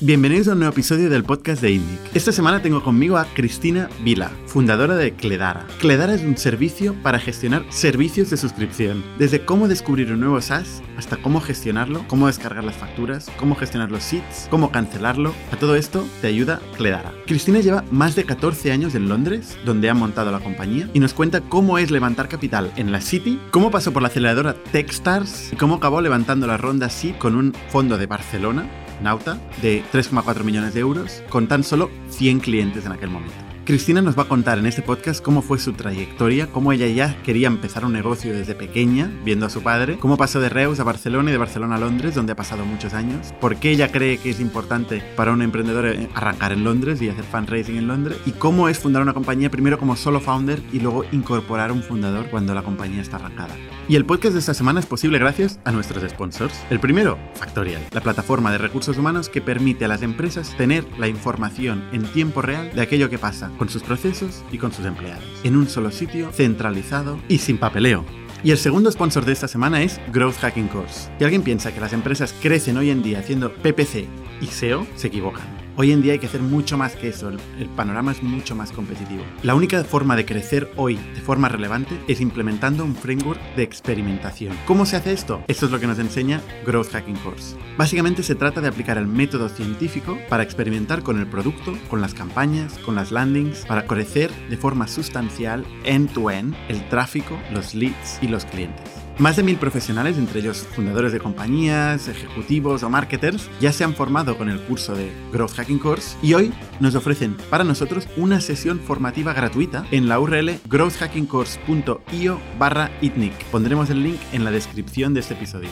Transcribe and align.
Bienvenidos 0.00 0.48
a 0.48 0.52
un 0.52 0.58
nuevo 0.58 0.74
episodio 0.74 1.08
del 1.08 1.24
podcast 1.24 1.62
de 1.62 1.70
Indic. 1.70 2.14
Esta 2.14 2.30
semana 2.30 2.60
tengo 2.60 2.82
conmigo 2.82 3.16
a 3.16 3.24
Cristina 3.32 3.88
Vila, 4.02 4.30
fundadora 4.44 4.94
de 4.94 5.14
Cledara. 5.14 5.66
Cledara 5.80 6.12
es 6.12 6.20
un 6.20 6.36
servicio 6.36 6.94
para 7.02 7.18
gestionar 7.18 7.64
servicios 7.70 8.28
de 8.28 8.36
suscripción, 8.36 9.02
desde 9.18 9.46
cómo 9.46 9.68
descubrir 9.68 10.12
un 10.12 10.20
nuevo 10.20 10.38
SaaS 10.42 10.82
hasta 10.98 11.16
cómo 11.16 11.40
gestionarlo, 11.40 12.04
cómo 12.08 12.26
descargar 12.26 12.62
las 12.62 12.76
facturas, 12.76 13.30
cómo 13.38 13.54
gestionar 13.54 13.90
los 13.90 14.02
seats, 14.02 14.48
cómo 14.50 14.70
cancelarlo. 14.70 15.32
A 15.50 15.56
todo 15.56 15.76
esto 15.76 16.06
te 16.20 16.26
ayuda 16.26 16.60
Cledara. 16.76 17.14
Cristina 17.26 17.60
lleva 17.60 17.82
más 17.90 18.14
de 18.16 18.24
14 18.24 18.72
años 18.72 18.94
en 18.94 19.08
Londres, 19.08 19.56
donde 19.64 19.88
ha 19.88 19.94
montado 19.94 20.30
la 20.30 20.40
compañía, 20.40 20.90
y 20.92 21.00
nos 21.00 21.14
cuenta 21.14 21.40
cómo 21.40 21.78
es 21.78 21.90
levantar 21.90 22.28
capital 22.28 22.70
en 22.76 22.92
la 22.92 23.00
City, 23.00 23.40
cómo 23.50 23.70
pasó 23.70 23.94
por 23.94 24.02
la 24.02 24.08
aceleradora 24.08 24.56
Techstars 24.72 25.54
y 25.54 25.56
cómo 25.56 25.76
acabó 25.76 26.02
levantando 26.02 26.46
la 26.46 26.58
ronda 26.58 26.90
Seed 26.90 27.16
con 27.16 27.34
un 27.34 27.54
fondo 27.70 27.96
de 27.96 28.04
Barcelona 28.04 28.68
Nauta 29.00 29.38
de 29.62 29.82
3,4 29.92 30.44
millones 30.44 30.74
de 30.74 30.80
euros 30.80 31.22
con 31.28 31.48
tan 31.48 31.64
solo 31.64 31.90
100 32.10 32.40
clientes 32.40 32.86
en 32.86 32.92
aquel 32.92 33.10
momento. 33.10 33.45
Cristina 33.66 34.00
nos 34.00 34.16
va 34.16 34.22
a 34.22 34.28
contar 34.28 34.60
en 34.60 34.66
este 34.66 34.80
podcast 34.80 35.20
cómo 35.20 35.42
fue 35.42 35.58
su 35.58 35.72
trayectoria, 35.72 36.46
cómo 36.46 36.70
ella 36.70 36.86
ya 36.86 37.20
quería 37.24 37.48
empezar 37.48 37.84
un 37.84 37.94
negocio 37.94 38.32
desde 38.32 38.54
pequeña, 38.54 39.10
viendo 39.24 39.44
a 39.44 39.50
su 39.50 39.60
padre, 39.60 39.98
cómo 39.98 40.16
pasó 40.16 40.38
de 40.38 40.48
Reus 40.48 40.78
a 40.78 40.84
Barcelona 40.84 41.30
y 41.30 41.32
de 41.32 41.38
Barcelona 41.38 41.74
a 41.74 41.78
Londres, 41.80 42.14
donde 42.14 42.30
ha 42.30 42.36
pasado 42.36 42.64
muchos 42.64 42.94
años, 42.94 43.34
por 43.40 43.56
qué 43.56 43.72
ella 43.72 43.90
cree 43.90 44.18
que 44.18 44.30
es 44.30 44.38
importante 44.38 45.02
para 45.16 45.32
un 45.32 45.42
emprendedor 45.42 45.86
eh, 45.86 46.08
arrancar 46.14 46.52
en 46.52 46.62
Londres 46.62 47.02
y 47.02 47.08
hacer 47.08 47.24
fundraising 47.24 47.76
en 47.76 47.88
Londres, 47.88 48.18
y 48.24 48.30
cómo 48.30 48.68
es 48.68 48.78
fundar 48.78 49.02
una 49.02 49.14
compañía 49.14 49.50
primero 49.50 49.80
como 49.80 49.96
solo 49.96 50.20
founder 50.20 50.62
y 50.72 50.78
luego 50.78 51.04
incorporar 51.10 51.72
un 51.72 51.82
fundador 51.82 52.30
cuando 52.30 52.54
la 52.54 52.62
compañía 52.62 53.02
está 53.02 53.16
arrancada. 53.16 53.56
Y 53.88 53.96
el 53.96 54.04
podcast 54.04 54.34
de 54.34 54.40
esta 54.40 54.54
semana 54.54 54.78
es 54.78 54.86
posible 54.86 55.18
gracias 55.18 55.58
a 55.64 55.72
nuestros 55.72 56.08
sponsors. 56.08 56.54
El 56.70 56.78
primero, 56.78 57.18
Factorial, 57.34 57.82
la 57.90 58.00
plataforma 58.00 58.52
de 58.52 58.58
recursos 58.58 58.96
humanos 58.96 59.28
que 59.28 59.40
permite 59.40 59.84
a 59.84 59.88
las 59.88 60.02
empresas 60.02 60.56
tener 60.56 60.84
la 60.98 61.08
información 61.08 61.84
en 61.92 62.04
tiempo 62.04 62.42
real 62.42 62.70
de 62.72 62.82
aquello 62.82 63.10
que 63.10 63.18
pasa 63.18 63.50
con 63.56 63.68
sus 63.68 63.82
procesos 63.82 64.44
y 64.52 64.58
con 64.58 64.72
sus 64.72 64.84
empleados, 64.84 65.24
en 65.44 65.56
un 65.56 65.68
solo 65.68 65.90
sitio, 65.90 66.30
centralizado 66.32 67.18
y 67.28 67.38
sin 67.38 67.58
papeleo. 67.58 68.04
Y 68.42 68.50
el 68.50 68.58
segundo 68.58 68.92
sponsor 68.92 69.24
de 69.24 69.32
esta 69.32 69.48
semana 69.48 69.82
es 69.82 70.00
Growth 70.12 70.36
Hacking 70.36 70.68
Course. 70.68 71.10
Si 71.18 71.24
alguien 71.24 71.42
piensa 71.42 71.72
que 71.72 71.80
las 71.80 71.92
empresas 71.92 72.34
crecen 72.40 72.76
hoy 72.76 72.90
en 72.90 73.02
día 73.02 73.18
haciendo 73.18 73.52
PPC 73.52 74.06
y 74.40 74.46
SEO, 74.46 74.86
se 74.94 75.08
equivocan. 75.08 75.55
Hoy 75.78 75.92
en 75.92 76.00
día 76.00 76.14
hay 76.14 76.18
que 76.18 76.26
hacer 76.26 76.40
mucho 76.40 76.78
más 76.78 76.96
que 76.96 77.08
eso, 77.08 77.28
el, 77.28 77.68
panorama 77.76 78.10
es 78.12 78.22
mucho 78.22 78.56
más 78.56 78.72
competitivo. 78.72 79.22
La 79.42 79.54
única 79.54 79.84
forma 79.84 80.16
de 80.16 80.24
crecer 80.24 80.72
hoy 80.76 80.96
de 80.96 81.20
forma 81.20 81.50
relevante 81.50 82.00
es 82.08 82.22
implementando 82.22 82.82
un 82.82 82.96
framework 82.96 83.38
de 83.56 83.64
experimentación. 83.64 84.56
¿Cómo 84.64 84.86
se 84.86 84.96
hace 84.96 85.12
esto? 85.12 85.42
Esto 85.48 85.66
es 85.66 85.72
lo 85.72 85.78
que 85.78 85.86
nos 85.86 85.98
enseña 85.98 86.40
Growth 86.64 86.92
Hacking 86.92 87.16
Course. 87.16 87.56
Básicamente 87.76 88.22
se 88.22 88.34
trata 88.34 88.62
de 88.62 88.68
aplicar 88.68 88.96
el 88.96 89.06
método 89.06 89.50
científico 89.50 90.16
para 90.30 90.42
experimentar 90.42 91.02
con 91.02 91.18
el 91.18 91.26
producto, 91.26 91.76
con 91.90 92.00
las 92.00 92.14
campañas, 92.14 92.78
con 92.78 92.94
las 92.94 93.12
landings, 93.12 93.66
para 93.66 93.86
crecer 93.86 94.30
de 94.48 94.56
forma 94.56 94.88
sustancial 94.88 95.62
end-to-end 95.84 96.54
-end, 96.54 96.56
el 96.68 96.88
tráfico, 96.88 97.38
los 97.52 97.74
leads 97.74 98.18
y 98.22 98.28
los 98.28 98.46
clientes. 98.46 98.95
Más 99.18 99.36
de 99.36 99.42
mil 99.42 99.56
profesionales, 99.56 100.18
entre 100.18 100.40
ellos 100.40 100.58
fundadores 100.74 101.10
de 101.10 101.20
compañías, 101.20 102.06
ejecutivos 102.06 102.82
o 102.82 102.90
marketers, 102.90 103.48
ya 103.60 103.72
se 103.72 103.82
han 103.82 103.94
formado 103.94 104.36
con 104.36 104.50
el 104.50 104.60
curso 104.60 104.94
de 104.94 105.10
Growth 105.32 105.54
Hacking 105.54 105.78
Course 105.78 106.18
y 106.22 106.34
hoy 106.34 106.52
nos 106.80 106.94
ofrecen 106.94 107.34
para 107.48 107.64
nosotros 107.64 108.08
una 108.18 108.42
sesión 108.42 108.78
formativa 108.78 109.32
gratuita 109.32 109.86
en 109.90 110.06
la 110.06 110.20
URL 110.20 110.58
growthhackingcourse.io 110.68 112.38
barra 112.58 112.90
itnic. 113.00 113.32
Pondremos 113.46 113.88
el 113.88 114.02
link 114.02 114.20
en 114.32 114.44
la 114.44 114.50
descripción 114.50 115.14
de 115.14 115.20
este 115.20 115.32
episodio. 115.32 115.70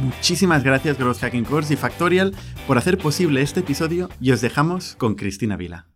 Muchísimas 0.00 0.64
gracias 0.64 0.96
Growth 0.96 1.18
Hacking 1.18 1.44
Course 1.44 1.74
y 1.74 1.76
Factorial 1.76 2.34
por 2.66 2.78
hacer 2.78 2.96
posible 2.96 3.42
este 3.42 3.60
episodio 3.60 4.08
y 4.22 4.30
os 4.30 4.40
dejamos 4.40 4.96
con 4.96 5.16
Cristina 5.16 5.58
Vila. 5.58 5.86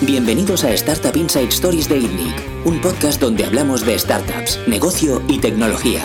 Bienvenidos 0.00 0.62
a 0.62 0.72
Startup 0.74 1.14
Inside 1.16 1.48
Stories 1.48 1.88
de 1.88 1.98
ITNIC, 1.98 2.64
un 2.64 2.80
podcast 2.80 3.20
donde 3.20 3.44
hablamos 3.44 3.84
de 3.84 3.98
startups, 3.98 4.60
negocio 4.68 5.20
y 5.26 5.40
tecnología. 5.40 6.02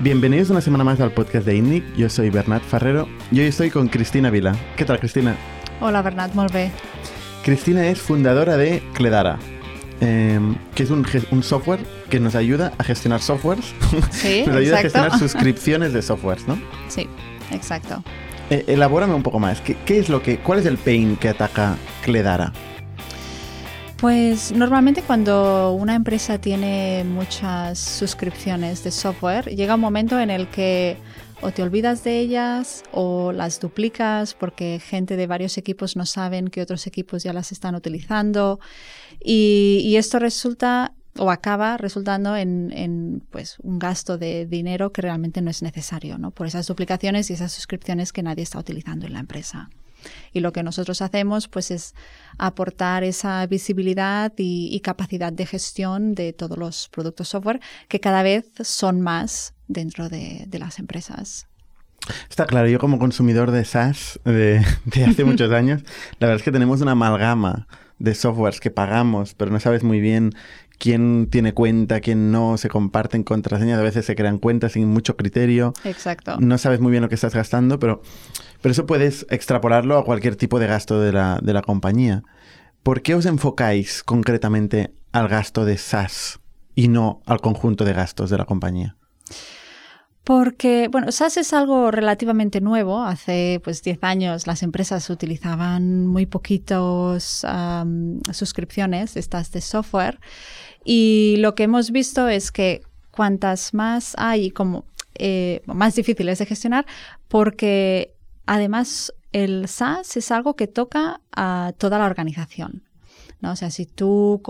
Bienvenidos 0.00 0.48
una 0.48 0.62
semana 0.62 0.82
más 0.82 0.98
al 0.98 1.12
podcast 1.12 1.44
de 1.44 1.56
ITNIC. 1.56 1.94
Yo 1.94 2.08
soy 2.08 2.30
Bernat 2.30 2.62
Ferrero 2.62 3.06
y 3.30 3.40
hoy 3.40 3.46
estoy 3.48 3.68
con 3.68 3.88
Cristina 3.88 4.30
Vila. 4.30 4.56
¿Qué 4.78 4.86
tal, 4.86 4.98
Cristina? 4.98 5.36
Hola, 5.82 6.00
Bernat, 6.00 6.32
molt 6.32 6.54
bé. 6.54 6.70
Cristina 7.44 7.86
es 7.86 8.00
fundadora 8.00 8.56
de 8.56 8.82
Cledara, 8.94 9.38
em, 10.00 10.56
que 10.74 10.84
es 10.84 10.90
un, 10.90 11.04
software 11.42 11.80
que 12.08 12.18
nos 12.18 12.34
ayuda 12.34 12.72
a 12.78 12.82
gestionar 12.82 13.20
softwares. 13.20 13.74
Sí, 14.10 14.44
nos 14.46 14.56
ayuda 14.56 14.78
a 14.78 14.82
gestionar 14.82 15.18
suscripciones 15.18 15.92
de 15.92 16.00
softwares, 16.00 16.48
¿no? 16.48 16.58
Sí, 16.88 17.06
exacto. 17.50 18.02
Eh, 18.48 18.64
elabórame 18.68 19.12
un 19.12 19.22
poco 19.22 19.38
más. 19.38 19.60
¿Qué, 19.60 19.76
¿Qué, 19.84 19.98
es 19.98 20.08
lo 20.08 20.22
que, 20.22 20.38
¿Cuál 20.38 20.60
es 20.60 20.66
el 20.66 20.78
pain 20.78 21.16
que 21.16 21.28
ataca 21.28 21.76
Cledara? 22.02 22.54
Pues 24.02 24.50
normalmente 24.50 25.00
cuando 25.00 25.74
una 25.74 25.94
empresa 25.94 26.36
tiene 26.36 27.04
muchas 27.04 27.78
suscripciones 27.78 28.82
de 28.82 28.90
software, 28.90 29.44
llega 29.54 29.76
un 29.76 29.80
momento 29.80 30.18
en 30.18 30.28
el 30.28 30.48
que 30.48 30.96
o 31.40 31.52
te 31.52 31.62
olvidas 31.62 32.02
de 32.02 32.18
ellas 32.18 32.82
o 32.90 33.30
las 33.30 33.60
duplicas 33.60 34.34
porque 34.34 34.80
gente 34.84 35.14
de 35.14 35.28
varios 35.28 35.56
equipos 35.56 35.94
no 35.94 36.04
saben 36.04 36.48
que 36.48 36.62
otros 36.62 36.88
equipos 36.88 37.22
ya 37.22 37.32
las 37.32 37.52
están 37.52 37.76
utilizando 37.76 38.58
y, 39.24 39.94
esto 39.96 40.18
resulta 40.18 40.94
o 41.16 41.30
acaba 41.30 41.76
resultando 41.76 42.36
en, 42.36 43.22
pues, 43.30 43.58
un 43.60 43.78
gasto 43.78 44.18
de 44.18 44.46
dinero 44.46 44.90
que 44.90 45.02
realmente 45.02 45.42
no 45.42 45.50
es 45.50 45.62
necesario 45.62 46.18
¿no? 46.18 46.32
por 46.32 46.48
esas 46.48 46.66
duplicaciones 46.66 47.30
y 47.30 47.34
esas 47.34 47.52
suscripciones 47.52 48.12
que 48.12 48.24
nadie 48.24 48.42
está 48.42 48.58
utilizando 48.58 49.06
en 49.06 49.12
la 49.12 49.20
empresa. 49.20 49.70
Y 50.32 50.40
lo 50.40 50.52
que 50.52 50.62
nosotros 50.62 51.02
hacemos 51.02 51.48
pues 51.48 51.70
es 51.70 51.94
aportar 52.38 53.04
esa 53.04 53.46
visibilidad 53.46 54.32
y, 54.36 54.80
capacidad 54.80 55.32
de 55.32 55.46
gestión 55.46 56.14
de 56.14 56.32
todos 56.32 56.58
los 56.58 56.88
productos 56.88 57.28
software 57.28 57.60
que 57.88 58.00
cada 58.00 58.22
vez 58.22 58.46
son 58.62 59.00
más 59.00 59.54
dentro 59.68 60.08
de, 60.08 60.48
las 60.52 60.78
empresas. 60.78 61.46
Está 62.28 62.46
claro, 62.46 62.68
yo 62.68 62.80
como 62.80 62.98
consumidor 62.98 63.52
de 63.52 63.64
SaaS 63.64 64.18
de, 64.24 64.64
de 64.86 65.04
hace 65.04 65.24
muchos 65.24 65.52
años, 65.52 65.82
la 66.18 66.26
verdad 66.26 66.40
es 66.40 66.42
que 66.42 66.50
tenemos 66.50 66.80
una 66.80 66.92
amalgama 66.92 67.68
de 67.98 68.16
softwares 68.16 68.58
que 68.58 68.72
pagamos, 68.72 69.34
pero 69.34 69.52
no 69.52 69.60
sabes 69.60 69.84
muy 69.84 70.00
bien 70.00 70.32
quién 70.82 71.28
tiene 71.30 71.54
cuenta, 71.54 72.00
quién 72.00 72.32
no, 72.32 72.58
se 72.58 72.68
comparten 72.68 73.22
contraseñas, 73.22 73.78
a 73.78 73.82
veces 73.82 74.04
se 74.04 74.16
crean 74.16 74.38
cuentas 74.38 74.72
sin 74.72 74.88
mucho 74.88 75.16
criterio. 75.16 75.72
Exacto. 75.84 76.38
No 76.40 76.58
sabes 76.58 76.80
muy 76.80 76.90
bien 76.90 77.04
lo 77.04 77.08
que 77.08 77.14
estás 77.14 77.32
gastando, 77.32 77.78
pero, 77.78 78.02
pero 78.62 78.72
eso 78.72 78.86
puedes 78.86 79.26
extrapolarlo 79.28 79.98
a 79.98 80.04
cualquier 80.04 80.36
tipo 80.36 80.58
de 80.58 80.66
gasto 80.66 81.00
de 81.00 81.12
la, 81.12 81.38
de 81.42 81.52
la 81.52 81.62
compañía. 81.62 82.22
¿Por 82.82 83.02
qué 83.02 83.14
os 83.14 83.26
enfocáis 83.26 84.02
concretamente 84.02 84.94
al 85.12 85.28
gasto 85.28 85.64
de 85.64 85.76
SaaS 85.76 86.40
y 86.74 86.88
no 86.88 87.20
al 87.26 87.40
conjunto 87.40 87.84
de 87.84 87.92
gastos 87.92 88.30
de 88.30 88.38
la 88.38 88.44
compañía? 88.44 88.96
Porque, 90.24 90.88
bueno, 90.90 91.10
SaaS 91.10 91.36
es 91.36 91.52
algo 91.52 91.90
relativamente 91.90 92.60
nuevo. 92.60 93.02
Hace 93.02 93.60
pues 93.64 93.82
10 93.82 93.98
años 94.02 94.46
las 94.46 94.62
empresas 94.62 95.10
utilizaban 95.10 96.06
muy 96.06 96.26
poquitos 96.26 97.44
suscripciones 98.32 99.16
estas 99.16 99.50
de 99.50 99.60
software 99.60 100.20
y 100.84 101.36
lo 101.38 101.54
que 101.54 101.64
hemos 101.64 101.90
visto 101.90 102.28
es 102.28 102.52
que 102.52 102.82
cuantas 103.10 103.74
más 103.74 104.14
hay, 104.16 104.50
como 104.50 104.84
eh, 105.14 105.62
más 105.66 105.94
difíciles 105.94 106.38
de 106.38 106.46
gestionar, 106.46 106.86
porque 107.28 108.14
además 108.46 109.12
el 109.32 109.68
SaaS 109.68 110.16
es 110.16 110.30
algo 110.30 110.54
que 110.54 110.66
toca 110.66 111.20
a 111.34 111.72
toda 111.78 111.98
la 111.98 112.06
organización. 112.06 112.82
¿no? 113.40 113.52
O 113.52 113.56
sea, 113.56 113.70
si 113.70 113.86
tú 113.86 114.40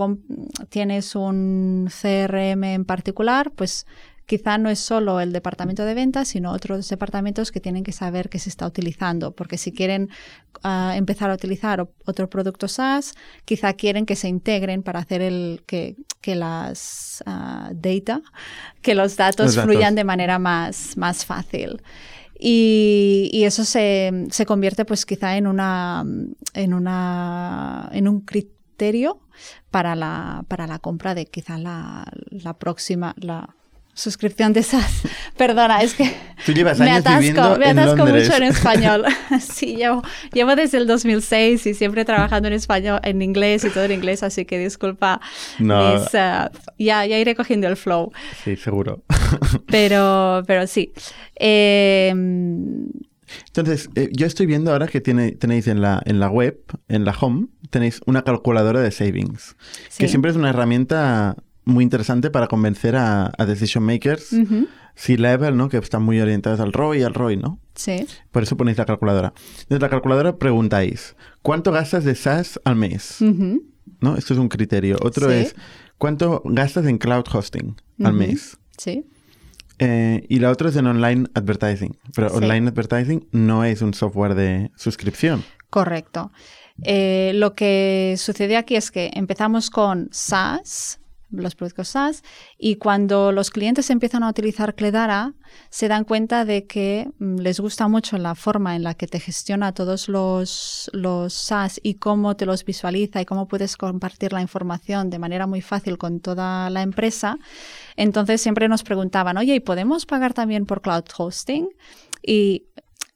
tienes 0.69 1.15
un 1.15 1.89
CRM 1.89 2.63
en 2.63 2.85
particular, 2.85 3.51
pues 3.51 3.85
quizá 4.25 4.57
no 4.57 4.69
es 4.69 4.79
solo 4.79 5.19
el 5.19 5.33
departamento 5.33 5.83
de 5.83 5.93
ventas, 5.93 6.29
sino 6.29 6.51
otros 6.51 6.87
departamentos 6.87 7.51
que 7.51 7.59
tienen 7.59 7.83
que 7.83 7.91
saber 7.91 8.29
qué 8.29 8.39
se 8.39 8.49
está 8.49 8.65
utilizando, 8.65 9.31
porque 9.31 9.57
si 9.57 9.71
quieren 9.71 10.09
ah, 10.63 10.93
empezar 10.95 11.29
a 11.29 11.33
utilizar 11.33 11.87
otro 12.05 12.29
producto 12.29 12.67
SaaS, 12.67 13.13
quizá 13.45 13.73
quieren 13.73 14.05
que 14.05 14.15
se 14.15 14.27
integren 14.27 14.83
para 14.83 14.99
hacer 14.99 15.21
el 15.21 15.63
que, 15.65 15.95
que 16.21 16.35
las 16.35 17.23
uh, 17.25 17.73
data, 17.73 18.21
que 18.81 18.95
los 18.95 19.17
datos, 19.17 19.57
fluyan 19.57 19.95
de 19.95 20.03
manera 20.03 20.39
más, 20.39 20.95
más 20.97 21.25
fácil. 21.25 21.81
Y, 22.45 23.29
y, 23.31 23.45
eso 23.45 23.63
se, 23.63 24.27
se, 24.29 24.45
convierte 24.45 24.83
pues 24.83 25.05
quizá 25.05 25.37
en 25.37 25.47
una 25.47 26.03
en 26.53 26.73
una 26.73 27.89
en 27.93 28.09
un 28.09 28.19
criterio 28.19 29.21
para 29.71 29.95
la, 29.95 30.43
para 30.49 30.67
la 30.67 30.79
compra 30.79 31.15
de 31.15 31.25
quizá 31.25 31.57
la, 31.57 32.05
la 32.31 32.59
próxima 32.59 33.15
la 33.17 33.55
suscripción 33.93 34.53
de 34.53 34.61
esas. 34.61 35.03
Perdona, 35.37 35.81
es 35.81 35.93
que 35.93 36.11
me 36.79 36.91
atasco, 36.91 37.57
me 37.57 37.65
atasco 37.67 38.05
mucho 38.05 38.35
en 38.35 38.43
español. 38.43 39.05
sí, 39.39 39.75
llevo, 39.75 40.03
llevo 40.33 40.55
desde 40.55 40.77
el 40.77 40.87
2006 40.87 41.65
y 41.65 41.73
siempre 41.73 42.05
trabajando 42.05 42.47
en 42.47 42.53
español, 42.53 42.99
en 43.03 43.21
inglés 43.21 43.63
y 43.63 43.69
todo 43.69 43.83
en 43.83 43.91
inglés, 43.91 44.23
así 44.23 44.45
que 44.45 44.59
disculpa. 44.59 45.21
No. 45.59 45.95
Eh, 45.95 46.01
ya, 46.77 47.05
ya 47.05 47.17
iré 47.17 47.35
cogiendo 47.35 47.67
el 47.67 47.77
flow. 47.77 48.11
Sí, 48.43 48.55
seguro. 48.55 49.03
pero, 49.67 50.43
pero 50.47 50.67
sí. 50.67 50.93
Eh, 51.35 52.09
Entonces, 53.47 53.89
eh, 53.95 54.09
yo 54.11 54.25
estoy 54.25 54.45
viendo 54.45 54.71
ahora 54.71 54.87
que 54.87 55.01
tiene, 55.01 55.31
tenéis 55.31 55.67
en 55.67 55.81
la, 55.81 56.01
en 56.05 56.19
la 56.19 56.29
web, 56.29 56.59
en 56.87 57.05
la 57.05 57.15
home, 57.19 57.47
tenéis 57.69 58.01
una 58.05 58.23
calculadora 58.23 58.81
de 58.81 58.91
savings, 58.91 59.55
que 59.97 60.07
siempre 60.07 60.31
es 60.31 60.37
una 60.37 60.49
herramienta 60.49 61.37
muy 61.65 61.83
interesante 61.83 62.29
para 62.29 62.47
convencer 62.47 62.95
a, 62.95 63.31
a 63.37 63.45
decision 63.45 63.83
makers, 63.83 64.33
Ujú. 64.33 64.67
C-level, 64.95 65.55
¿no? 65.57 65.69
Que 65.69 65.77
están 65.77 66.03
muy 66.03 66.19
orientados 66.19 66.59
al 66.59 66.71
ROI 66.73 66.99
y 66.99 67.03
al 67.03 67.13
ROI, 67.13 67.37
¿no? 67.37 67.59
Sí. 67.75 68.05
Por 68.31 68.43
eso 68.43 68.55
ponéis 68.57 68.77
la 68.77 68.85
calculadora. 68.85 69.33
Desde 69.69 69.79
la 69.81 69.89
calculadora 69.89 70.37
preguntáis, 70.37 71.15
¿cuánto 71.41 71.71
gastas 71.71 72.03
de 72.03 72.13
SaaS 72.15 72.59
al 72.65 72.75
mes? 72.75 73.17
¿No? 74.01 74.15
Esto 74.17 74.33
es 74.33 74.39
un 74.39 74.49
criterio. 74.49 74.97
Otro 75.01 75.29
Sí. 75.29 75.35
es, 75.37 75.55
¿cuánto 75.97 76.41
gastas 76.45 76.85
en 76.85 76.97
cloud 76.97 77.23
hosting 77.33 77.75
al 78.03 78.13
mes? 78.13 78.57
Sí. 78.77 79.05
Eh, 79.79 80.25
y 80.29 80.39
la 80.39 80.51
otra 80.51 80.69
es 80.69 80.75
en 80.75 80.85
online 80.85 81.25
advertising. 81.33 81.97
Pero 82.15 82.29
Sí. 82.29 82.35
online 82.35 82.69
advertising 82.69 83.27
no 83.31 83.63
es 83.65 83.81
un 83.81 83.93
software 83.93 84.35
de 84.35 84.69
suscripción. 84.75 85.43
Correcto. 85.71 86.31
Eh, 86.83 87.31
lo 87.35 87.55
que 87.55 88.15
sucede 88.17 88.57
aquí 88.57 88.75
es 88.75 88.91
que 88.91 89.09
empezamos 89.15 89.69
con 89.71 90.09
SaaS, 90.11 90.99
los 91.41 91.55
productos 91.55 91.89
SaaS, 91.89 92.23
y 92.57 92.75
cuando 92.75 93.31
los 93.31 93.49
clientes 93.49 93.89
empiezan 93.89 94.23
a 94.23 94.29
utilizar 94.29 94.75
Cledara, 94.75 95.33
se 95.69 95.87
dan 95.87 96.03
cuenta 96.03 96.45
de 96.45 96.65
que 96.65 97.09
mm, 97.19 97.39
les 97.39 97.59
gusta 97.59 97.87
mucho 97.87 98.17
la 98.17 98.35
forma 98.35 98.75
en 98.75 98.83
la 98.83 98.93
que 98.93 99.07
te 99.07 99.19
gestiona 99.19 99.73
todos 99.73 100.07
los, 100.07 100.89
los 100.93 101.33
SaaS 101.33 101.79
y 101.83 101.95
cómo 101.95 102.35
te 102.35 102.45
los 102.45 102.63
visualiza 102.65 103.21
y 103.21 103.25
cómo 103.25 103.47
puedes 103.47 103.77
compartir 103.77 104.33
la 104.33 104.41
información 104.41 105.09
de 105.09 105.19
manera 105.19 105.47
muy 105.47 105.61
fácil 105.61 105.97
con 105.97 106.19
toda 106.19 106.69
la 106.69 106.81
empresa. 106.81 107.37
Entonces 107.95 108.41
siempre 108.41 108.67
nos 108.67 108.83
preguntaban, 108.83 109.37
oye, 109.37 109.55
¿y 109.55 109.59
podemos 109.59 110.05
pagar 110.05 110.33
también 110.33 110.65
por 110.65 110.81
cloud 110.81 111.03
hosting? 111.17 111.69
Y 112.25 112.67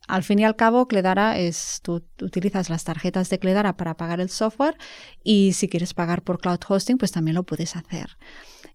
al 0.07 0.24
fin 0.24 0.39
y 0.39 0.45
al 0.45 0.56
cabo, 0.56 0.88
Cledara 0.88 1.38
es, 1.38 1.80
tú 1.83 2.04
utilizas 2.21 2.69
las 2.69 2.83
tarjetas 2.83 3.30
de 3.30 3.39
Cledara 3.39 3.75
para 3.77 3.98
pagar 3.98 4.19
el 4.19 4.30
software 4.30 4.77
y 5.24 5.54
si 5.54 5.68
quieres 5.68 5.94
pagar 5.94 6.21
por 6.21 6.39
cloud 6.39 6.59
hosting, 6.68 6.98
pues 6.98 7.12
también 7.12 7.36
lo 7.36 7.44
puedes 7.44 7.75
hacer. 7.75 8.18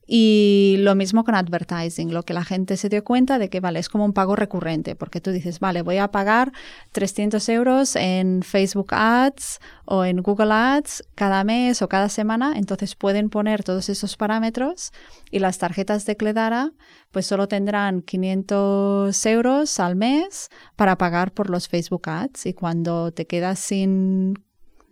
Y 0.07 0.77
lo 0.81 0.95
mismo 0.95 1.25
con 1.25 1.35
advertising, 1.35 2.13
lo 2.13 2.25
que 2.25 2.35
la 2.35 2.45
gente 2.45 2.77
se 2.77 2.89
dio 2.89 3.05
cuenta 3.05 3.39
de 3.39 3.49
que, 3.49 3.61
vale, 3.61 3.79
es 3.79 3.89
como 3.89 4.05
un 4.05 4.13
pago 4.13 4.37
recurrente, 4.37 4.97
porque 4.97 5.21
tú 5.21 5.31
dices, 5.31 5.61
vale, 5.61 5.83
voy 5.83 5.99
a 5.99 6.09
pagar 6.09 6.53
300 6.93 7.49
euros 7.49 7.97
en 7.97 8.43
Facebook 8.43 8.89
Ads 8.91 9.61
o 9.85 10.05
en 10.05 10.23
Google 10.23 10.53
Ads 10.53 11.05
cada 11.15 11.45
mes 11.45 11.83
o 11.83 11.89
cada 11.89 12.09
semana, 12.09 12.55
entonces 12.57 12.97
pueden 12.97 13.31
poner 13.31 13.63
todos 13.63 13.89
esos 13.89 14.17
parámetros 14.17 14.93
y 15.31 15.39
las 15.39 15.59
tarjetas 15.59 16.05
de 16.05 16.17
Cledara 16.17 16.73
pues 17.13 17.27
solo 17.27 17.47
tendrán 17.47 18.01
500 18.03 19.27
euros 19.27 19.79
al 19.79 19.97
mes 19.97 20.49
para 20.77 20.97
pagar 20.97 21.33
por 21.33 21.51
los 21.51 21.69
Facebook 21.69 22.09
Ads. 22.09 22.47
Y 22.47 22.55
cuando 22.55 23.13
te 23.13 23.27
quedas 23.27 23.59
sin 23.59 24.35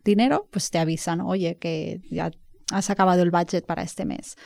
dinero, 0.05 0.47
pues 0.51 0.71
te 0.71 0.79
avisan, 0.79 1.21
oye, 1.23 1.57
que 1.57 2.03
ya 2.11 2.31
has 2.71 2.91
acabado 2.91 3.23
el 3.23 3.31
budget 3.31 3.65
para 3.67 3.83
este 3.83 4.05
mes. 4.05 4.37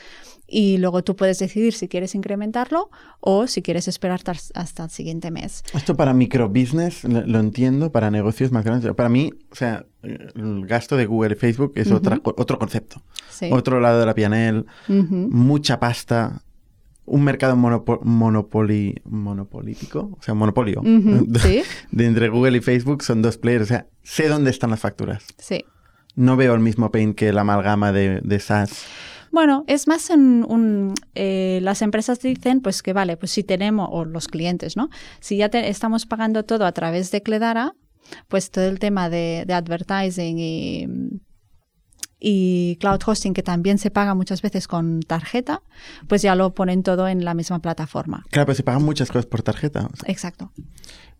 Y 0.46 0.76
luego 0.78 1.02
tú 1.02 1.16
puedes 1.16 1.38
decidir 1.38 1.72
si 1.72 1.88
quieres 1.88 2.14
incrementarlo 2.14 2.90
o 3.20 3.46
si 3.46 3.62
quieres 3.62 3.88
esperar 3.88 4.20
hasta 4.54 4.84
el 4.84 4.90
siguiente 4.90 5.30
mes. 5.30 5.62
Esto 5.72 5.96
para 5.96 6.12
microbusiness 6.12 7.04
lo, 7.04 7.26
lo 7.26 7.40
entiendo, 7.40 7.90
para 7.92 8.10
negocios 8.10 8.52
más 8.52 8.64
grandes. 8.64 8.92
Para 8.94 9.08
mí, 9.08 9.30
o 9.50 9.54
sea, 9.54 9.86
el 10.02 10.66
gasto 10.66 10.96
de 10.96 11.06
Google 11.06 11.32
y 11.34 11.36
Facebook 11.36 11.72
es 11.76 11.86
Ujú. 11.86 11.96
otra, 11.96 12.18
co- 12.18 12.34
otro 12.36 12.58
concepto. 12.58 13.02
Sí. 13.30 13.48
Otro 13.50 13.80
lado 13.80 14.00
de 14.00 14.06
la 14.06 14.14
pianel, 14.14 14.66
Ujú. 14.88 15.14
mucha 15.30 15.80
pasta, 15.80 16.42
un 17.06 17.24
mercado 17.24 17.56
monopo- 17.56 18.00
monopoli- 18.02 19.00
monopolítico, 19.04 20.10
o 20.18 20.22
sea, 20.22 20.34
monopolio. 20.34 20.80
Ujú. 20.82 21.26
Sí, 21.40 21.62
De 21.90 22.06
entre 22.06 22.28
Google 22.28 22.58
y 22.58 22.60
Facebook 22.60 23.02
son 23.02 23.22
dos 23.22 23.38
players. 23.38 23.64
O 23.64 23.66
sea, 23.66 23.86
sé 24.02 24.28
dónde 24.28 24.50
están 24.50 24.70
las 24.70 24.80
facturas. 24.80 25.24
sí. 25.38 25.64
No 26.16 26.36
veo 26.36 26.54
el 26.54 26.60
mismo 26.60 26.90
pain 26.90 27.14
que 27.14 27.32
la 27.32 27.40
amalgama 27.42 27.92
de, 27.92 28.20
de 28.22 28.38
SaaS. 28.40 28.84
Bueno, 29.32 29.64
es 29.66 29.88
más 29.88 30.10
en 30.10 30.44
un... 30.48 30.94
eh, 31.16 31.58
las 31.62 31.82
empresas 31.82 32.20
dicen, 32.20 32.60
pues 32.60 32.82
que 32.82 32.92
vale, 32.92 33.16
pues 33.16 33.32
si 33.32 33.42
tenemos, 33.42 33.88
o 33.90 34.04
los 34.04 34.28
clientes, 34.28 34.76
¿no? 34.76 34.90
Si 35.20 35.36
ya 35.36 35.48
te- 35.48 35.68
estamos 35.68 36.06
pagando 36.06 36.44
todo 36.44 36.66
a 36.66 36.72
través 36.72 37.10
de 37.10 37.20
Cledara, 37.22 37.74
pues 38.28 38.50
todo 38.52 38.66
el 38.66 38.78
tema 38.78 39.10
de, 39.10 39.42
de 39.44 39.54
advertising 39.54 40.38
y, 40.38 40.86
y 42.20 42.76
cloud 42.76 43.00
hosting, 43.04 43.34
que 43.34 43.42
también 43.42 43.78
se 43.78 43.90
paga 43.90 44.14
muchas 44.14 44.40
veces 44.40 44.68
con 44.68 45.00
tarjeta, 45.00 45.62
pues 46.08 46.22
ya 46.22 46.34
lo 46.36 46.54
ponen 46.54 46.82
todo 46.82 47.08
en 47.08 47.24
la 47.24 47.34
misma 47.34 47.58
plataforma. 47.60 48.24
Claro, 48.30 48.46
pero 48.46 48.56
se 48.56 48.62
pagan 48.62 48.82
muchas 48.84 49.08
cosas 49.10 49.26
por 49.26 49.42
tarjeta. 49.42 49.88
O 49.92 49.96
sea, 49.96 50.10
Exacto. 50.12 50.52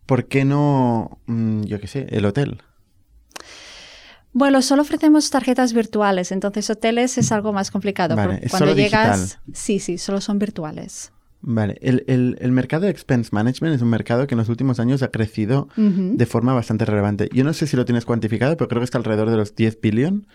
¿Por 0.05 0.27
qué 0.27 0.45
no, 0.45 1.19
mm, 1.25 1.63
yo 1.63 1.79
qué 1.79 1.87
sé, 1.87 2.07
el 2.11 2.25
hotel? 2.25 2.61
Bueno, 4.37 4.61
solo 4.61 4.81
ofrecemos 4.81 5.29
tarjetas 5.29 5.71
virtuales, 5.73 6.33
entonces 6.33 6.69
hoteles 6.69 7.17
es 7.17 7.31
algo 7.31 7.53
más 7.53 7.71
complicado. 7.71 8.17
Vale, 8.17 8.39
es 8.43 8.51
cuando 8.51 8.67
solo 8.67 8.75
llegas, 8.77 9.21
digital. 9.21 9.41
sí, 9.53 9.79
sí, 9.79 9.97
solo 9.97 10.19
son 10.19 10.39
virtuales. 10.39 11.13
Vale, 11.39 11.77
el, 11.81 12.03
el- 12.07 12.37
el 12.41 12.51
mercado 12.51 12.83
de 12.83 12.89
expense 12.91 13.29
management 13.31 13.75
es 13.75 13.81
un 13.81 13.87
mercado 13.89 14.27
que 14.27 14.33
en 14.33 14.39
los 14.39 14.49
últimos 14.49 14.79
años 14.81 15.01
ha 15.03 15.07
crecido 15.09 15.69
de 16.17 16.25
forma 16.25 16.53
bastante 16.53 16.83
relevante. 16.83 17.29
Yo 17.31 17.45
no 17.45 17.53
sé 17.53 17.65
si 17.65 17.77
lo 17.77 17.85
tienes 17.85 18.03
cuantificado, 18.03 18.57
pero 18.57 18.67
creo 18.67 18.81
que 18.81 18.85
está 18.85 18.97
alrededor 18.97 19.29
de 19.29 19.37
los 19.37 19.55
10 19.55 19.79
billion. 19.79 20.27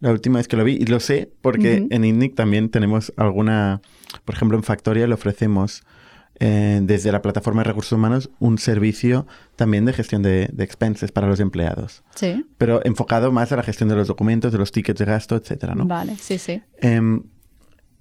La 0.00 0.12
última 0.12 0.38
vez 0.38 0.46
que 0.46 0.56
lo 0.56 0.62
vi, 0.62 0.74
y 0.74 0.86
lo 0.86 1.00
sé 1.00 1.32
porque 1.42 1.88
en 1.90 2.04
INNIC 2.04 2.36
también 2.36 2.68
tenemos 2.68 3.12
alguna, 3.16 3.80
por 4.24 4.36
ejemplo, 4.36 4.56
en 4.56 4.62
Factoria 4.62 5.08
le 5.08 5.14
ofrecemos 5.14 5.82
eh, 6.40 6.80
desde 6.82 7.10
la 7.10 7.20
plataforma 7.20 7.62
de 7.62 7.68
recursos 7.68 7.92
humanos 7.92 8.30
un 8.38 8.58
servicio 8.58 9.26
también 9.56 9.84
de 9.84 9.92
gestión 9.92 10.22
de, 10.22 10.48
de 10.52 10.64
expenses 10.64 11.10
para 11.10 11.26
los 11.26 11.40
empleados, 11.40 12.04
Sí, 12.14 12.46
pero 12.58 12.84
enfocado 12.84 13.32
más 13.32 13.50
a 13.52 13.56
la 13.56 13.62
gestión 13.62 13.88
de 13.88 13.96
los 13.96 14.08
documentos, 14.08 14.52
de 14.52 14.58
los 14.58 14.70
tickets 14.70 14.98
de 14.98 15.04
gasto, 15.04 15.36
etcétera, 15.36 15.74
¿no? 15.74 15.84
vale, 15.86 16.16
sí, 16.16 16.38
sí. 16.38 16.62
Em, 16.80 17.24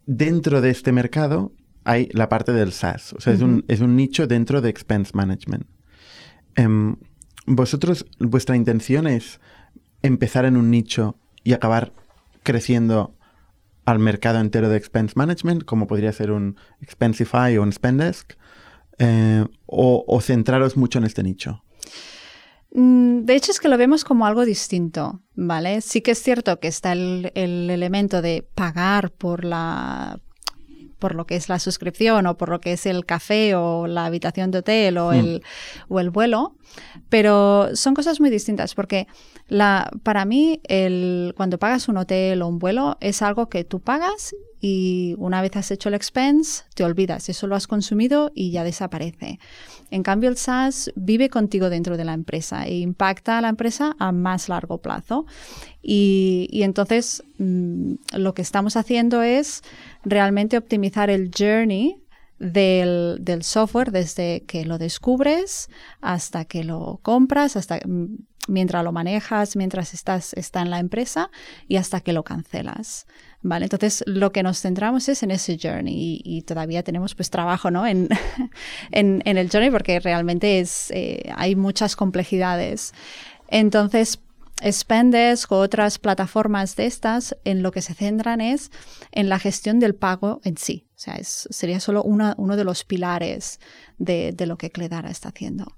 dentro 0.06 0.62
de 0.62 0.70
este 0.70 0.92
mercado 0.92 1.52
hay 1.84 2.10
la 2.14 2.30
parte 2.30 2.52
del 2.52 2.74
SaaS, 2.74 3.14
o 3.14 3.22
sea, 3.22 3.34
es, 3.34 3.42
un, 3.42 3.66
es 3.68 3.80
un 3.80 3.96
nicho 3.96 4.28
dentro 4.28 4.62
de 4.62 4.70
Expense 4.70 5.12
Management. 5.16 5.66
Em, 6.56 6.98
¿Vosotros, 7.46 8.06
vuestra 8.20 8.56
intención 8.58 9.08
es 9.08 9.40
empezar 10.02 10.46
en 10.46 10.58
un 10.58 10.70
nicho 10.70 11.18
y 11.44 11.54
acabar 11.54 11.94
creciendo 12.44 13.16
al 13.88 14.00
mercado 14.00 14.40
entero 14.40 14.68
de 14.70 14.78
Expense 14.78 15.14
Management, 15.16 15.64
como 15.64 15.88
podría 15.88 16.12
ser 16.12 16.32
un 16.32 16.58
Expensify 16.82 17.58
o 17.58 17.64
un 17.64 17.72
Spendesk, 17.72 18.34
eh, 19.00 19.46
o, 19.66 20.04
o 20.06 20.22
centraros 20.22 20.76
mucho 20.76 21.00
en 21.00 21.06
este 21.06 21.24
nicho? 21.24 21.64
Mm, 22.74 23.22
De 23.24 23.36
hecho, 23.36 23.52
es 23.52 23.60
que 23.62 23.70
lo 23.70 23.78
vemos 23.78 24.04
como 24.04 24.26
algo 24.26 24.44
distinto, 24.44 25.22
¿vale? 25.36 25.80
Sí 25.82 26.02
que 26.02 26.12
es 26.12 26.22
cierto 26.22 26.60
que 26.60 26.68
está 26.68 26.92
el, 26.92 27.32
el 27.34 27.70
elemento 27.70 28.22
de 28.22 28.46
pagar 28.56 29.12
por 29.12 29.46
la 29.46 30.20
por 31.00 31.14
lo 31.14 31.28
que 31.28 31.36
es 31.36 31.48
la 31.48 31.60
suscripción 31.60 32.26
o 32.26 32.38
por 32.38 32.50
lo 32.50 32.60
que 32.60 32.74
es 32.74 32.88
el 32.88 33.06
café 33.06 33.54
o 33.54 33.86
la 33.86 34.06
habitación 34.06 34.50
de 34.50 34.58
hotel 34.58 34.98
o, 34.98 35.12
Mm. 35.12 35.16
el, 35.16 35.44
o 35.90 36.00
el 36.00 36.10
vuelo, 36.10 36.56
pero 37.08 37.70
son 37.76 37.94
cosas 37.94 38.20
muy 38.20 38.32
distintas 38.32 38.74
porque 38.74 39.06
la, 39.48 39.90
para 40.04 40.26
mí 40.26 40.60
el, 40.68 41.34
cuando 41.38 41.58
pagas 41.58 41.88
un 41.88 41.98
hotel 41.98 42.42
o 42.42 42.48
un 42.48 42.60
vuelo 42.60 42.98
es 43.00 43.22
algo 43.22 43.48
que 43.50 43.64
tú 43.64 43.80
pagas 43.80 44.36
y 44.60 45.16
una 45.18 45.42
vez 45.42 45.56
has 45.56 45.72
hecho 45.72 45.90
el 45.90 45.96
expense 45.96 46.64
te 46.74 46.84
olvidas, 46.84 47.30
eso 47.30 47.48
lo 47.48 47.56
has 47.56 47.68
consumido 47.68 48.32
y 48.34 48.52
ya 48.52 48.64
desaparece. 48.64 49.40
En 49.90 50.04
cambio, 50.04 50.30
el 50.30 50.38
SaaS 50.38 50.92
vive 50.96 51.30
contigo 51.30 51.70
dentro 51.70 51.96
de 51.96 52.04
la 52.04 52.14
empresa 52.14 52.66
e 52.66 52.80
impacta 52.80 53.38
a 53.38 53.42
la 53.42 53.50
empresa 53.50 53.96
a 54.00 54.12
más 54.12 54.50
largo 54.50 54.80
plazo. 54.80 55.26
Y, 55.82 56.50
entonces 56.64 57.24
mm, 57.38 57.94
lo 58.18 58.34
que 58.34 58.42
estamos 58.42 58.76
haciendo 58.76 59.22
es 59.22 59.62
realmente 60.04 60.58
optimizar 60.58 61.10
el 61.10 61.32
journey 61.38 61.96
del, 62.40 63.18
del 63.22 63.44
software 63.44 63.92
desde 63.92 64.44
que 64.46 64.66
lo 64.66 64.78
descubres 64.78 65.70
hasta 66.02 66.46
que 66.46 66.64
lo 66.64 67.00
compras, 67.02 67.56
hasta 67.56 67.80
mm, 67.86 68.18
mientras 68.48 68.84
lo 68.84 68.92
manejas, 68.92 69.56
mientras 69.56 69.94
estás 69.94 70.34
está 70.34 70.62
en 70.62 70.70
la 70.70 70.80
empresa 70.80 71.30
y 71.68 71.78
hasta 71.78 72.02
que 72.02 72.14
lo 72.14 72.24
cancelas. 72.24 73.06
Vale, 73.42 73.66
entonces 73.66 74.04
lo 74.08 74.32
que 74.32 74.44
nos 74.44 74.62
centramos 74.62 75.08
es 75.10 75.22
en 75.22 75.32
ese 75.32 75.58
journey 75.62 76.22
y, 76.24 76.42
todavía 76.42 76.84
tenemos 76.84 77.14
pues 77.14 77.30
trabajo 77.30 77.70
¿no? 77.70 77.86
en, 77.86 78.10
en, 78.92 79.22
en 79.26 79.38
el 79.38 79.50
journey 79.50 79.70
porque 79.70 80.00
realmente 80.00 80.60
es, 80.60 80.92
eh, 80.92 81.32
hay 81.36 81.56
muchas 81.56 81.96
complejidades. 81.96 82.94
Entonces, 83.50 84.20
Spendesk 84.64 85.52
o 85.52 85.60
otras 85.60 86.00
plataformas 86.00 86.76
de 86.76 86.86
estas 86.86 87.36
en 87.44 87.64
lo 87.64 87.72
que 87.72 87.82
se 87.82 87.94
centran 87.94 88.42
es 88.42 88.72
en 89.12 89.30
la 89.30 89.40
gestión 89.40 89.80
del 89.80 89.96
pago 89.96 90.42
en 90.44 90.58
sí. 90.58 90.88
O 90.96 91.00
sea, 91.00 91.16
es, 91.16 91.48
sería 91.52 91.80
solo 91.80 92.04
una, 92.04 92.34
uno 92.38 92.56
de 92.56 92.64
los 92.64 92.84
pilares 92.84 93.60
de, 93.98 94.34
de 94.36 94.46
lo 94.48 94.58
que 94.58 94.72
Cledara 94.72 95.10
está 95.10 95.30
haciendo. 95.30 95.78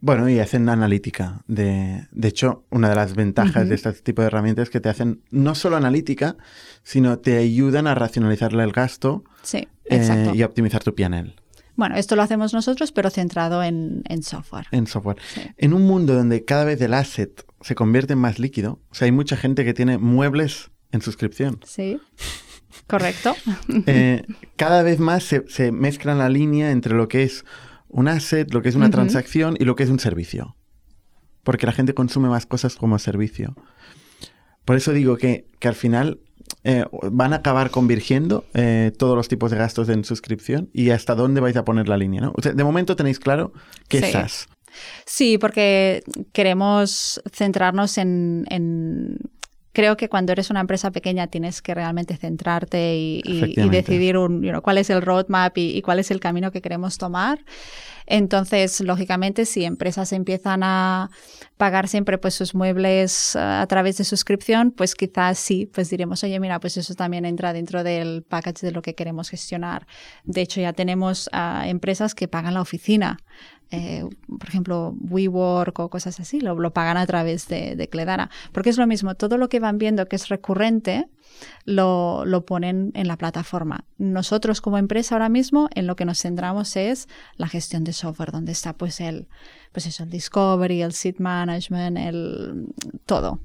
Bueno, 0.00 0.28
y 0.28 0.38
hacen 0.38 0.68
analítica. 0.68 1.42
De, 1.46 2.06
de 2.12 2.28
hecho, 2.28 2.64
una 2.70 2.88
de 2.88 2.94
las 2.94 3.14
ventajas 3.14 3.68
de 3.68 3.74
este 3.74 3.92
tipo 3.92 4.22
de 4.22 4.28
herramientas 4.28 4.64
es 4.64 4.70
que 4.70 4.80
te 4.80 4.88
hacen 4.88 5.22
no 5.30 5.54
solo 5.54 5.76
analítica, 5.76 6.36
sino 6.82 7.18
te 7.18 7.38
ayudan 7.38 7.86
a 7.86 7.94
racionalizarle 7.94 8.62
el 8.62 8.72
gasto 8.72 9.24
Sí, 9.42 9.68
eh, 9.86 10.32
y 10.34 10.42
a 10.42 10.46
optimizar 10.46 10.82
tu 10.82 10.94
PNL. 10.94 11.34
Bueno, 11.76 11.96
esto 11.96 12.16
lo 12.16 12.22
hacemos 12.22 12.52
nosotros, 12.52 12.92
pero 12.92 13.10
centrado 13.10 13.62
en, 13.62 14.02
en 14.08 14.22
software. 14.22 14.66
En 14.70 14.86
software. 14.86 15.16
En 15.56 15.74
un 15.74 15.82
mundo 15.82 16.14
donde 16.14 16.44
cada 16.44 16.64
vez 16.64 16.80
el 16.80 16.94
asset 16.94 17.44
se 17.60 17.74
convierte 17.74 18.12
en 18.12 18.20
más 18.20 18.38
líquido, 18.38 18.80
o 18.90 18.94
sea, 18.94 19.06
hay 19.06 19.12
mucha 19.12 19.36
gente 19.36 19.64
que 19.64 19.74
tiene 19.74 19.98
muebles 19.98 20.70
en 20.92 21.02
suscripción. 21.02 21.60
Sí. 21.64 22.00
Correcto. 22.86 23.34
Eh, 23.86 24.24
cada 24.56 24.82
vez 24.82 24.98
más 24.98 25.24
se, 25.24 25.44
se 25.48 25.72
mezcla 25.72 26.14
la 26.14 26.28
línea 26.28 26.70
entre 26.70 26.94
lo 26.94 27.08
que 27.08 27.22
es 27.22 27.44
un 27.88 28.08
asset, 28.08 28.52
lo 28.52 28.62
que 28.62 28.68
es 28.68 28.74
una 28.74 28.90
transacción 28.90 29.56
y 29.58 29.64
lo 29.64 29.74
que 29.76 29.82
es 29.82 29.90
un 29.90 29.98
servicio. 29.98 30.56
Porque 31.42 31.66
la 31.66 31.72
gente 31.72 31.94
consume 31.94 32.28
más 32.28 32.46
cosas 32.46 32.76
como 32.76 32.98
servicio. 32.98 33.56
Por 34.64 34.76
eso 34.76 34.92
digo 34.92 35.16
que, 35.16 35.46
que 35.58 35.68
al 35.68 35.74
final 35.74 36.20
eh, 36.64 36.84
van 37.10 37.32
a 37.32 37.36
acabar 37.36 37.70
convirtiendo 37.70 38.44
eh, 38.54 38.92
todos 38.96 39.16
los 39.16 39.28
tipos 39.28 39.50
de 39.50 39.58
gastos 39.58 39.88
en 39.88 40.04
suscripción 40.04 40.70
y 40.72 40.90
hasta 40.90 41.14
dónde 41.14 41.40
vais 41.40 41.56
a 41.56 41.64
poner 41.64 41.88
la 41.88 41.96
línea. 41.96 42.20
¿no? 42.20 42.32
de 42.36 42.64
momento 42.64 42.96
tenéis 42.96 43.18
claro 43.18 43.52
que 43.88 43.98
es 43.98 44.12
SaaS. 44.12 44.48
Sí, 45.04 45.38
porque 45.38 46.02
queremos 46.32 47.22
centrarnos 47.32 47.98
en, 47.98 49.18
creo 49.74 49.96
que 49.96 50.08
cuando 50.08 50.32
eres 50.32 50.48
una 50.48 50.60
empresa 50.60 50.90
pequeña 50.92 51.26
tienes 51.26 51.60
que 51.60 51.74
realmente 51.74 52.16
centrarte 52.16 52.96
y, 52.96 53.22
decidir 53.68 54.16
cuál 54.62 54.78
es 54.78 54.88
el 54.88 55.02
roadmap 55.02 55.58
y, 55.58 55.82
cuál 55.82 55.98
es 55.98 56.10
el 56.10 56.20
camino 56.20 56.50
que 56.50 56.62
queremos 56.62 56.96
tomar. 56.96 57.44
Entonces, 58.06 58.80
lógicamente, 58.80 59.46
si 59.46 59.64
empresas 59.64 60.12
empiezan 60.12 60.62
a 60.62 61.10
pagar 61.56 61.88
siempre 61.88 62.18
pues 62.18 62.34
sus 62.34 62.54
muebles 62.54 63.34
eh, 63.34 63.38
a 63.38 63.66
través 63.66 63.96
de 63.96 64.04
suscripción, 64.04 64.72
pues 64.72 64.94
quizás 64.94 65.38
sí, 65.38 65.70
pues 65.72 65.88
diremos, 65.88 66.22
oye, 66.22 66.38
mira, 66.38 66.60
pues 66.60 66.76
eso 66.76 66.94
también 66.94 67.24
entra 67.24 67.54
dentro 67.54 67.82
del 67.82 68.22
package 68.22 68.66
de 68.66 68.72
lo 68.72 68.82
que 68.82 68.94
queremos 68.94 69.30
gestionar. 69.30 69.86
De 70.24 70.42
hecho, 70.42 70.60
ya 70.60 70.74
tenemos 70.74 71.30
empresas 71.64 72.14
que 72.14 72.28
pagan 72.28 72.54
la 72.54 72.60
oficina. 72.60 73.16
Eh, 73.74 74.04
por 74.26 74.48
ejemplo, 74.48 74.94
WeWork 75.00 75.78
o 75.78 75.90
cosas 75.90 76.20
así, 76.20 76.40
lo, 76.40 76.70
pagan 76.72 76.96
a 76.96 77.06
través 77.06 77.48
de, 77.48 77.76
de, 77.76 77.88
Cledara. 77.88 78.30
Porque 78.52 78.70
es 78.70 78.78
lo 78.78 78.86
mismo, 78.86 79.14
todo 79.14 79.36
lo 79.38 79.48
que 79.48 79.60
van 79.60 79.78
viendo 79.78 80.06
que 80.06 80.16
es 80.16 80.28
recurrente, 80.28 81.06
lo, 81.64 82.24
lo, 82.24 82.44
ponen 82.46 82.92
en 82.94 83.08
la 83.08 83.16
plataforma. 83.16 83.84
Nosotros 83.98 84.60
como 84.60 84.78
empresa 84.78 85.14
ahora 85.14 85.28
mismo 85.28 85.68
en 85.74 85.86
lo 85.86 85.96
que 85.96 86.04
nos 86.04 86.20
centramos 86.20 86.76
es 86.76 87.08
la 87.36 87.48
gestión 87.48 87.84
de 87.84 87.92
software, 87.92 88.30
donde 88.30 88.52
está 88.52 88.74
pues 88.74 89.00
el, 89.00 89.26
pues 89.72 89.86
eso, 89.86 90.04
el 90.04 90.10
discovery, 90.10 90.82
el 90.82 90.92
seed 90.92 91.16
management, 91.18 91.98
el 91.98 92.66
todo. 93.06 93.40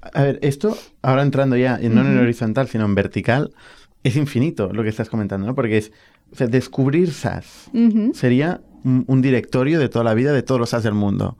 A 0.00 0.22
ver, 0.22 0.38
esto 0.42 0.76
ahora 1.02 1.22
entrando 1.22 1.56
ya, 1.56 1.78
no 1.78 2.00
en 2.00 2.12
el 2.12 2.18
horizontal, 2.18 2.68
sino 2.68 2.84
en 2.84 2.94
vertical, 2.94 3.52
es 4.02 4.16
infinito 4.16 4.72
lo 4.72 4.82
que 4.82 4.88
estás 4.88 5.08
comentando, 5.08 5.46
¿no? 5.46 5.54
Porque 5.54 5.78
es, 5.78 5.92
descubrir 6.50 7.12
SaaS 7.12 7.70
sería 8.12 8.60
un, 8.86 9.22
directorio 9.22 9.78
de 9.78 9.88
toda 9.88 10.04
la 10.04 10.14
vida 10.14 10.32
de 10.32 10.42
todos 10.42 10.60
los 10.60 10.70
SaaS 10.70 10.84
del 10.84 10.94
mundo. 10.94 11.36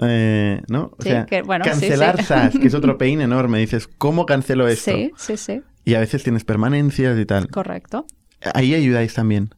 Eh, 0.00 0.60
¿No? 0.68 0.92
O 0.96 1.02
sea, 1.02 1.26
cancelar 1.26 2.22
SaaS, 2.24 2.58
que 2.58 2.68
es 2.68 2.74
otro 2.74 2.98
pain 2.98 3.20
enorme. 3.20 3.58
Dices, 3.58 3.88
¿cómo 3.88 4.26
cancelo 4.26 4.68
esto? 4.68 4.92
Sí, 4.92 5.12
sí, 5.16 5.36
sí. 5.36 5.62
Y 5.84 5.94
a 5.94 6.00
veces 6.00 6.22
tienes 6.22 6.44
permanencias 6.44 7.18
y 7.18 7.24
tal. 7.24 7.48
Correcto. 7.48 8.06
Ahí 8.54 8.74
ayudáis 8.74 9.14
también. 9.14 9.50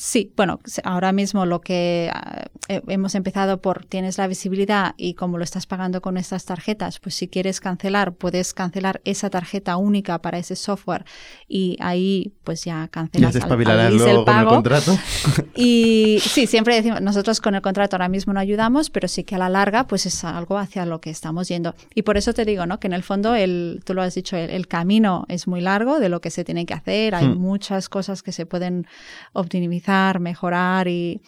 Sí, 0.00 0.32
bueno, 0.36 0.60
ahora 0.84 1.10
mismo 1.10 1.44
lo 1.44 1.60
que 1.60 2.08
ah, 2.14 2.44
hemos 2.68 3.16
empezado 3.16 3.60
por 3.60 3.84
tienes 3.84 4.16
la 4.16 4.28
visibilidad 4.28 4.94
y 4.96 5.14
como 5.14 5.38
lo 5.38 5.42
estás 5.42 5.66
pagando 5.66 6.00
con 6.00 6.16
estas 6.16 6.44
tarjetas, 6.44 7.00
pues 7.00 7.16
si 7.16 7.26
quieres 7.26 7.58
cancelar, 7.58 8.12
puedes 8.12 8.54
cancelar 8.54 9.00
esa 9.04 9.28
tarjeta 9.28 9.76
única 9.76 10.22
para 10.22 10.38
ese 10.38 10.54
software 10.54 11.04
y 11.48 11.76
ahí 11.80 12.32
pues 12.44 12.64
ya 12.64 12.86
cancelas 12.86 13.34
ya 13.34 13.44
al, 13.44 14.00
el 14.00 14.24
pago. 14.24 14.50
el 14.50 14.54
contrato. 14.54 14.96
Y 15.56 16.18
sí, 16.20 16.46
siempre 16.46 16.76
decimos, 16.76 17.00
nosotros 17.00 17.40
con 17.40 17.56
el 17.56 17.62
contrato 17.62 17.96
ahora 17.96 18.08
mismo 18.08 18.32
no 18.32 18.38
ayudamos, 18.38 18.90
pero 18.90 19.08
sí 19.08 19.24
que 19.24 19.34
a 19.34 19.38
la 19.38 19.48
larga 19.48 19.88
pues 19.88 20.06
es 20.06 20.22
algo 20.22 20.58
hacia 20.58 20.86
lo 20.86 21.00
que 21.00 21.10
estamos 21.10 21.48
yendo. 21.48 21.74
Y 21.92 22.02
por 22.02 22.16
eso 22.16 22.32
te 22.32 22.44
digo, 22.44 22.66
¿no? 22.66 22.78
Que 22.78 22.86
en 22.86 22.92
el 22.92 23.02
fondo, 23.02 23.34
el, 23.34 23.80
tú 23.84 23.94
lo 23.94 24.02
has 24.02 24.14
dicho, 24.14 24.36
el, 24.36 24.68
camino 24.68 25.24
es 25.28 25.48
muy 25.48 25.60
largo 25.60 25.98
de 25.98 26.08
lo 26.08 26.20
que 26.20 26.30
se 26.30 26.44
tiene 26.44 26.66
que 26.66 26.74
hacer, 26.74 27.16
hay 27.16 27.26
hmm. 27.26 27.38
muchas 27.38 27.88
cosas 27.88 28.22
que 28.22 28.30
se 28.30 28.46
pueden 28.46 28.86
optimizar 29.32 29.87
mejorar 30.20 30.88
y, 30.88 31.20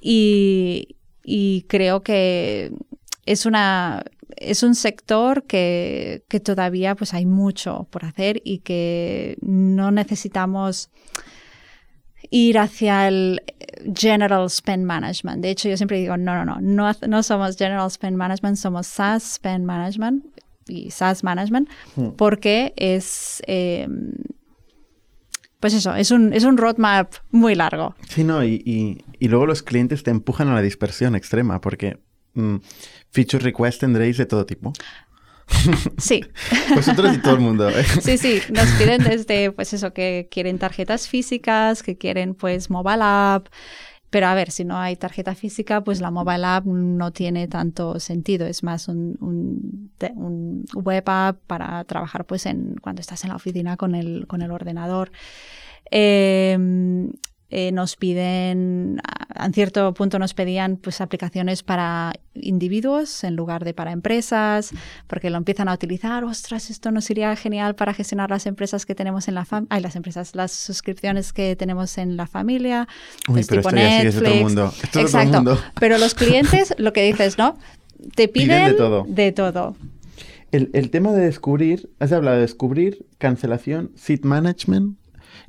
y, 0.00 1.64
creo 1.68 2.02
que 2.02 2.72
es 3.26 3.46
una 3.46 4.02
es 4.36 4.62
un 4.62 4.74
sector 4.74 5.44
que, 5.44 6.24
que, 6.28 6.40
todavía 6.40 6.94
pues 6.94 7.14
hay 7.14 7.26
mucho 7.26 7.86
por 7.90 8.04
hacer 8.04 8.40
y 8.44 8.58
que 8.58 9.36
no 9.40 9.90
necesitamos 9.92 10.90
ir 12.30 12.58
hacia 12.58 13.08
el 13.08 13.42
General 13.94 14.48
Spend 14.48 14.84
Management. 14.84 15.42
De 15.42 15.50
hecho, 15.50 15.68
yo 15.68 15.76
siempre 15.76 15.98
digo, 15.98 16.16
no, 16.16 16.44
no, 16.44 16.60
no, 16.60 16.92
no, 17.06 17.22
somos 17.22 17.56
General 17.56 17.90
Spend 17.90 18.16
Management, 18.16 18.56
somos 18.56 18.86
SaaS 18.86 19.34
Spend 19.34 19.64
Management 19.64 20.24
y 20.66 20.90
SaaS 20.90 21.22
Management, 21.22 21.68
hmm. 21.96 22.10
porque 22.16 22.72
es... 22.76 23.42
Eh, 23.46 23.86
pues 25.62 25.74
eso, 25.74 25.94
es 25.94 26.10
un, 26.10 26.32
es 26.32 26.42
un 26.42 26.56
roadmap 26.56 27.14
muy 27.30 27.54
largo. 27.54 27.94
Sí, 28.08 28.24
no, 28.24 28.42
y, 28.44 29.04
luego 29.20 29.46
los 29.46 29.62
clientes 29.62 30.02
te 30.02 30.10
empujan 30.10 30.48
a 30.48 30.54
la 30.54 30.60
dispersión 30.60 31.14
extrema 31.14 31.60
porque 31.60 32.00
mm, 32.34 32.56
feature 33.12 33.44
request 33.44 33.78
tendréis 33.78 34.16
de 34.18 34.26
todo 34.26 34.44
tipo. 34.44 34.72
Sí. 35.98 36.24
Vosotros 36.74 37.14
y 37.14 37.18
todo 37.18 37.34
el 37.34 37.40
mundo. 37.40 37.68
¿eh? 37.70 37.84
Sí, 38.02 38.18
sí, 38.18 38.40
nos 38.50 38.68
piden 38.70 39.04
desde, 39.04 39.52
pues 39.52 39.72
eso, 39.72 39.92
que 39.92 40.26
quieren 40.32 40.58
tarjetas 40.58 41.06
físicas, 41.06 41.84
que 41.84 41.96
quieren, 41.96 42.34
pues, 42.34 42.68
mobile 42.68 43.02
app. 43.02 43.46
Pero 44.12 44.26
a 44.26 44.34
ver, 44.34 44.50
si 44.50 44.62
no 44.66 44.76
hay 44.76 44.96
tarjeta 44.96 45.34
física, 45.34 45.82
pues 45.82 46.02
la 46.02 46.10
mobile 46.10 46.44
app 46.44 46.66
no 46.66 47.12
tiene 47.12 47.48
tanto 47.48 47.98
sentido. 47.98 48.46
Es 48.46 48.62
más 48.62 48.88
un, 48.88 49.16
un, 49.20 50.64
web 50.74 51.04
app 51.06 51.38
para 51.46 51.82
trabajar, 51.84 52.26
pues, 52.26 52.44
en 52.44 52.76
cuando 52.82 53.00
estás 53.00 53.24
en 53.24 53.30
la 53.30 53.36
oficina 53.36 53.78
con 53.78 53.94
el, 53.94 54.26
con 54.26 54.42
el 54.42 54.50
ordenador. 54.50 55.12
Em, 55.90 57.10
eh, 57.54 57.70
nos 57.70 57.96
piden, 57.96 58.98
a, 59.34 59.50
cierto 59.50 59.92
punto 59.92 60.18
nos 60.18 60.32
pedían 60.32 60.78
pues 60.78 61.02
aplicaciones 61.02 61.62
para 61.62 62.14
individuos 62.32 63.24
en 63.24 63.36
lugar 63.36 63.62
de 63.62 63.74
para 63.74 63.92
empresas, 63.92 64.70
porque 65.06 65.28
lo 65.28 65.36
empiezan 65.36 65.68
a 65.68 65.74
utilizar, 65.74 66.24
ostras, 66.24 66.70
esto 66.70 66.90
nos 66.90 67.10
iría 67.10 67.36
genial 67.36 67.74
para 67.74 67.92
gestionar 67.92 68.30
las 68.30 68.46
empresas 68.46 68.86
que 68.86 68.94
tenemos 68.94 69.28
en 69.28 69.34
la 69.34 69.44
familia, 69.44 69.80
las 69.80 69.96
empresas, 69.96 70.34
las 70.34 70.50
suscripciones 70.50 71.34
que 71.34 71.54
tenemos 71.54 71.98
en 71.98 72.16
la 72.16 72.26
familia, 72.26 72.88
Uy, 73.28 73.44
pero 73.46 73.60
esto 73.60 73.70
Netflix. 73.70 74.14
todo 74.22 74.32
el 74.32 74.42
mundo. 74.44 74.74
Exacto. 74.94 75.58
Pero 75.78 75.98
los 75.98 76.14
clientes, 76.14 76.74
lo 76.78 76.94
que 76.94 77.02
dices, 77.02 77.36
¿no? 77.36 77.58
Te 78.14 78.28
piden, 78.28 78.70
de 78.70 78.72
todo. 78.72 79.04
De 79.06 79.30
todo. 79.32 79.76
El, 80.52 80.70
el 80.72 80.88
tema 80.88 81.12
de 81.12 81.26
descubrir, 81.26 81.90
has 81.98 82.12
hablado 82.12 82.36
de 82.36 82.42
descubrir, 82.44 83.04
cancelación, 83.18 83.90
seat 83.94 84.22
management. 84.22 84.96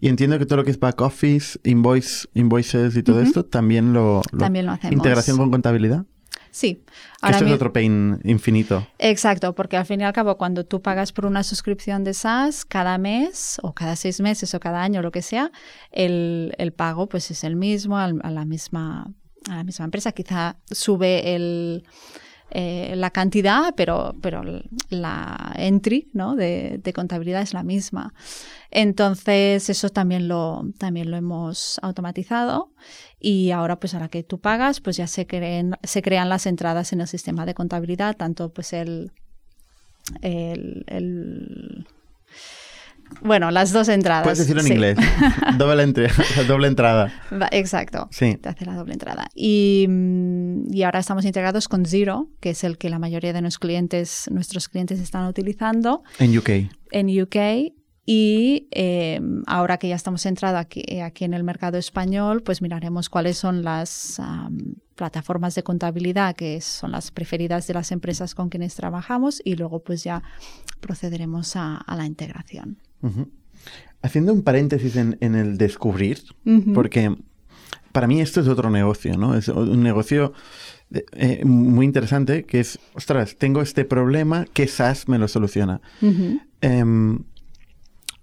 Y 0.04 0.10
entiendo 0.10 0.38
que 0.38 0.46
todo 0.46 0.58
lo 0.58 0.66
que 0.66 0.72
es 0.72 0.82
back 0.82 1.00
office, 1.00 1.58
invoice, 1.64 2.28
invoices 2.34 2.98
y 2.98 3.04
todo 3.04 3.22
esto, 3.22 3.46
también 3.46 3.94
lo, 3.94 4.22
También 4.38 4.66
lo 4.66 4.74
hacemos. 4.74 4.92
¿Integración 4.92 5.38
con 5.38 5.50
contabilidad? 5.50 6.04
Sí. 6.52 6.84
Esto 7.26 7.46
es 7.46 7.52
otro 7.54 7.72
pain 7.72 8.20
infinito. 8.26 8.86
Exacto, 9.00 9.56
porque 9.56 9.78
al 9.78 9.86
fin 9.86 10.02
y 10.02 10.04
al 10.04 10.12
cabo, 10.12 10.38
cuando 10.38 10.66
tú 10.66 10.82
pagas 10.82 11.14
por 11.14 11.26
una 11.26 11.42
suscripción 11.42 12.04
de 12.04 12.14
SaaS, 12.14 12.66
cada 12.66 12.98
mes 12.98 13.62
o 13.64 13.74
cada 13.74 13.96
seis 13.96 14.20
meses 14.20 14.54
o 14.54 14.60
cada 14.60 14.84
año, 14.84 15.02
lo 15.02 15.12
que 15.12 15.22
sea, 15.22 15.54
el, 15.90 16.54
el 16.58 16.74
pago 16.74 17.08
pues 17.08 17.32
es 17.32 17.46
el 17.46 17.56
mismo 17.56 17.98
a 17.98 18.12
la 18.12 18.44
misma, 18.44 19.10
a 19.50 19.56
la 19.56 19.64
misma 19.64 19.86
empresa. 19.86 20.12
Quizá 20.12 20.58
sube 20.70 21.34
el, 21.34 21.86
eh, 22.56 22.94
la 22.96 23.10
cantidad, 23.10 23.74
pero, 23.76 24.16
pero 24.22 24.44
la 24.90 25.54
entry 25.58 26.12
¿no? 26.14 26.36
de, 26.36 26.80
contabilidad 26.94 27.42
es 27.42 27.52
la 27.52 27.64
misma. 27.64 28.14
Entonces, 28.70 29.72
eso 29.72 29.90
también 29.90 30.28
lo, 30.28 30.64
también 30.78 31.10
lo 31.10 31.18
hemos 31.18 31.80
automatizado 31.82 32.72
y 33.20 33.50
ahora, 33.50 33.80
pues 33.80 33.96
ahora 33.96 34.08
que 34.08 34.22
tú 34.22 34.40
pagas, 34.40 34.82
pues 34.82 34.98
ya 34.98 35.08
se, 35.08 35.26
creen, 35.26 35.76
se 35.82 36.04
crean 36.04 36.30
las 36.30 36.46
entradas 36.46 36.94
en 36.94 37.02
el 37.02 37.08
sistema 37.08 37.48
de 37.48 37.56
contabilidad, 37.56 38.16
tanto 38.16 38.54
pues 38.54 38.74
el, 38.74 39.12
el 40.22 41.88
bueno, 43.22 43.52
las 43.52 43.72
dos 43.72 43.90
entradas. 43.90 44.24
Puedes 44.24 44.40
decirlo 44.40 44.62
en 44.62 44.72
inglés. 44.72 44.98
doble, 45.58 45.94
doble 46.48 46.68
entrada. 46.68 47.12
Exacto. 47.52 48.08
Sí. 48.12 48.38
Te 48.38 48.50
hace 48.50 48.66
la 48.66 48.76
doble 48.76 48.94
entrada. 48.94 49.28
Y, 49.34 49.86
mm, 49.90 50.74
y, 50.74 50.84
ahora 50.84 51.00
estamos 51.00 51.26
integrados 51.26 51.68
con 51.68 51.86
Zero, 51.86 52.30
que 52.40 52.52
es 52.52 52.64
el 52.64 52.78
que 52.78 52.90
la 52.90 53.00
mayoría 53.00 53.34
de 53.34 53.42
nuestros 53.42 53.60
clientes, 53.60 54.30
nuestros 54.32 54.70
clientes 54.70 55.00
están 55.00 55.28
utilizando. 55.28 56.04
En 56.20 56.38
UK. 56.38 56.50
En 56.92 57.22
UK. 57.22 57.74
Y 58.06 58.68
em, 58.72 59.44
ahora 59.48 59.78
que 59.78 59.88
ya 59.88 59.96
estamos 59.96 60.26
entrados 60.26 60.60
aquí, 60.60 61.00
aquí, 61.00 61.24
en 61.24 61.34
el 61.34 61.44
mercado 61.44 61.78
español, 61.78 62.44
pues 62.44 62.62
miraremos 62.62 63.10
cuáles 63.10 63.38
son 63.38 63.64
las 63.64 64.20
plataformas 64.96 65.56
de 65.56 65.64
contabilidad 65.64 66.36
que 66.36 66.60
son 66.60 66.92
las 66.92 67.12
preferidas 67.12 67.66
de 67.68 67.74
las 67.76 67.92
empresas 67.94 68.36
con 68.36 68.50
quienes 68.50 68.76
trabajamos 68.76 69.42
y 69.44 69.56
luego 69.56 69.80
pues 69.84 70.04
ya 70.04 70.22
procederemos 70.82 71.56
a 71.56 71.82
la 71.96 72.06
integración. 72.06 72.78
Haciendo 74.02 74.34
un 74.34 74.44
paréntesis 74.44 74.96
en, 74.96 75.18
el 75.22 75.58
descubrir, 75.58 76.20
porque 76.74 77.16
para 77.92 78.08
mí 78.08 78.22
esto 78.22 78.42
es 78.42 78.48
otro 78.48 78.70
negocio, 78.70 79.18
¿no? 79.18 79.36
Es 79.36 79.48
un 79.48 79.82
negocio 79.82 80.34
eh, 81.14 81.44
muy 81.46 81.86
interesante 81.86 82.44
que 82.44 82.60
es, 82.60 82.80
ostras, 82.94 83.36
tengo 83.38 83.62
este 83.62 83.86
problema, 83.86 84.46
¿qué 84.54 84.68
SaaS 84.68 85.08
me 85.08 85.18
lo 85.18 85.28
soluciona? 85.28 85.82
Em, 86.62 87.24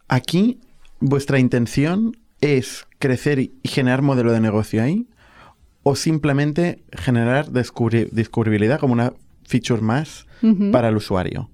aquí, 0.08 0.60
vuestra 1.00 1.38
intención 1.38 2.16
es 2.40 2.86
crecer 2.98 3.38
y 3.38 3.52
generar 3.64 4.02
modelo 4.02 4.32
de 4.32 4.40
negocio 4.40 4.82
ahí, 4.82 5.08
o 5.82 5.96
simplemente 5.96 6.82
generar 6.92 7.50
descubribilidad 7.50 8.78
como 8.78 8.92
una 8.92 9.14
feature 9.44 9.80
más 9.80 10.26
para 10.72 10.88
el 10.88 10.96
usuario. 10.96 11.50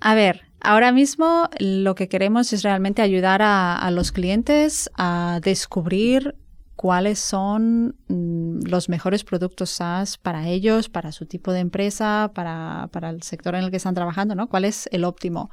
A 0.00 0.14
ver, 0.14 0.47
ahora 0.60 0.92
mismo 0.92 1.48
lo 1.58 1.94
que 1.94 2.08
queremos 2.08 2.52
es 2.52 2.62
realmente 2.62 3.02
ayudar 3.02 3.40
a, 3.42 3.90
los 3.90 4.12
clientes 4.12 4.90
a 4.94 5.40
descubrir 5.42 6.34
cuáles 6.76 7.18
son 7.18 7.96
mm, 8.08 8.60
los 8.68 8.88
mejores 8.88 9.24
productos 9.24 9.70
SaaS 9.70 10.16
para 10.16 10.48
ellos, 10.48 10.88
para 10.88 11.12
su 11.12 11.26
tipo 11.26 11.52
de 11.52 11.60
empresa, 11.60 12.30
para, 12.34 12.88
el 13.10 13.22
sector 13.22 13.54
en 13.54 13.64
el 13.64 13.70
que 13.70 13.78
están 13.78 13.94
trabajando, 13.94 14.34
¿no? 14.34 14.48
¿Cuál 14.48 14.64
es 14.64 14.88
el 14.92 15.04
óptimo? 15.04 15.50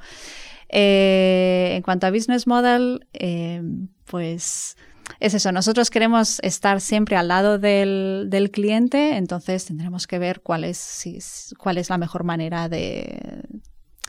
Eh, 0.68 1.72
en 1.76 1.82
cuanto 1.82 2.06
a 2.06 2.10
business 2.10 2.46
model, 2.46 3.06
eh, 3.12 3.62
pues 4.04 4.76
es 5.20 5.34
eso, 5.34 5.52
nosotros 5.52 5.90
queremos 5.90 6.40
estar 6.40 6.80
siempre 6.80 7.16
al 7.16 7.28
lado 7.28 7.58
del, 7.58 8.50
cliente, 8.52 9.16
entonces 9.16 9.64
tendremos 9.64 10.06
que 10.06 10.18
ver 10.18 10.40
cuál 10.40 10.64
es, 10.64 11.54
cuál 11.58 11.78
es 11.78 11.90
la 11.90 11.98
mejor 11.98 12.24
manera 12.24 12.68
de, 12.68 13.42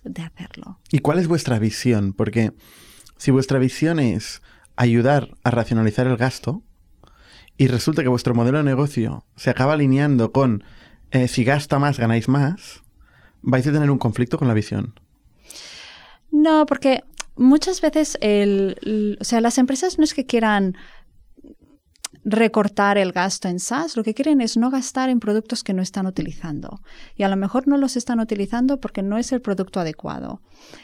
de 0.10 0.24
hacerlo. 0.24 0.80
¿Y 0.92 1.00
cuál 1.00 1.20
es 1.20 1.28
vuestra 1.28 1.60
visión? 1.60 2.14
Porque 2.14 2.54
si 3.18 3.32
vuestra 3.32 3.60
visión 3.60 4.00
es 4.00 4.42
ayudar 4.76 5.36
a 5.44 5.52
racionalizar 5.52 6.08
el 6.08 6.18
gasto 6.18 6.64
y 7.58 7.68
resulta 7.68 8.04
que 8.04 8.10
vuestro 8.10 8.36
modelo 8.36 8.60
de 8.60 8.64
negocio 8.64 9.26
se 9.36 9.50
acaba 9.50 9.74
alineando 9.74 10.32
con 10.32 10.64
eh, 11.12 11.28
si 11.28 11.44
gasta 11.44 11.80
más, 11.80 11.98
ganáis 11.98 12.28
más, 12.28 12.84
vais 13.42 13.66
a 13.68 13.72
tener 13.72 13.90
un 13.90 13.98
conflicto 13.98 14.38
con 14.38 14.48
la 14.48 14.54
visión. 14.54 15.00
No, 16.32 16.66
porque 16.66 17.04
muchas 17.36 17.82
veces 17.82 18.18
el, 18.22 19.18
o 19.20 19.24
sea, 19.24 19.42
las 19.42 19.58
empresas 19.58 19.98
no 19.98 20.04
es 20.04 20.14
que 20.14 20.26
quieran 20.26 20.76
recortar 22.30 22.98
el 22.98 23.14
gasto 23.14 23.48
en 23.48 23.58
SaaS, 23.58 23.96
lo 23.96 24.04
que 24.04 24.14
quieren 24.14 24.42
es 24.42 24.58
no 24.58 24.70
gastar 24.70 25.10
en 25.10 25.22
productos 25.22 25.64
que 25.64 25.74
no 25.74 25.82
están 25.82 26.06
utilizando. 26.08 26.82
Y 27.16 27.24
a 27.24 27.30
lo 27.30 27.38
mejor 27.38 27.70
no 27.70 27.78
los 27.78 27.96
están 27.96 28.20
utilizando 28.20 28.82
porque 28.82 29.02
no 29.02 29.18
es 29.18 29.32
el 29.32 29.40
producto 29.40 29.80
adecuado. 29.80 30.42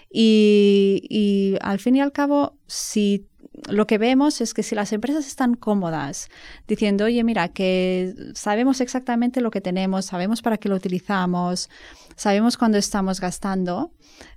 Y, 0.10 1.58
al 1.60 1.80
fin 1.80 1.98
y 1.98 2.02
al 2.02 2.14
cabo, 2.14 2.58
si 2.66 3.28
lo 3.68 3.88
que 3.88 3.98
vemos 3.98 4.40
es 4.40 4.54
que 4.54 4.64
si 4.64 4.74
las 4.74 4.94
empresas 4.94 5.28
están 5.28 5.56
cómodas 5.56 6.30
diciendo, 6.66 7.06
oye, 7.06 7.26
mira, 7.26 7.50
que 7.50 8.16
sabemos 8.36 8.80
exactamente 8.80 9.42
lo 9.42 9.52
que 9.52 9.60
tenemos, 9.60 10.06
sabemos 10.06 10.42
para 10.42 10.58
qué 10.58 10.70
lo 10.70 10.76
utilizamos, 10.76 11.70
sabemos 12.16 12.56
cuándo 12.56 12.78
estamos 12.78 13.20
gastando, 13.20 13.92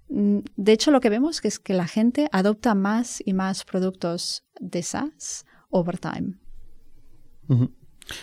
mm, 0.09 0.39
de 0.57 0.73
hecho 0.73 0.91
lo 0.91 1.01
que 1.01 1.11
vemos 1.11 1.41
es 1.45 1.61
que 1.61 1.73
la 1.73 1.87
gente 1.87 2.29
adopta 2.33 2.75
más 2.75 3.23
y 3.25 3.33
más 3.33 3.65
productos 3.65 4.45
de 4.59 4.83
SaaS 4.83 5.45
over 5.71 5.99
time. 5.99 6.46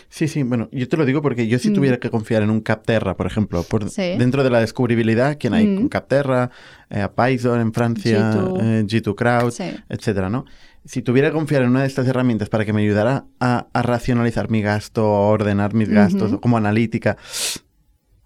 Sí, 0.08 0.28
sí, 0.28 0.42
bueno, 0.42 0.68
yo 0.72 0.88
te 0.88 0.96
lo 0.96 1.04
digo 1.04 1.20
porque 1.20 1.46
yo 1.46 1.58
si 1.58 1.70
mm. 1.70 1.74
tuviera 1.74 1.96
que 1.98 2.08
confiar 2.10 2.42
en 2.42 2.50
un 2.50 2.60
Capterra, 2.60 3.16
por 3.16 3.26
ejemplo, 3.26 3.62
por 3.64 3.90
dentro 3.90 4.42
de 4.42 4.50
la 4.50 4.60
descubribilidad, 4.60 5.36
¿quién 5.38 5.52
hay? 5.52 5.66
Mm. 5.66 5.88
Capterra, 5.88 6.50
eh, 6.88 7.06
Python 7.14 7.60
en 7.60 7.72
Francia, 7.72 8.32
G2, 8.32 9.10
eh, 9.10 9.14
Crowd, 9.14 9.52
etcétera, 9.88 10.30
¿no? 10.30 10.46
Si 10.86 11.02
tuviera 11.02 11.28
que 11.28 11.34
confiar 11.34 11.62
en 11.62 11.70
una 11.70 11.82
de 11.82 11.86
estas 11.86 12.06
herramientas 12.06 12.48
para 12.48 12.64
que 12.64 12.72
me 12.72 12.82
ayudara 12.82 13.26
a, 13.40 13.66
racionalizar 13.74 14.50
mi 14.50 14.62
gasto, 14.62 15.02
a 15.02 15.28
ordenar 15.28 15.74
mis 15.74 15.88
gastos, 15.88 16.38
como 16.40 16.56
analítica, 16.56 17.16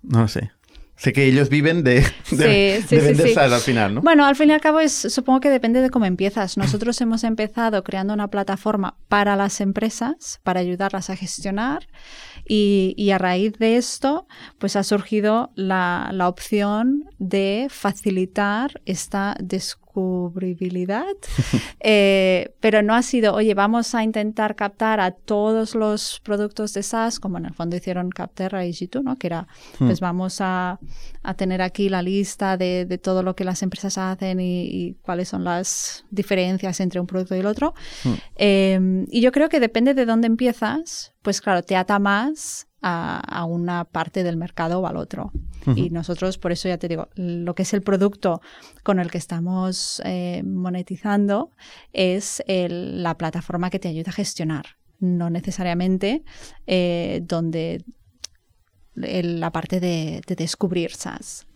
no 0.02 0.20
lo 0.22 0.28
sé. 0.28 0.50
Sé 0.98 1.12
que 1.12 1.26
ellos 1.26 1.48
viven 1.48 1.84
de, 1.84 2.04
de, 2.32 2.82
vender 2.90 3.38
al 3.38 3.60
final, 3.60 3.94
¿no? 3.94 4.02
Bueno, 4.02 4.26
al 4.26 4.34
fin 4.34 4.50
y 4.50 4.52
al 4.52 4.60
cabo 4.60 4.80
es, 4.80 4.92
supongo 4.92 5.38
que 5.38 5.48
depende 5.48 5.80
de 5.80 5.90
cómo 5.90 6.06
empiezas. 6.06 6.56
Nosotros 6.56 7.00
hemos 7.00 7.22
empezado 7.22 7.84
creando 7.84 8.12
una 8.14 8.26
plataforma 8.28 8.96
para 9.06 9.36
las 9.36 9.60
empresas, 9.60 10.40
para 10.42 10.58
ayudarlas 10.58 11.08
a 11.08 11.14
gestionar 11.14 11.86
y, 12.48 12.94
y 12.96 13.12
a 13.12 13.18
raíz 13.18 13.52
de 13.60 13.76
esto, 13.76 14.26
pues 14.58 14.74
ha 14.74 14.82
surgido 14.82 15.52
la, 15.54 16.10
la 16.12 16.26
opción 16.26 17.04
de 17.18 17.68
facilitar 17.70 18.82
esta 18.84 19.36
descubribilidad, 19.98 21.06
eh, 21.80 22.54
pero 22.60 22.82
no 22.82 22.94
ha 22.94 23.02
sido, 23.02 23.34
oye, 23.34 23.54
vamos 23.54 23.94
a 23.94 24.02
intentar 24.02 24.54
captar 24.54 25.00
a 25.00 25.10
todos 25.10 25.74
los 25.74 26.20
productos 26.20 26.72
de 26.74 26.82
SaaS, 26.82 27.18
como 27.18 27.38
en 27.38 27.46
el 27.46 27.54
fondo 27.54 27.76
hicieron 27.76 28.10
Capterra 28.10 28.64
y 28.64 28.70
G2, 28.70 29.02
¿no? 29.02 29.16
Que 29.16 29.26
era, 29.26 29.48
pues 29.78 30.00
hmm. 30.00 30.04
vamos 30.04 30.40
a, 30.40 30.78
a, 31.22 31.34
tener 31.34 31.62
aquí 31.62 31.88
la 31.88 32.02
lista 32.02 32.56
de, 32.56 32.84
de, 32.84 32.98
todo 32.98 33.22
lo 33.22 33.34
que 33.34 33.44
las 33.44 33.62
empresas 33.62 33.98
hacen 33.98 34.40
y, 34.40 34.96
cuáles 35.02 35.28
son 35.28 35.44
las 35.44 36.04
diferencias 36.10 36.80
entre 36.80 37.00
un 37.00 37.06
producto 37.06 37.34
y 37.34 37.40
el 37.40 37.46
otro. 37.46 37.74
Hmm. 38.04 38.14
Em, 38.36 39.06
y 39.10 39.20
yo 39.20 39.32
creo 39.32 39.48
que 39.48 39.60
depende 39.60 39.94
de 39.94 40.06
dónde 40.06 40.26
empiezas, 40.26 41.12
pues 41.22 41.40
claro, 41.40 41.62
te 41.62 41.76
ata 41.76 41.98
más 41.98 42.67
a, 42.80 43.44
una 43.44 43.84
parte 43.84 44.22
del 44.22 44.36
mercado 44.36 44.80
o 44.80 44.86
al 44.86 44.96
otro. 44.96 45.32
Y 45.76 45.90
nosotros, 45.90 46.38
por 46.38 46.52
eso 46.52 46.68
ya 46.68 46.78
te 46.78 46.88
digo, 46.88 47.08
lo 47.14 47.54
que 47.54 47.62
es 47.62 47.74
el 47.74 47.82
producto 47.82 48.40
con 48.84 49.00
el 49.00 49.10
que 49.10 49.18
estamos 49.18 50.00
eh, 50.04 50.42
monetizando 50.42 51.50
es 51.92 52.42
la 52.46 53.18
plataforma 53.18 53.68
que 53.68 53.78
te 53.78 53.88
ayuda 53.88 54.08
a 54.08 54.12
gestionar, 54.12 54.64
no 54.98 55.28
necesariamente 55.28 56.24
eh, 56.66 57.20
donde 57.22 57.84
la 58.94 59.52
parte 59.52 59.78
de, 59.78 60.22
descubrir 60.26 60.92
SaaS. 60.92 61.46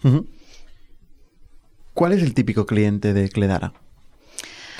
¿Cuál 1.94 2.12
es 2.12 2.22
el 2.22 2.34
típico 2.34 2.66
cliente 2.66 3.12
de 3.12 3.28
Cledara? 3.28 3.72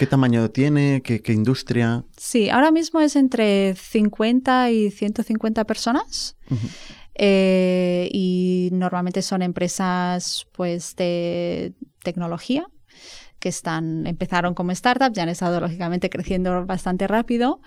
¿Qué 0.02 0.08
tamaño 0.08 0.50
tiene? 0.50 1.00
¿Qué, 1.00 1.22
industria? 1.32 2.04
Sí, 2.16 2.50
ahora 2.50 2.72
mismo 2.72 3.00
es 3.00 3.14
entre 3.14 3.76
50 3.76 4.68
y 4.72 4.90
150 4.90 5.64
personas. 5.64 6.36
Eh, 7.14 8.08
y 8.12 8.70
normalmente 8.72 9.22
son 9.22 9.42
empresas 9.42 10.48
pues 10.50 10.96
de 10.96 11.74
tecnología 12.02 12.66
que 13.38 13.48
están 13.48 14.08
empezaron 14.08 14.54
como 14.54 14.74
startups, 14.74 15.14
ya 15.14 15.22
han 15.22 15.28
estado 15.28 15.60
lógicamente 15.60 16.10
creciendo 16.10 16.66
bastante 16.66 17.06
rápido 17.06 17.60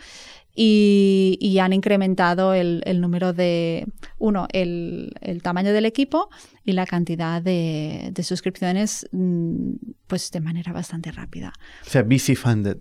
y, 0.55 1.57
han 1.59 1.73
incrementado 1.73 2.53
el, 2.53 3.01
número 3.01 3.33
de, 3.33 3.85
uno, 4.17 4.47
el, 4.51 5.11
tamaño 5.43 5.73
del 5.73 5.85
equipo 5.85 6.29
y 6.63 6.71
la 6.71 6.85
cantidad 6.85 7.41
de, 7.41 8.13
suscripciones 8.23 9.07
mm, 9.11 9.73
pues 10.07 10.31
de 10.31 10.39
manera 10.39 10.71
bastante 10.71 11.11
rápida. 11.11 11.53
O 11.85 11.89
sea, 11.89 12.03
VC 12.03 12.35
funded. 12.35 12.77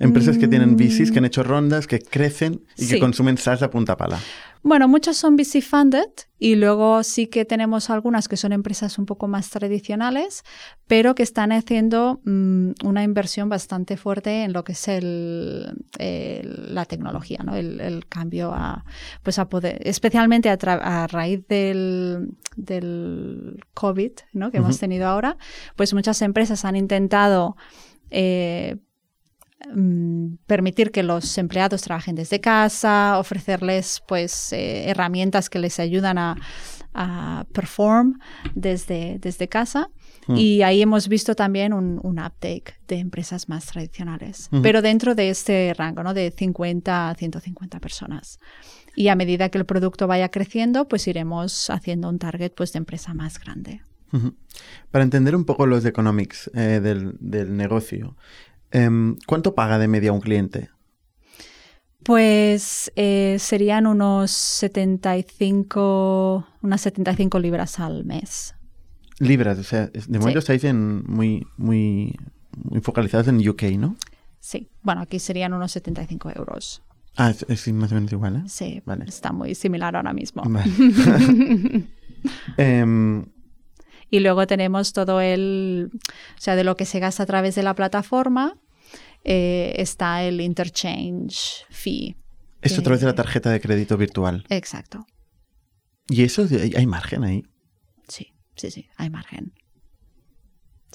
Empresas 0.00 0.38
que 0.38 0.48
tienen 0.48 0.76
VCs, 0.76 1.12
que 1.12 1.18
han 1.18 1.26
hecho 1.26 1.42
rondas, 1.42 1.86
que 1.86 1.98
crecen 1.98 2.64
y 2.76 2.88
que 2.88 2.98
consumen 2.98 3.36
SaaS 3.36 3.62
a 3.62 3.70
punta 3.70 3.98
pala. 3.98 4.18
Bueno, 4.62 4.88
muchas 4.88 5.18
son 5.18 5.36
VC 5.36 5.62
funded 5.62 6.08
y 6.38 6.54
luego 6.54 7.02
sí 7.02 7.26
que 7.26 7.44
tenemos 7.44 7.88
algunas 7.88 8.26
que 8.26 8.36
son 8.36 8.52
empresas 8.52 8.98
un 8.98 9.06
poco 9.06 9.28
más 9.28 9.50
tradicionales, 9.50 10.42
pero 10.86 11.14
que 11.14 11.22
están 11.22 11.52
haciendo 11.52 12.20
mm, 12.24 12.72
una 12.84 13.02
inversión 13.02 13.48
bastante 13.50 13.98
fuerte 13.98 14.42
en 14.44 14.54
lo 14.54 14.64
que 14.64 14.72
es 14.72 14.88
el, 14.88 15.84
la 15.98 16.86
tecnología, 16.86 17.40
¿no? 17.44 17.54
El, 17.54 18.06
cambio 18.08 18.52
a, 18.54 18.84
pues 19.22 19.38
a 19.38 19.48
poder, 19.48 19.80
especialmente 19.86 20.50
a, 20.50 21.06
raíz 21.06 21.46
del, 21.46 22.36
del 22.56 23.60
COVID, 23.74 24.12
¿no? 24.32 24.50
Que 24.50 24.58
hemos 24.58 24.78
tenido 24.78 25.06
ahora, 25.06 25.36
pues 25.76 25.92
muchas 25.92 26.20
empresas 26.22 26.64
han 26.64 26.76
intentado 26.76 27.56
eh, 28.10 28.76
Mm, 29.68 30.36
permitir 30.46 30.90
que 30.90 31.02
los 31.02 31.36
empleados 31.36 31.82
trabajen 31.82 32.14
desde 32.14 32.40
casa, 32.40 33.18
ofrecerles 33.18 34.02
pues 34.08 34.52
eh, 34.52 34.88
herramientas 34.88 35.50
que 35.50 35.58
les 35.58 35.78
ayudan 35.78 36.18
a, 36.18 36.36
perform 37.52 38.18
desde, 38.54 39.18
desde 39.20 39.48
casa. 39.48 39.90
Hmm. 40.26 40.36
Y 40.36 40.62
ahí 40.62 40.82
hemos 40.82 41.08
visto 41.08 41.36
también 41.36 41.72
un, 41.72 42.00
uptake 42.18 42.80
de 42.88 42.96
empresas 42.96 43.48
más 43.48 43.66
tradicionales, 43.66 44.48
pero 44.60 44.82
dentro 44.82 45.14
de 45.14 45.30
este 45.30 45.72
rango, 45.74 46.02
¿no? 46.02 46.14
De 46.14 46.34
50 46.36 47.10
a 47.10 47.14
150 47.14 47.78
personas. 47.78 48.40
Y 48.96 49.06
a 49.06 49.14
medida 49.14 49.50
que 49.50 49.58
el 49.58 49.66
producto 49.66 50.08
vaya 50.08 50.30
creciendo, 50.30 50.88
pues 50.88 51.06
iremos 51.06 51.70
haciendo 51.70 52.08
un 52.08 52.18
target 52.18 52.52
pues, 52.56 52.72
de 52.72 52.78
empresa 52.78 53.14
más 53.14 53.38
grande. 53.38 53.82
Para 54.90 55.04
entender 55.04 55.36
un 55.36 55.44
poco 55.44 55.66
los 55.66 55.84
economics 55.84 56.50
eh, 56.54 56.80
del, 56.82 57.14
del, 57.20 57.56
negocio, 57.56 58.16
Em, 58.70 59.16
¿Cuánto 59.26 59.54
paga 59.54 59.78
de 59.78 59.88
media 59.88 60.12
un 60.12 60.20
cliente? 60.20 60.70
Pues 62.04 62.92
eh, 62.96 63.36
serían 63.38 63.86
unos 63.86 64.30
75, 64.30 66.46
unas 66.62 66.80
75 66.80 67.38
libras 67.38 67.78
al 67.78 68.04
mes. 68.04 68.54
Libras, 69.18 69.58
o 69.58 69.64
sea, 69.64 69.88
de 69.88 70.18
momento 70.18 70.38
estáis 70.38 70.64
en 70.64 71.04
muy, 71.04 71.46
muy 71.58 72.16
muy 72.64 72.80
focalizados 72.80 73.28
en 73.28 73.46
UK, 73.46 73.62
¿no? 73.78 73.96
Sí, 74.38 74.70
bueno, 74.82 75.02
aquí 75.02 75.18
serían 75.18 75.52
unos 75.52 75.72
75 75.72 76.30
euros. 76.34 76.82
Ah, 77.16 77.30
es, 77.30 77.44
es 77.48 77.72
más 77.72 77.92
o 77.92 77.96
menos 77.96 78.12
igual, 78.12 78.36
¿eh? 78.36 78.42
Sí, 78.46 78.82
Vale. 78.86 79.04
está 79.06 79.32
muy 79.32 79.54
similar 79.54 79.96
ahora 79.96 80.12
mismo. 80.12 80.42
Vale. 80.46 80.70
Em, 82.56 83.26
Y 84.10 84.20
luego 84.20 84.46
tenemos 84.46 84.92
todo 84.92 85.20
el, 85.20 85.90
o 85.92 86.40
sea, 86.40 86.56
de 86.56 86.64
lo 86.64 86.76
que 86.76 86.84
se 86.84 86.98
gasta 86.98 87.22
a 87.22 87.26
través 87.26 87.54
de 87.54 87.62
la 87.62 87.74
plataforma, 87.74 88.58
eh, 89.24 89.74
está 89.76 90.24
el 90.24 90.40
interchange 90.40 91.64
fee. 91.70 92.16
esto 92.62 92.80
a 92.80 92.84
través 92.84 93.00
de 93.00 93.06
la 93.06 93.14
tarjeta 93.14 93.50
de 93.50 93.60
crédito 93.60 93.96
virtual. 93.96 94.44
Exacto. 94.48 95.06
¿Y 96.08 96.24
eso 96.24 96.46
hay, 96.50 96.72
hay 96.76 96.86
margen 96.86 97.24
ahí? 97.24 97.44
Sí, 98.08 98.34
sí, 98.56 98.70
sí, 98.70 98.88
hay 98.96 99.10
margen. 99.10 99.52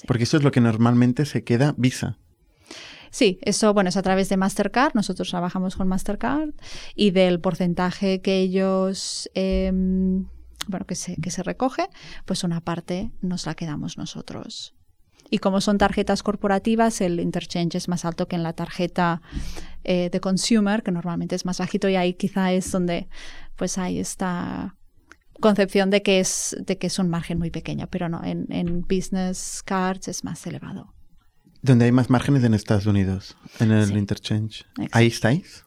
Porque 0.06 0.24
eso 0.24 0.36
es 0.36 0.42
lo 0.42 0.50
que 0.50 0.60
normalmente 0.60 1.24
se 1.24 1.42
queda 1.42 1.74
Visa. 1.78 2.18
Sí, 3.10 3.38
eso, 3.42 3.72
bueno, 3.72 3.88
es 3.88 3.96
a 3.96 4.02
través 4.02 4.28
de 4.28 4.36
Mastercard. 4.36 4.92
Nosotros 4.94 5.30
trabajamos 5.30 5.76
con 5.76 5.88
Mastercard 5.88 6.50
y 6.94 7.12
del 7.12 7.40
porcentaje 7.40 8.20
que 8.20 8.40
ellos, 8.40 9.30
em, 9.32 10.26
bueno, 10.66 10.86
que 10.86 10.94
se, 10.94 11.16
que 11.16 11.30
se 11.30 11.42
recoge, 11.42 11.88
pues 12.24 12.44
una 12.44 12.60
parte 12.60 13.10
nos 13.20 13.46
la 13.46 13.54
quedamos 13.54 13.98
nosotros. 13.98 14.74
Y 15.28 15.38
como 15.38 15.60
son 15.60 15.76
tarjetas 15.78 16.22
corporativas, 16.22 17.00
el 17.00 17.18
interchange 17.18 17.74
es 17.76 17.88
más 17.88 18.04
alto 18.04 18.28
que 18.28 18.36
en 18.36 18.44
la 18.44 18.52
tarjeta 18.52 19.20
eh, 19.82 20.08
de 20.10 20.20
consumer, 20.20 20.82
que 20.84 20.92
normalmente 20.92 21.34
es 21.34 21.44
más 21.44 21.58
bajito, 21.58 21.88
y 21.88 21.96
ahí 21.96 22.14
quizá 22.14 22.52
es 22.52 22.70
donde 22.70 23.08
pues 23.56 23.76
hay 23.78 23.98
esta 23.98 24.76
concepción 25.40 25.90
de 25.90 26.02
que 26.02 26.20
es, 26.20 26.56
de 26.60 26.78
que 26.78 26.86
es 26.86 26.98
un 26.98 27.08
margen 27.08 27.38
muy 27.38 27.50
pequeño, 27.50 27.88
pero 27.90 28.08
no, 28.08 28.22
en, 28.24 28.46
en 28.50 28.82
business 28.82 29.62
cards 29.64 30.06
es 30.08 30.22
más 30.24 30.46
elevado. 30.46 30.94
Donde 31.62 31.86
hay 31.86 31.92
más 31.92 32.08
márgenes 32.08 32.44
en 32.44 32.54
Estados 32.54 32.86
Unidos, 32.86 33.36
en 33.58 33.72
el 33.72 33.86
Sí. 33.86 33.94
interchange. 33.94 34.60
Exacto. 34.76 34.90
¿Ahí 34.92 35.06
estáis? 35.08 35.64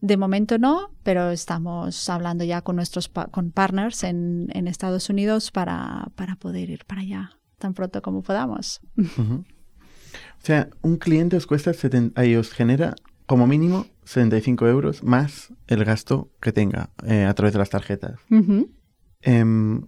De 0.00 0.16
momento 0.16 0.58
no, 0.58 0.90
pero 1.02 1.30
estamos 1.30 2.08
hablando 2.08 2.44
ya 2.44 2.60
con 2.62 2.76
nuestros 2.76 3.08
pa- 3.08 3.26
con 3.26 3.50
partners 3.50 4.04
en, 4.04 4.48
en 4.52 4.68
Estados 4.68 5.10
Unidos 5.10 5.50
para, 5.50 6.08
para 6.14 6.36
poder 6.36 6.70
ir 6.70 6.84
para 6.84 7.00
allá 7.00 7.30
tan 7.58 7.74
pronto 7.74 8.00
como 8.02 8.22
podamos. 8.22 8.80
O 8.96 9.44
sea, 10.40 10.68
un 10.82 10.96
cliente 10.96 11.36
os 11.36 11.46
cuesta 11.46 11.72
70, 11.74 12.20
ahí 12.20 12.36
os 12.36 12.52
genera 12.52 12.94
como 13.26 13.46
mínimo 13.48 13.86
75 14.04 14.68
euros 14.68 15.02
más 15.02 15.52
el 15.66 15.84
gasto 15.84 16.30
que 16.40 16.52
tenga 16.52 16.90
eh, 17.04 17.24
a 17.24 17.34
través 17.34 17.52
de 17.52 17.58
las 17.58 17.70
tarjetas. 17.70 18.20
Em, 19.22 19.82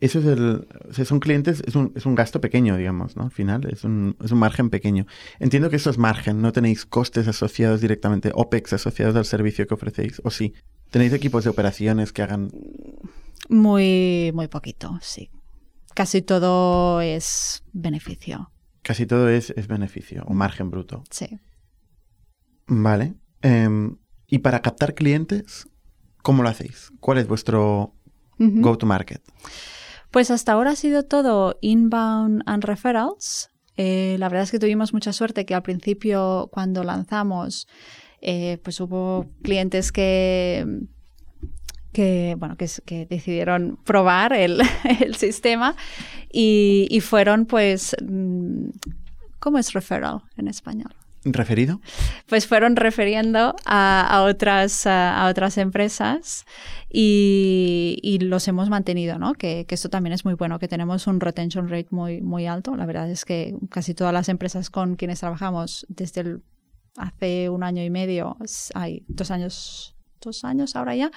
eso 0.00 0.18
es 0.20 0.26
el. 0.26 0.68
O 0.88 0.92
sea, 0.92 1.04
son 1.04 1.20
clientes, 1.20 1.62
es 1.66 1.74
un, 1.74 1.92
es 1.94 2.06
un 2.06 2.14
gasto 2.14 2.40
pequeño, 2.40 2.76
digamos, 2.76 3.16
¿no? 3.16 3.24
Al 3.24 3.30
final, 3.30 3.66
es 3.70 3.84
un, 3.84 4.16
es 4.22 4.30
un 4.30 4.38
margen 4.38 4.70
pequeño. 4.70 5.06
Entiendo 5.40 5.70
que 5.70 5.76
eso 5.76 5.90
es 5.90 5.98
margen, 5.98 6.40
no 6.40 6.52
tenéis 6.52 6.86
costes 6.86 7.26
asociados 7.28 7.80
directamente, 7.80 8.30
OPEX 8.34 8.74
asociados 8.74 9.16
al 9.16 9.24
servicio 9.24 9.66
que 9.66 9.74
ofrecéis, 9.74 10.20
o 10.24 10.30
sí. 10.30 10.54
Tenéis 10.90 11.12
equipos 11.12 11.44
de 11.44 11.50
operaciones 11.50 12.12
que 12.12 12.22
hagan. 12.22 12.50
Muy, 13.48 14.30
muy 14.34 14.48
poquito, 14.48 14.98
sí. 15.02 15.30
Casi 15.94 16.22
todo 16.22 17.00
es 17.00 17.64
beneficio, 17.72 18.50
Casi 18.82 19.04
todo 19.04 19.28
es, 19.28 19.50
es 19.50 19.66
beneficio 19.66 20.22
o 20.26 20.32
margen 20.34 20.70
bruto. 20.70 21.02
sí. 21.10 21.38
Vale. 22.68 23.14
Em, 23.42 23.96
y 24.26 24.38
para 24.40 24.60
captar 24.60 24.94
clientes, 24.94 25.68
¿cómo 26.22 26.42
lo 26.42 26.48
hacéis? 26.50 26.90
¿Cuál 27.00 27.18
es 27.18 27.26
vuestro 27.26 27.94
go-to-market? 28.38 29.22
Pues 30.10 30.30
hasta 30.30 30.52
ahora 30.52 30.70
ha 30.70 30.76
sido 30.76 31.04
todo 31.04 31.58
inbound 31.60 32.42
and 32.46 32.64
referrals. 32.64 33.50
Eh, 33.76 34.16
la 34.18 34.28
verdad 34.28 34.44
es 34.44 34.50
que 34.50 34.58
tuvimos 34.58 34.92
mucha 34.92 35.12
suerte 35.12 35.46
que 35.46 35.54
al 35.54 35.62
principio, 35.62 36.48
cuando 36.50 36.82
lanzamos, 36.82 37.68
eh, 38.20 38.58
pues 38.64 38.80
hubo 38.80 39.26
clientes 39.42 39.92
que, 39.92 40.66
bueno, 42.38 42.56
que, 42.56 43.06
decidieron 43.06 43.78
probar 43.84 44.32
el, 44.32 44.60
el 45.00 45.14
sistema 45.14 45.76
y, 46.32 46.88
y 46.90 47.00
fueron, 47.00 47.46
pues, 47.46 47.94
mm, 48.02 48.70
¿cómo 49.38 49.58
es 49.58 49.72
referral 49.72 50.22
en 50.36 50.48
español? 50.48 50.94
¿Referido? 51.24 51.80
pues 52.26 52.46
fueron 52.46 52.76
refiriendo 52.76 53.56
a, 53.64 54.06
a 54.06 54.22
otras, 54.22 54.86
a, 54.86 55.20
a 55.20 55.28
otras 55.28 55.58
empresas 55.58 56.44
y, 56.88 57.98
y 58.02 58.20
los 58.20 58.46
hemos 58.48 58.68
mantenido, 58.70 59.18
¿no? 59.18 59.34
Que, 59.34 59.66
que 59.66 59.74
esto 59.74 59.88
también 59.88 60.12
es 60.12 60.24
muy 60.24 60.34
bueno, 60.34 60.58
que 60.58 60.68
tenemos 60.68 61.06
un 61.06 61.20
retention 61.20 61.68
rate 61.68 61.88
muy, 61.90 62.20
muy 62.20 62.46
alto. 62.46 62.76
La 62.76 62.86
verdad 62.86 63.10
es 63.10 63.24
que 63.24 63.56
casi 63.70 63.94
todas 63.94 64.12
las 64.12 64.28
empresas 64.28 64.70
con 64.70 64.96
quienes 64.96 65.20
trabajamos 65.20 65.86
desde 65.88 66.20
el, 66.20 66.42
hace 66.96 67.48
un 67.48 67.62
año 67.62 67.82
y 67.82 67.90
medio, 67.90 68.36
hay 68.74 69.04
dos 69.08 69.30
años, 69.30 69.96
dos 70.20 70.44
años 70.44 70.76
ahora 70.76 70.94
ya, 70.94 71.10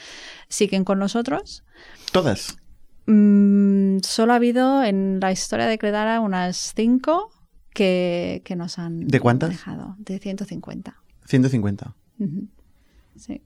siguen 0.48 0.84
con 0.84 1.00
nosotros. 1.00 1.64
Todas. 2.12 2.58
Mm, 3.06 4.00
solo 4.04 4.34
ha 4.34 4.38
habido 4.38 4.84
en 4.84 5.20
la 5.20 5.32
historia 5.32 5.68
de 5.68 5.78
Credara 5.78 6.20
unas 6.20 6.74
cinco 6.76 7.32
que, 7.74 8.42
que 8.46 8.56
nos 8.56 8.78
han 8.80 9.08
¿De 9.08 9.20
cuántas? 9.20 9.50
dejado, 9.50 9.96
de 10.00 10.20
150. 10.20 10.96
150. 11.26 11.96
Ujú. 12.20 12.48
Sí. 13.16 13.42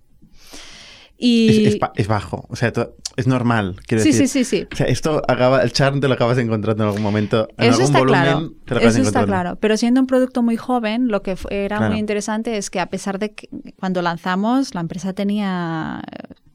Y... 1.18 1.66
Es, 1.68 1.74
es 1.76 1.80
ba- 1.80 1.94
es 1.96 2.08
bajo. 2.08 2.46
O 2.50 2.56
sea, 2.58 2.74
es 3.16 3.26
normal. 3.28 3.78
Quiero 3.88 4.04
sí, 4.04 4.12
decir. 4.12 4.28
sí, 4.28 4.44
sí, 4.44 4.58
sí. 4.62 4.68
O 4.72 4.76
sea, 4.76 4.88
esto 4.88 5.22
acaba, 5.30 5.62
el 5.64 5.72
charm 5.72 6.02
te 6.02 6.08
lo 6.10 6.14
acabas 6.16 6.38
encontrando 6.40 6.84
en 6.84 6.88
algún 6.90 7.04
momento. 7.04 7.48
En 7.58 7.70
Eso 7.70 7.82
algún 7.82 7.86
está 7.86 8.00
volumen 8.00 8.22
claro. 8.24 8.50
te 8.66 8.74
lo 8.74 8.78
acabas 8.78 8.96
Eso 8.98 9.08
está 9.08 9.26
claro. 9.26 9.56
Pero 9.62 9.78
siendo 9.78 10.02
un 10.02 10.08
producto 10.08 10.44
muy 10.44 10.58
joven, 10.58 11.08
lo 11.08 11.22
que 11.22 11.38
era 11.52 11.78
Claro. 11.78 11.92
muy 11.92 12.00
interesante 12.00 12.58
es 12.58 12.70
que 12.70 12.82
a 12.82 12.88
pesar 12.90 13.18
de 13.20 13.34
que 13.34 13.48
cuando 13.80 14.02
lanzamos, 14.02 14.76
la 14.76 14.82
empresa 14.82 15.14
tenía 15.14 16.02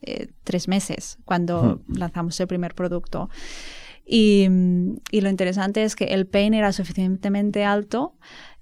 eh, 0.02 0.28
tres 0.44 0.68
meses 0.68 1.18
cuando 1.24 1.80
lanzamos 1.88 2.38
el 2.40 2.46
primer 2.46 2.74
producto. 2.74 3.30
Y, 4.12 4.48
mm, 4.50 4.96
y 5.12 5.20
lo 5.20 5.28
interesante 5.28 5.84
es 5.84 5.94
que 5.94 6.06
el 6.06 6.26
pain 6.26 6.52
era 6.52 6.72
suficientemente 6.72 7.64
alto 7.64 8.16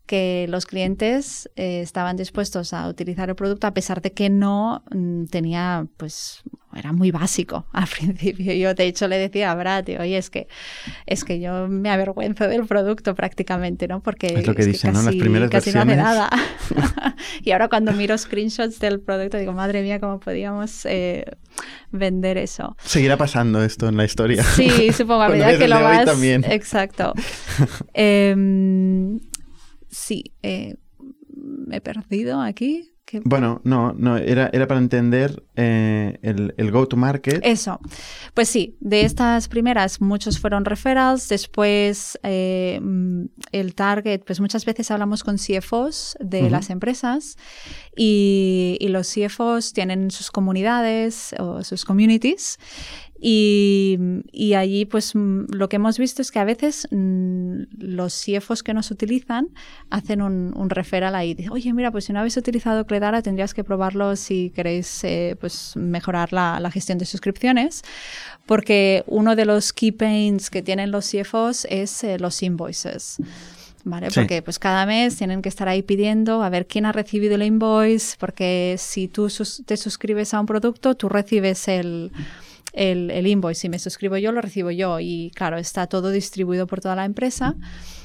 que 0.08 0.46
los 0.48 0.64
clientes 0.64 1.48
eh, 1.54 1.82
estaban 1.82 2.16
dispuestos 2.16 2.72
a 2.72 2.88
utilizar 2.88 3.28
el 3.28 3.36
producto 3.36 3.66
a 3.66 3.74
pesar 3.74 4.00
de 4.00 4.12
que 4.12 4.30
no 4.30 4.82
mm, 4.90 5.26
tenía, 5.26 5.86
pues, 5.98 6.42
era 6.74 6.92
muy 6.92 7.10
básico 7.10 7.66
al 7.72 7.86
principio. 7.86 8.52
Yo, 8.54 8.74
de 8.74 8.86
hecho, 8.86 9.06
le 9.06 9.18
decía 9.18 9.52
a 9.52 9.54
Brad, 9.54 9.84
oye, 10.00 10.16
es 10.16 10.30
que, 10.30 10.48
es 11.06 11.24
que 11.24 11.40
yo 11.40 11.68
me 11.68 11.90
avergüenzo 11.90 12.48
del 12.48 12.66
producto 12.66 13.14
prácticamente, 13.14 13.86
¿no? 13.86 14.00
Porque 14.02 14.28
Es 14.28 14.46
lo 14.46 14.54
que 14.54 14.64
dicen, 14.64 14.92
¿no? 14.94 14.98
Las 15.00 15.06
casi- 15.06 15.20
primeras 15.20 15.50
casi 15.50 15.72
no 15.72 15.82
hace 15.82 15.96
nada. 15.96 16.30
y 17.44 17.50
ahora 17.52 17.68
cuando 17.68 17.92
miro 17.92 18.16
screenshots 18.16 18.80
del 18.80 19.00
producto, 19.00 19.36
digo, 19.36 19.52
madre 19.52 19.82
mía, 19.82 20.00
¿cómo 20.00 20.20
podíamos 20.20 20.86
eh, 20.86 21.26
vender 21.90 22.38
eso? 22.38 22.76
Seguirá 22.82 23.18
pasando 23.18 23.62
esto 23.62 23.88
en 23.88 23.98
la 23.98 24.04
historia. 24.06 24.42
Sí, 24.42 24.90
supongo, 24.92 25.22
a 25.22 25.28
medida 25.28 25.58
que 25.58 25.68
lo 25.68 25.82
vas... 25.82 26.06
también. 26.06 26.44
Exacto. 26.44 27.12
Em, 27.92 29.18
sí, 29.88 30.32
eh, 30.42 30.76
me 31.34 31.76
he 31.76 31.80
perdido 31.80 32.40
aquí. 32.40 32.92
¿Qué- 33.04 33.22
Bueno, 33.24 33.62
no, 33.64 33.94
no, 33.94 34.18
era, 34.18 34.50
era 34.52 34.66
para 34.66 34.80
entender 34.80 35.42
eh, 35.56 36.18
el, 36.20 36.52
el 36.58 36.70
go-to-market. 36.70 37.40
Eso. 37.42 37.80
Pues 38.34 38.50
sí, 38.50 38.76
de 38.80 39.00
estas 39.00 39.48
primeras 39.48 40.02
muchos 40.02 40.38
fueron 40.38 40.66
referrals, 40.66 41.26
después 41.30 42.18
eh, 42.22 42.78
mm, 42.82 43.24
el 43.52 43.74
target, 43.74 44.20
pues 44.26 44.40
muchas 44.40 44.66
veces 44.66 44.90
hablamos 44.90 45.24
con 45.24 45.36
CFOs 45.38 46.18
de 46.20 46.50
las 46.50 46.68
empresas 46.68 47.36
y, 47.96 48.76
y 48.78 48.88
los 48.88 49.10
CFOs 49.12 49.72
tienen 49.72 50.10
sus 50.10 50.30
comunidades 50.30 51.34
o 51.38 51.64
sus 51.64 51.86
communities 51.86 52.58
y, 53.20 53.98
y 54.32 54.54
allí 54.54 54.84
pues 54.84 55.14
mm, 55.14 55.46
lo 55.50 55.68
que 55.68 55.76
hemos 55.76 55.98
visto 55.98 56.22
es 56.22 56.30
que 56.30 56.38
a 56.38 56.44
veces 56.44 56.86
mm, 56.90 57.62
los 57.78 58.14
CFOs 58.24 58.62
que 58.62 58.74
nos 58.74 58.90
utilizan 58.90 59.48
hacen 59.90 60.22
un, 60.22 60.52
un 60.56 60.70
referral 60.70 61.14
ahí. 61.14 61.34
Dicen, 61.34 61.52
oye, 61.52 61.72
mira, 61.72 61.90
pues 61.90 62.04
si 62.04 62.12
no 62.12 62.20
habéis 62.20 62.36
utilizado 62.36 62.86
Cledara 62.86 63.22
tendrías 63.22 63.54
que 63.54 63.64
probarlo 63.64 64.14
si 64.16 64.50
queréis 64.54 65.02
eh, 65.04 65.36
pues 65.40 65.74
mejorar 65.76 66.32
la, 66.32 66.60
la 66.60 66.70
gestión 66.70 66.98
de 66.98 67.04
suscripciones. 67.06 67.82
Porque 68.46 69.04
uno 69.06 69.36
de 69.36 69.44
los 69.44 69.72
key 69.72 69.92
pains 69.92 70.48
que 70.50 70.62
tienen 70.62 70.90
los 70.90 71.10
CFOs 71.10 71.66
es 71.70 72.02
eh, 72.04 72.18
los 72.18 72.42
invoices. 72.42 73.16
¿Vale? 73.84 74.10
Sí. 74.10 74.20
Porque 74.20 74.42
pues 74.42 74.58
cada 74.58 74.84
mes 74.86 75.16
tienen 75.16 75.40
que 75.40 75.48
estar 75.48 75.68
ahí 75.68 75.82
pidiendo 75.82 76.42
a 76.42 76.50
ver 76.50 76.66
quién 76.66 76.84
ha 76.84 76.92
recibido 76.92 77.36
el 77.36 77.42
invoice, 77.42 78.16
porque 78.18 78.74
si 78.78 79.08
tú 79.08 79.30
sus- 79.30 79.62
te 79.64 79.76
suscribes 79.76 80.34
a 80.34 80.40
un 80.40 80.46
producto, 80.46 80.94
tú 80.94 81.08
recibes 81.08 81.68
el, 81.68 82.10
el, 82.78 83.10
el 83.10 83.26
invoice. 83.26 83.62
Si 83.62 83.68
me 83.68 83.78
suscribo 83.78 84.16
yo, 84.16 84.32
lo 84.32 84.40
recibo 84.40 84.70
yo. 84.70 85.00
Y 85.00 85.32
claro, 85.34 85.58
está 85.58 85.86
todo 85.86 86.10
distribuido 86.10 86.66
por 86.66 86.80
toda 86.80 86.94
la 86.96 87.04
empresa. 87.04 87.56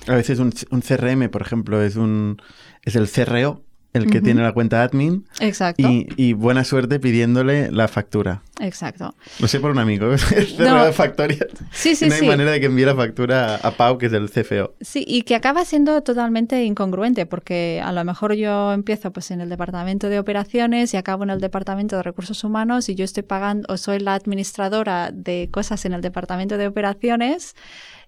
A 0.07 0.15
veces 0.15 0.39
un, 0.39 0.53
un 0.71 0.81
CRM, 0.81 1.29
por 1.29 1.41
ejemplo, 1.41 1.81
es 1.81 1.95
un 1.95 2.41
es 2.83 2.95
el 2.95 3.09
CRO, 3.09 3.63
el 3.93 4.09
que 4.09 4.21
tiene 4.21 4.41
la 4.41 4.51
cuenta 4.51 4.83
admin, 4.83 5.25
Exacto. 5.39 5.87
y, 5.87 6.07
y 6.17 6.33
buena 6.33 6.63
suerte 6.63 6.99
pidiéndole 6.99 7.71
la 7.71 7.87
factura. 7.87 8.41
Exacto. 8.59 9.15
Lo 9.39 9.47
sé 9.47 9.59
por 9.59 9.71
un 9.71 9.79
amigo, 9.79 10.07
de 10.57 10.93
factoría. 10.93 11.45
Sí, 11.71 11.95
sí, 11.95 12.07
no 12.07 12.13
hay 12.13 12.21
sí. 12.21 12.27
manera 12.27 12.51
de 12.51 12.59
que 12.59 12.67
envíe 12.67 12.85
la 12.85 12.95
factura 12.95 13.55
a 13.55 13.71
Pau, 13.71 13.97
que 13.97 14.05
es 14.05 14.13
el 14.13 14.29
CFO. 14.29 14.75
Sí, 14.81 15.03
y 15.07 15.23
que 15.23 15.35
acaba 15.35 15.65
siendo 15.65 16.01
totalmente 16.03 16.63
incongruente, 16.63 17.25
porque 17.25 17.81
a 17.83 17.91
lo 17.91 18.03
mejor 18.03 18.33
yo 18.33 18.71
empiezo 18.73 19.11
pues 19.11 19.31
en 19.31 19.41
el 19.41 19.49
departamento 19.49 20.07
de 20.09 20.19
operaciones 20.19 20.93
y 20.93 20.97
acabo 20.97 21.23
en 21.23 21.31
el 21.31 21.39
departamento 21.39 21.95
de 21.97 22.03
recursos 22.03 22.43
humanos 22.43 22.89
y 22.89 22.95
yo 22.95 23.05
estoy 23.05 23.23
pagando 23.23 23.65
o 23.69 23.77
soy 23.77 23.99
la 23.99 24.13
administradora 24.13 25.11
de 25.11 25.49
cosas 25.51 25.85
en 25.85 25.93
el 25.93 26.01
departamento 26.01 26.57
de 26.57 26.67
operaciones. 26.67 27.55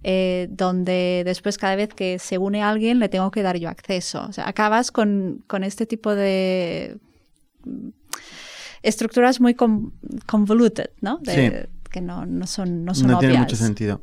Eh, 0.08 0.48
donde 0.52 1.24
después 1.26 1.58
cada 1.58 1.76
vez 1.76 1.89
que 1.96 2.20
se 2.20 2.38
une 2.38 2.62
alguien 2.62 3.00
le 3.00 3.10
tengo 3.10 3.32
que 3.32 3.41
dar 3.41 3.58
yo 3.58 3.70
acceso. 3.70 4.24
O 4.30 4.34
sea, 4.34 4.48
acabas 4.48 4.91
con, 4.91 5.44
con 5.48 5.63
este 5.63 5.88
tipo 5.88 6.13
de 6.13 6.98
estructuras 8.84 9.41
muy 9.41 9.54
con, 9.56 9.94
convoluted, 10.26 10.89
¿no? 11.02 11.18
De, 11.22 11.34
Sí. 11.34 11.70
Que 11.91 12.02
no, 12.02 12.26
no 12.26 12.46
son, 12.46 12.84
no 12.84 12.94
son 12.94 13.08
No 13.08 13.20
tiene 13.20 13.38
mucho 13.38 13.56
sentido. 13.56 14.02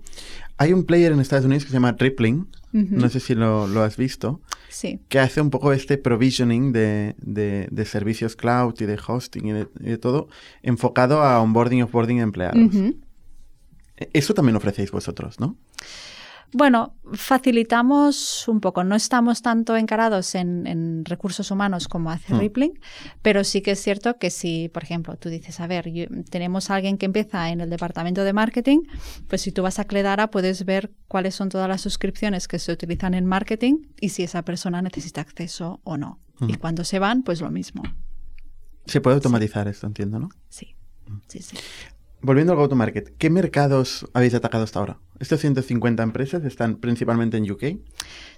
Hay 0.57 0.73
un 0.73 0.85
player 0.85 1.13
en 1.13 1.21
Estados 1.21 1.45
Unidos 1.45 1.65
que 1.65 1.69
se 1.71 1.75
llama 1.75 1.95
Rippling, 1.99 2.47
no 2.73 3.09
sé 3.11 3.21
si 3.21 3.35
lo, 3.35 3.67
lo 3.67 3.83
has 3.83 3.99
visto, 3.99 4.41
Sí. 4.71 4.99
que 5.11 5.19
hace 5.19 5.43
un 5.43 5.51
poco 5.51 5.75
este 5.75 5.99
provisioning 5.99 6.73
de, 6.73 7.15
de- 7.19 7.69
de 7.71 7.85
servicios 7.85 8.35
cloud 8.35 8.75
y 8.81 8.87
de 8.87 8.99
hosting 9.07 9.47
y 9.47 9.53
de, 9.53 9.69
y 9.81 9.91
de 9.91 9.99
todo, 9.99 10.29
enfocado 10.63 11.21
a 11.23 11.39
onboarding 11.43 11.81
y 11.81 11.83
offboarding 11.83 12.17
de 12.17 12.23
empleados. 12.23 12.73
Eso 14.13 14.35
también 14.35 14.57
ofrecéis 14.57 14.91
vosotros, 14.91 15.39
¿no? 15.41 15.57
Bueno, 16.55 16.95
facilitamos 17.15 18.47
un 18.47 18.61
poco. 18.61 18.85
No 18.85 18.95
estamos 18.95 19.41
tanto 19.41 19.75
encarados 19.75 20.35
en, 20.35 20.67
en 20.67 21.05
recursos 21.07 21.51
humanos 21.51 21.89
como 21.89 22.11
hace 22.11 22.35
Mm. 22.35 22.39
Rippling, 22.41 22.73
pero 23.23 23.43
sí 23.43 23.63
que 23.63 23.71
es 23.71 23.81
cierto 23.83 24.19
que 24.19 24.29
si, 24.31 24.69
por 24.69 24.83
ejemplo, 24.83 25.17
tú 25.17 25.31
dices, 25.31 25.61
a 25.61 25.67
ver, 25.67 25.91
yo- 25.91 26.05
tenemos 26.29 26.69
a 26.71 26.75
alguien 26.75 26.99
que 26.99 27.07
empieza 27.07 27.49
en 27.51 27.63
el 27.63 27.71
departamento 27.71 28.23
de 28.23 28.35
marketing, 28.35 28.81
pues 29.29 29.41
si 29.41 29.51
tú 29.53 29.63
vas 29.63 29.79
a 29.79 29.85
Cledara 29.87 30.31
puedes 30.31 30.67
ver 30.67 30.91
cuáles 31.09 31.35
son 31.35 31.49
todas 31.49 31.69
las 31.69 31.81
suscripciones 31.81 32.49
que 32.49 32.59
se 32.59 32.71
utilizan 32.73 33.15
en 33.15 33.25
marketing 33.25 33.87
y 33.99 34.11
si 34.11 34.23
esa 34.23 34.43
persona 34.43 34.83
necesita 34.83 35.23
acceso 35.23 35.81
o 35.85 35.97
no. 35.97 36.21
Y 36.41 36.45
Ujú. 36.45 36.59
cuando 36.59 36.85
se 36.85 36.99
van, 36.99 37.23
pues 37.23 37.41
lo 37.41 37.51
mismo. 37.51 37.83
Se 38.85 39.01
puede 39.01 39.15
automatizar 39.15 39.69
esto, 39.69 39.87
entiendo, 39.87 40.19
¿no? 40.19 40.29
Sí, 40.51 40.75
sí, 41.29 41.41
sí. 41.41 41.57
Volviendo 42.23 42.53
al 42.53 42.59
go-to-market, 42.59 43.17
¿qué 43.19 43.31
mercados 43.31 44.09
habéis 44.15 44.35
atacado 44.35 44.63
hasta 44.63 44.79
ahora? 44.79 44.99
Estos 45.19 45.41
150 45.41 46.05
empresas 46.05 46.45
están 46.45 46.77
principalmente 46.77 47.37
en 47.37 47.51
UK. 47.51 47.65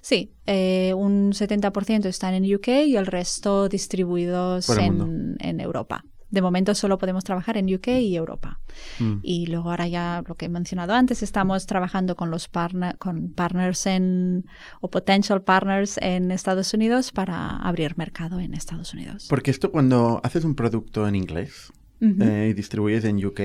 Sí, 0.01 0.33
eh, 0.47 0.95
un 0.97 1.33
70% 1.33 2.07
están 2.07 2.33
en 2.33 2.55
UK 2.55 2.69
y 2.87 2.97
el 2.97 3.07
resto 3.07 3.69
distribuidos 3.69 4.71
el 4.71 4.79
en, 4.79 5.37
en 5.39 5.61
Europa. 5.61 6.05
De 6.31 6.43
momento 6.43 6.75
solo 6.75 6.99
podemos 6.99 7.23
trabajar 7.25 7.59
en 7.59 7.73
UK 7.73 7.89
y 7.89 8.17
Europa. 8.17 8.59
Mm. 8.99 9.19
Y 9.23 9.47
luego 9.47 9.71
ahora 9.71 9.87
ya 9.87 10.25
lo 10.27 10.35
que 10.35 10.47
he 10.47 10.49
mencionado 10.49 10.95
antes, 10.95 11.23
estamos 11.23 11.67
trabajando 11.67 12.17
con 12.17 12.31
los 12.31 12.49
partner, 12.49 12.97
con 12.99 13.35
partners 13.35 13.87
en 13.87 14.45
o 14.81 14.91
potential 14.91 15.43
partners 15.43 15.97
en 15.99 16.33
Estados 16.33 16.75
Unidos 16.75 17.13
para 17.13 17.59
abrir 17.59 17.97
mercado 17.99 18.41
en 18.41 18.55
Estados 18.55 18.95
Unidos. 18.95 19.27
Porque 19.29 19.51
esto 19.51 19.71
cuando 19.71 20.21
haces 20.25 20.45
un 20.45 20.55
producto 20.55 21.07
en 21.07 21.15
inglés 21.15 21.71
Ujú. 22.01 22.23
eh, 22.23 22.49
y 22.51 22.53
distribuyes 22.55 23.05
en 23.05 23.25
UK, 23.25 23.41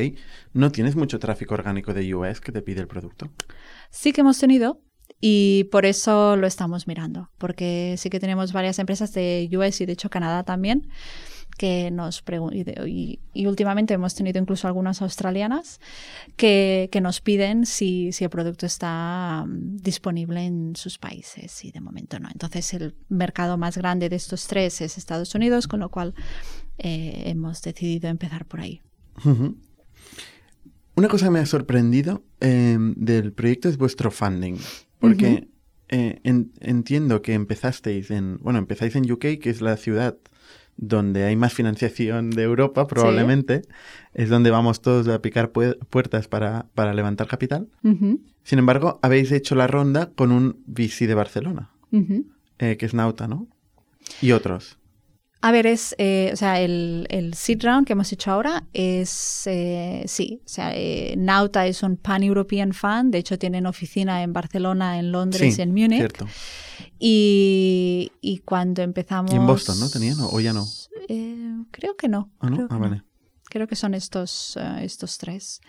no 0.54 0.72
tienes 0.72 0.96
mucho 0.96 1.20
tráfico 1.20 1.54
orgánico 1.54 1.94
de 1.94 2.14
US 2.16 2.42
que 2.42 2.52
te 2.52 2.62
pide 2.62 2.82
el 2.82 2.88
producto. 2.88 3.30
Sí 3.92 4.12
que 4.12 4.22
hemos 4.22 4.38
tenido 4.40 4.82
y 5.22 5.66
por 5.72 5.86
eso 5.86 6.36
lo 6.36 6.48
estamos 6.48 6.88
mirando, 6.88 7.30
porque 7.38 7.96
sí 7.98 8.10
que 8.10 8.20
tenemos 8.20 8.54
varias 8.54 8.80
empresas 8.80 9.14
de 9.14 9.50
US 9.54 9.82
y 9.82 9.86
de 9.86 9.94
hecho 9.94 10.10
Canadá 10.10 10.44
también 10.44 10.88
que 11.58 11.92
nos 11.92 12.24
y, 12.54 12.64
de- 12.64 12.88
y- 12.88 13.20
y 13.34 13.46
últimamente 13.48 13.94
hemos 13.94 14.16
tenido 14.16 14.40
incluso 14.40 14.68
algunas 14.68 15.02
australianas 15.02 15.82
que, 16.38 16.88
que 16.92 17.02
nos 17.02 17.20
piden 17.20 17.66
si, 17.66 18.14
si 18.14 18.24
el 18.24 18.30
producto 18.30 18.66
está 18.66 19.44
mm, 19.46 19.78
disponible 19.78 20.46
en 20.46 20.76
sus 20.78 20.98
países 21.00 21.66
y 21.66 21.72
de 21.72 21.82
momento 21.82 22.18
no. 22.20 22.30
Entonces 22.32 22.74
el 22.76 22.96
mercado 23.10 23.58
más 23.58 23.78
grande 23.78 24.08
de 24.08 24.16
estos 24.16 24.48
tres 24.48 24.80
es 24.80 24.98
Estados 24.98 25.36
Unidos, 25.36 25.68
con 25.68 25.82
lo 25.82 25.90
cual 25.90 26.14
eh, 26.80 27.24
hemos 27.28 27.62
decidido 27.62 28.10
empezar 28.10 28.46
por 28.46 28.62
ahí. 28.62 28.82
Una 30.96 31.08
cosa 31.08 31.26
que 31.28 31.32
me 31.32 31.40
ha 31.40 31.46
sorprendido 31.46 32.24
eh, 32.42 32.78
del 32.80 33.32
proyecto 33.34 33.70
es 33.70 33.78
vuestro 33.78 34.12
funding, 34.12 34.56
porque 35.00 35.48
eh, 35.90 36.20
en- 36.24 36.52
entiendo 36.60 37.22
que 37.22 37.34
empezasteis 37.34 38.12
en, 38.12 38.38
bueno, 38.42 38.60
empezáis 38.60 38.96
en 38.96 39.10
UK, 39.10 39.40
que 39.42 39.50
es 39.50 39.62
la 39.62 39.78
ciudad 39.78 40.18
donde 40.78 41.24
hay 41.26 41.36
más 41.36 41.54
financiación 41.54 42.30
de 42.32 42.44
Europa, 42.44 42.88
probablemente, 42.88 43.62
es 44.14 44.30
donde 44.30 44.50
vamos 44.50 44.82
todos 44.82 45.08
a 45.10 45.22
picar 45.22 45.52
pue- 45.52 45.78
puertas 45.90 46.28
para, 46.28 46.68
para 46.74 46.94
levantar 46.94 47.28
capital. 47.28 47.68
Sin 48.44 48.60
embargo, 48.60 49.00
habéis 49.02 49.32
hecho 49.32 49.56
la 49.56 49.68
ronda 49.68 50.12
con 50.16 50.32
un 50.32 50.64
VC 50.68 51.06
de 51.08 51.16
Barcelona, 51.16 51.72
eh, 52.60 52.78
que 52.78 52.86
es 52.86 52.94
Nauta, 52.94 53.28
¿no? 53.28 53.48
Y 54.22 54.32
otros. 54.32 54.79
A 55.42 55.52
ver, 55.52 55.68
es, 55.68 55.96
eh, 55.98 56.32
o 56.34 56.36
sea, 56.36 56.60
el, 56.60 57.08
el 57.10 57.34
seed 57.34 57.64
round 57.64 57.88
que 57.88 57.94
hemos 57.94 58.12
hecho 58.12 58.30
ahora 58.32 58.66
es, 58.74 59.44
eh, 59.48 60.04
sí, 60.06 60.42
o 60.46 60.50
sea, 60.50 60.72
eh, 60.76 61.16
Nauta 61.18 61.66
es 61.66 61.82
un 61.82 61.96
pan-European 61.96 62.74
fund, 62.74 63.14
de 63.14 63.20
hecho 63.20 63.40
tienen 63.40 63.66
oficina 63.66 64.22
en 64.22 64.34
Barcelona, 64.34 65.00
en 65.00 65.14
Londres 65.14 65.56
Sí, 65.56 65.62
y 65.62 65.64
en 65.64 65.70
Múnich. 65.74 65.98
Cierto. 66.00 66.28
Y, 67.00 68.12
y 68.20 68.40
cuando 68.40 68.82
empezamos... 68.82 69.32
Y 69.32 69.38
en 69.38 69.48
Boston, 69.48 69.80
¿no? 69.80 69.90
¿Tenían 69.90 70.18
o- 70.20 70.40
ya 70.42 70.52
no? 70.52 70.68
Eh, 71.08 71.56
creo 71.72 71.96
que 71.96 72.10
no. 72.10 72.30
Ah, 72.40 72.50
¿no? 72.50 72.56
creo 72.58 72.68
que 72.68 72.76
Ah, 72.76 72.78
vale. 72.78 73.04
Creo 73.50 73.68
que 73.68 73.76
son 73.78 73.94
estos, 73.94 74.58
eh, 74.58 74.84
estos 74.84 75.18
tres. 75.18 75.62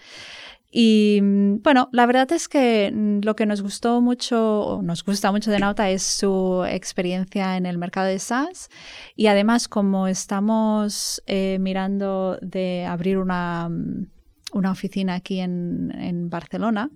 Y 0.71 1.19
mm, 1.21 1.63
bueno, 1.63 1.89
la 1.93 2.07
verdad 2.07 2.31
es 2.33 2.49
que 2.49 2.93
mm, 2.95 3.21
lo 3.25 3.35
que 3.35 3.47
nos 3.47 3.63
gustó 3.63 4.01
mucho, 4.01 4.61
o 4.61 4.83
nos 4.83 5.05
gusta 5.05 5.33
mucho 5.33 5.51
de 5.51 5.59
Nauta 5.59 5.91
es 5.91 6.03
su 6.03 6.65
experiencia 6.69 7.57
en 7.57 7.67
el 7.67 7.77
mercado 7.79 8.07
de 8.07 8.19
SaaS. 8.19 8.69
Y 9.17 9.27
además, 9.27 9.67
como 9.69 10.07
estamos 10.07 11.23
eh, 11.27 11.59
mirando 11.61 12.39
de 12.41 12.87
abrir 12.87 13.19
una, 13.19 13.69
mm, 13.69 14.07
una 14.53 14.71
oficina 14.71 15.15
aquí 15.15 15.41
en, 15.41 15.93
en 15.97 16.31
Barcelona, 16.31 16.91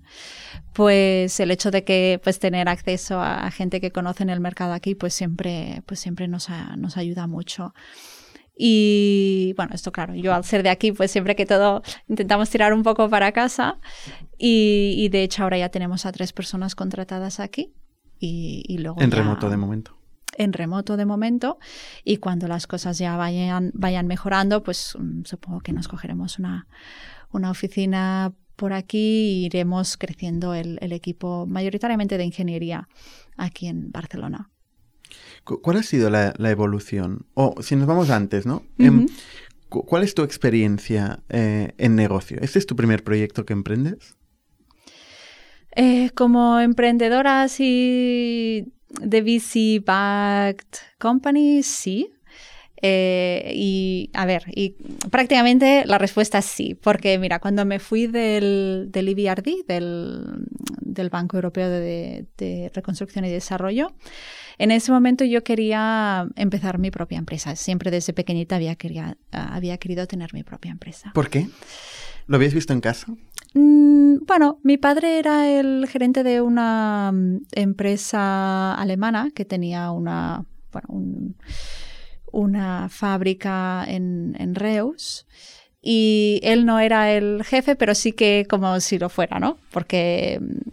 pues 0.73 1.39
el 1.41 1.51
hecho 1.51 1.71
de 1.71 1.85
que 1.85 2.21
pues 2.23 2.39
tener 2.39 2.69
acceso 2.69 3.21
a, 3.21 3.51
gente 3.51 3.81
que 3.81 3.91
conoce 3.93 4.23
en 4.23 4.31
el 4.31 4.41
mercado 4.41 4.73
aquí, 4.73 4.95
pues 4.95 5.15
siempre, 5.15 5.83
pues 5.87 6.01
siempre 6.01 6.29
nos, 6.29 6.51
a- 6.51 6.77
nos 6.77 6.97
ayuda 6.97 7.27
mucho. 7.27 7.75
Y 8.57 9.53
bueno, 9.57 9.75
esto 9.75 9.91
claro, 9.93 10.15
yo 10.15 10.33
al 10.35 10.45
ser 10.45 10.63
de 10.63 10.71
aquí, 10.71 10.93
pues 10.93 11.11
siempre 11.11 11.35
que 11.35 11.45
todo 11.47 11.83
intentamos 12.09 12.51
tirar 12.51 12.73
un 12.73 12.83
poco 12.83 13.09
para 13.11 13.33
casa 13.33 13.79
y, 14.39 14.95
y 14.97 15.09
de 15.09 15.23
hecho 15.25 15.43
ahora 15.43 15.59
ya 15.59 15.69
tenemos 15.71 16.07
a 16.07 16.13
tres 16.13 16.33
personas 16.33 16.75
contratadas 16.75 17.41
aquí 17.41 17.73
y, 18.19 18.63
y 18.69 18.79
luego... 18.79 19.01
En 19.03 19.11
ya- 19.11 19.17
remoto 19.19 19.51
de 19.51 19.57
momento. 19.57 19.99
en 20.37 20.53
remoto 20.53 20.97
de 20.97 21.05
momento 21.05 21.59
y 22.05 22.19
cuando 22.19 22.47
las 22.49 22.67
cosas 22.67 22.99
ya 22.99 23.17
vayan, 23.17 23.71
vayan 23.75 24.07
mejorando, 24.07 24.63
pues 24.63 24.95
mm, 24.99 25.23
supongo 25.25 25.61
que 25.61 25.73
nos 25.73 25.89
cogeremos 25.89 26.39
una, 26.39 26.67
una 27.33 27.51
oficina 27.51 28.33
por 28.57 28.73
aquí 28.73 28.99
y 29.43 29.47
iremos 29.47 29.97
creciendo 29.97 30.55
el, 30.55 30.79
el 30.81 30.93
equipo 30.93 31.45
mayoritariamente 31.47 32.19
de 32.19 32.25
ingeniería 32.25 32.89
aquí 33.37 33.67
en 33.67 33.91
Barcelona. 33.91 34.51
Cu- 35.45 35.61
¿Cuál 35.63 35.77
ha 35.79 35.83
sido 35.83 36.11
la, 36.11 36.35
la 36.39 36.51
evolución? 36.51 37.27
O 37.35 37.55
si 37.63 37.77
nos 37.77 37.87
vamos 37.87 38.11
antes, 38.11 38.47
¿no? 38.47 38.63
Em, 38.79 39.07
¿Cuál 39.69 40.05
es 40.05 40.15
tu 40.15 40.23
experiencia 40.23 41.21
eh, 41.29 41.73
en 41.79 41.97
negocio? 41.97 42.39
¿Este 42.41 42.59
es 42.61 42.67
tu 42.67 42.77
primer 42.77 43.03
proyecto 43.03 43.45
que 43.45 43.53
emprendes? 43.53 44.15
Eh, 45.77 46.11
como 46.15 46.61
emprendedora 46.61 47.43
así 47.43 48.73
de 49.01 49.23
VC-backed 49.25 50.79
company, 50.99 51.63
sí. 51.65 52.11
Eh, 52.87 53.53
y 53.55 54.11
a 54.13 54.27
ver, 54.27 54.45
y 54.55 54.77
prácticamente 55.11 55.85
la 55.87 55.97
respuesta 55.99 56.39
es 56.39 56.45
sí, 56.45 56.75
porque 56.75 57.19
mira, 57.19 57.39
cuando 57.41 57.65
me 57.65 57.79
fui 57.79 58.07
del, 58.07 58.89
del 58.91 59.09
EBRD, 59.09 59.65
del, 59.67 60.47
del 60.81 61.09
Banco 61.09 61.39
Europeo 61.39 61.71
de, 61.71 62.27
de 62.37 62.71
Reconstrucción 62.75 63.25
y 63.25 63.31
Desarrollo, 63.31 63.95
en 64.59 64.71
ese 64.71 64.93
momento 64.93 65.25
yo 65.25 65.43
quería 65.45 66.27
empezar 66.37 66.79
mi 66.79 66.91
propia 66.91 67.19
empresa. 67.19 67.57
Siempre 67.57 67.91
desde 67.91 68.13
pequeñita 68.13 68.57
había, 68.57 68.75
quería, 68.77 69.17
había 69.33 69.79
querido 69.79 70.07
tener 70.07 70.33
mi 70.35 70.43
propia 70.43 70.71
empresa. 70.73 71.11
¿Por 71.15 71.29
qué? 71.31 71.49
¿Lo 72.27 72.37
habías 72.37 72.55
visto 72.55 72.73
en 72.73 72.81
casa? 72.81 73.13
Mm, 73.55 74.19
Bueno, 74.27 74.59
mi 74.63 74.79
padre 74.79 75.19
era 75.19 75.49
el 75.51 75.87
gerente 75.89 76.23
de 76.23 76.41
una 76.41 77.11
mm, 77.13 77.39
empresa 77.53 78.75
alemana 78.75 79.31
que 79.35 79.45
tenía 79.45 79.91
una, 79.91 80.45
bueno, 80.73 80.87
un- 80.89 81.37
una 82.33 82.89
fábrica 82.89 83.85
en, 83.87 84.35
en 84.39 84.55
Reus. 84.55 85.27
Y 85.81 86.41
él 86.43 86.65
no 86.65 86.79
era 86.79 87.13
el 87.13 87.45
jefe, 87.45 87.77
pero 87.77 87.95
sí 87.95 88.13
que 88.13 88.47
como 88.49 88.81
si 88.81 88.99
lo 88.99 89.09
fuera, 89.11 89.39
¿no? 89.39 89.59
Porque, 89.71 90.41
mm, 90.41 90.71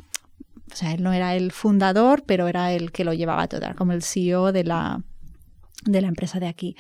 o 0.72 0.76
sea, 0.76 0.94
él 0.94 1.04
no 1.04 1.14
era 1.14 1.36
el 1.36 1.52
fundador, 1.52 2.24
pero 2.26 2.48
era 2.48 2.72
el 2.72 2.92
que 2.92 3.04
lo 3.04 3.14
llevaba 3.14 3.48
todo, 3.48 3.62
era 3.62 3.76
como 3.76 3.92
el 3.92 4.04
CEO 4.04 4.52
de 4.52 4.64
la, 4.64 5.02
de 5.86 6.02
la 6.02 6.08
empresa 6.08 6.40
de 6.40 6.48
aquí. 6.48 6.76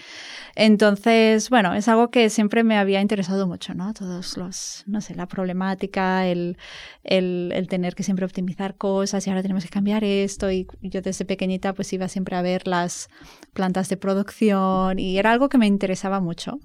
Entonces, 0.55 1.49
bueno, 1.49 1.73
es 1.73 1.87
algo 1.87 2.11
que 2.11 2.29
siempre 2.29 2.63
me 2.63 2.77
había 2.77 3.01
interesado 3.01 3.47
mucho, 3.47 3.73
¿no? 3.73 3.93
Todos 3.93 4.37
los, 4.37 4.83
no 4.85 5.01
sé, 5.01 5.15
la 5.15 5.27
problemática, 5.27 6.27
el, 6.27 6.57
el, 7.03 7.51
el, 7.53 7.67
tener 7.67 7.95
que 7.95 8.03
siempre 8.03 8.25
optimizar 8.25 8.75
cosas 8.75 9.25
y 9.25 9.29
ahora 9.29 9.41
tenemos 9.41 9.63
que 9.63 9.69
cambiar 9.69 10.03
esto. 10.03 10.51
Y 10.51 10.67
yo 10.81 11.01
desde 11.01 11.25
pequeñita 11.25 11.73
pues 11.73 11.91
iba 11.93 12.07
siempre 12.07 12.35
a 12.35 12.41
ver 12.41 12.67
las 12.67 13.09
plantas 13.53 13.89
de 13.89 13.97
producción 13.97 14.99
y 14.99 15.17
era 15.17 15.31
algo 15.31 15.49
que 15.49 15.57
me 15.57 15.67
interesaba 15.67 16.19
mucho. 16.19 16.59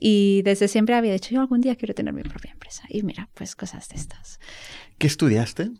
Y 0.00 0.42
desde 0.42 0.68
siempre 0.68 0.94
había 0.94 1.12
dicho, 1.12 1.30
yo 1.34 1.40
algún 1.40 1.60
día 1.60 1.74
quiero 1.74 1.92
tener 1.92 2.14
mi 2.14 2.22
propia 2.22 2.52
empresa. 2.52 2.84
Y 2.88 3.02
mira, 3.02 3.28
pues 3.34 3.56
cosas 3.56 3.88
de 3.88 3.96
estas. 3.96 4.38
¿Qué 4.96 5.08
estudiaste? 5.08 5.70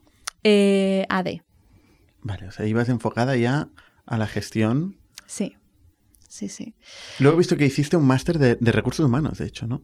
Eh, 0.45 1.07
AD. 1.09 1.43
Vale, 2.23 2.49
o 2.49 2.51
sea, 2.51 2.67
ibas 2.67 2.89
enfocada 2.89 3.37
ya 3.37 3.69
a 4.07 4.19
la 4.19 4.27
gestión. 4.27 4.97
Sí 5.27 5.57
sí, 6.39 6.49
sí. 6.49 6.75
Luego 7.19 7.37
he 7.37 7.39
visto 7.39 7.57
que 7.57 7.67
hiciste 7.67 7.97
un 7.97 8.07
máster 8.07 8.39
de, 8.39 8.57
recursos 8.73 9.05
humanos, 9.05 9.39
de 9.39 9.47
hecho, 9.47 9.67
¿no? 9.67 9.83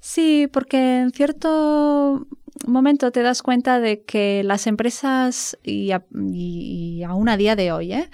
Sí, 0.00 0.48
porque 0.50 1.00
en 1.00 1.10
cierto 1.10 2.26
momento 2.66 3.10
te 3.10 3.22
das 3.22 3.42
cuenta 3.42 3.80
de 3.80 4.02
que 4.02 4.42
las 4.44 4.66
empresas, 4.66 5.58
y, 5.62 5.92
y 6.32 7.02
aún 7.02 7.28
a 7.28 7.36
día 7.36 7.56
de 7.56 7.72
hoy, 7.72 7.92
¿eh? 7.92 8.10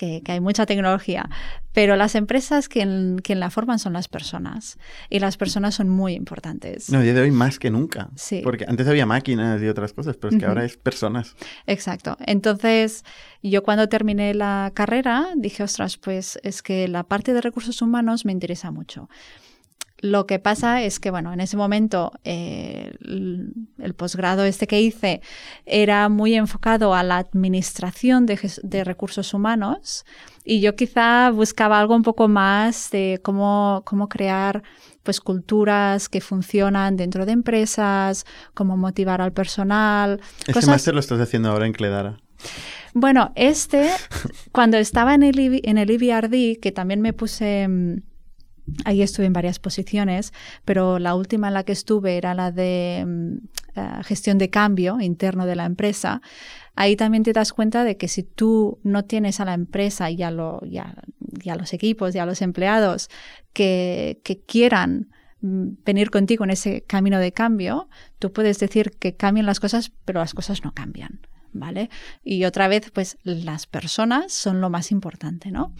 que, 0.00 0.32
hay 0.32 0.40
mucha 0.40 0.66
tecnología, 0.66 1.28
pero 1.72 1.96
las 1.96 2.14
empresas 2.14 2.68
quien, 2.68 3.18
quien, 3.22 3.38
la 3.40 3.50
forman 3.50 3.78
son 3.78 3.92
las 3.92 4.08
personas 4.08 4.78
y 5.10 5.18
las 5.18 5.36
personas 5.36 5.74
son 5.74 5.88
muy 5.88 6.14
importantes. 6.14 6.90
No, 6.90 6.98
a 6.98 7.02
día 7.02 7.14
de 7.14 7.20
hoy 7.20 7.30
más 7.30 7.58
que 7.58 7.70
nunca. 7.70 8.10
Sí. 8.16 8.40
Porque 8.42 8.64
antes 8.66 8.88
había 8.88 9.06
máquinas 9.06 9.60
y 9.62 9.68
otras 9.68 9.92
cosas, 9.92 10.16
pero 10.16 10.32
es 10.32 10.40
que 10.40 10.46
ahora 10.46 10.64
es 10.64 10.76
personas. 10.76 11.36
Exacto. 11.66 12.16
Entonces, 12.26 13.04
yo 13.42 13.62
cuando 13.62 13.88
terminé 13.88 14.34
la 14.34 14.72
carrera 14.74 15.28
dije, 15.36 15.62
ostras, 15.62 15.96
pues 15.96 16.38
es 16.42 16.62
que 16.62 16.88
la 16.88 17.04
parte 17.04 17.32
de 17.34 17.40
recursos 17.40 17.82
humanos 17.82 18.24
me 18.24 18.32
interesa 18.32 18.70
mucho. 18.70 19.08
Lo 20.02 20.26
que 20.26 20.38
pasa 20.38 20.82
es 20.82 20.98
que, 20.98 21.10
bueno, 21.10 21.32
en 21.32 21.40
ese 21.40 21.56
momento 21.56 22.12
eh, 22.24 22.92
el, 23.02 23.94
posgrado 23.96 24.44
este 24.44 24.66
que 24.66 24.80
hice 24.80 25.20
era 25.66 26.08
muy 26.08 26.34
enfocado 26.34 26.94
a 26.94 27.02
la 27.02 27.18
administración 27.18 28.24
de, 28.24 28.84
recursos 28.84 29.34
humanos 29.34 30.06
y 30.42 30.60
yo 30.60 30.74
quizá 30.74 31.30
buscaba 31.30 31.78
algo 31.78 31.94
un 31.94 32.02
poco 32.02 32.28
más 32.28 32.90
de 32.90 33.20
cómo, 33.22 33.82
cómo 33.84 34.08
crear 34.08 34.62
pues 35.02 35.20
culturas 35.20 36.08
que 36.08 36.22
funcionan 36.22 36.96
dentro 36.96 37.26
de 37.26 37.32
empresas, 37.32 38.24
cómo 38.54 38.78
motivar 38.78 39.20
al 39.20 39.32
personal. 39.32 40.20
Ese 40.46 40.66
máster 40.66 40.94
lo 40.94 41.00
estás 41.00 41.20
haciendo 41.20 41.50
ahora 41.50 41.66
en 41.66 41.72
Cledara. 41.72 42.16
Bueno, 42.94 43.32
este, 43.34 43.90
cuando 44.52 44.78
estaba 44.78 45.14
en 45.14 45.22
el, 45.22 45.60
en 45.62 45.78
el 45.78 45.90
IBRD, 45.90 46.58
que 46.60 46.72
también 46.72 47.00
me 47.02 47.12
puse 47.12 47.68
mm, 47.68 48.09
Ahí 48.84 49.02
estuve 49.02 49.26
en 49.26 49.32
varias 49.32 49.58
posiciones, 49.58 50.32
pero 50.64 50.98
la 50.98 51.14
última 51.14 51.48
en 51.48 51.54
la 51.54 51.64
que 51.64 51.72
estuve 51.72 52.16
era 52.16 52.34
la 52.34 52.52
de 52.52 53.04
mm, 53.06 53.36
eh, 53.76 54.02
gestión 54.04 54.38
de 54.38 54.50
cambio 54.50 55.00
interno 55.00 55.46
de 55.46 55.56
la 55.56 55.64
empresa. 55.64 56.22
Ahí 56.74 56.96
también 56.96 57.22
te 57.22 57.32
das 57.32 57.52
cuenta 57.52 57.84
de 57.84 57.96
que 57.96 58.08
si 58.08 58.22
tú 58.22 58.78
no 58.82 59.04
tienes 59.04 59.40
a 59.40 59.44
la 59.44 59.54
empresa 59.54 60.10
y 60.10 60.22
a, 60.22 60.30
lo, 60.30 60.60
los 60.62 61.72
equipos 61.72 62.14
y 62.14 62.18
a 62.18 62.26
los 62.26 62.42
empleados 62.42 63.10
que, 63.52 64.20
que 64.24 64.40
quieran 64.40 65.10
mm, 65.40 65.68
venir 65.84 66.10
contigo 66.10 66.44
en 66.44 66.50
ese 66.50 66.82
camino 66.82 67.18
de 67.18 67.32
cambio, 67.32 67.88
tú 68.18 68.32
puedes 68.32 68.58
decir 68.58 68.92
que 68.98 69.14
cambien 69.16 69.46
las 69.46 69.60
cosas, 69.60 69.92
pero 70.04 70.20
las 70.20 70.34
cosas 70.34 70.64
no 70.64 70.72
cambian, 70.72 71.20
¿vale? 71.52 71.90
Y 72.24 72.44
otra 72.44 72.68
vez, 72.68 72.90
pues 72.90 73.18
las 73.24 73.66
personas 73.66 74.32
son 74.32 74.60
lo 74.60 74.70
más 74.70 74.90
importante, 74.90 75.50
¿no? 75.50 75.74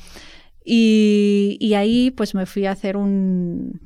Y, 0.65 1.73
ahí 1.77 2.11
pues 2.11 2.35
me 2.35 2.47
fui 2.47 2.67
a 2.67 2.73
hacer 2.73 2.97
un, 2.97 3.81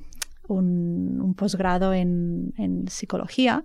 un, 0.48 1.34
posgrado 1.36 1.92
en, 1.92 2.52
psicología, 2.88 3.64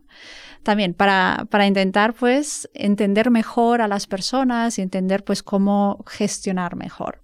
también 0.63 0.93
para, 0.93 1.47
para, 1.49 1.67
intentar 1.67 2.13
pues 2.13 2.69
entender 2.73 3.31
mejor 3.31 3.81
a 3.81 3.87
las 3.87 4.07
personas 4.07 4.79
y 4.79 4.81
entender 4.81 5.23
pues 5.23 5.43
cómo 5.43 6.03
gestionar 6.07 6.75
mejor. 6.75 7.21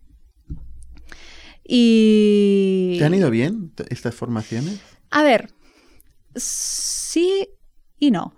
Y... 1.67 2.95
¿Te 2.99 3.05
han 3.05 3.13
ido 3.13 3.29
bien 3.31 3.71
estas 3.89 4.13
formaciones? 4.13 4.79
A 5.09 5.23
ver, 5.23 5.49
sí 6.35 7.47
y 7.97 8.11
no. 8.11 8.35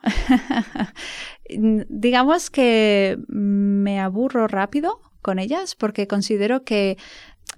Digamos 1.50 2.50
que 2.50 3.18
me 3.28 4.00
aburro 4.00 4.48
rápido 4.48 5.02
con 5.22 5.40
ellas 5.40 5.76
porque 5.76 6.08
considero 6.08 6.64
que 6.64 6.98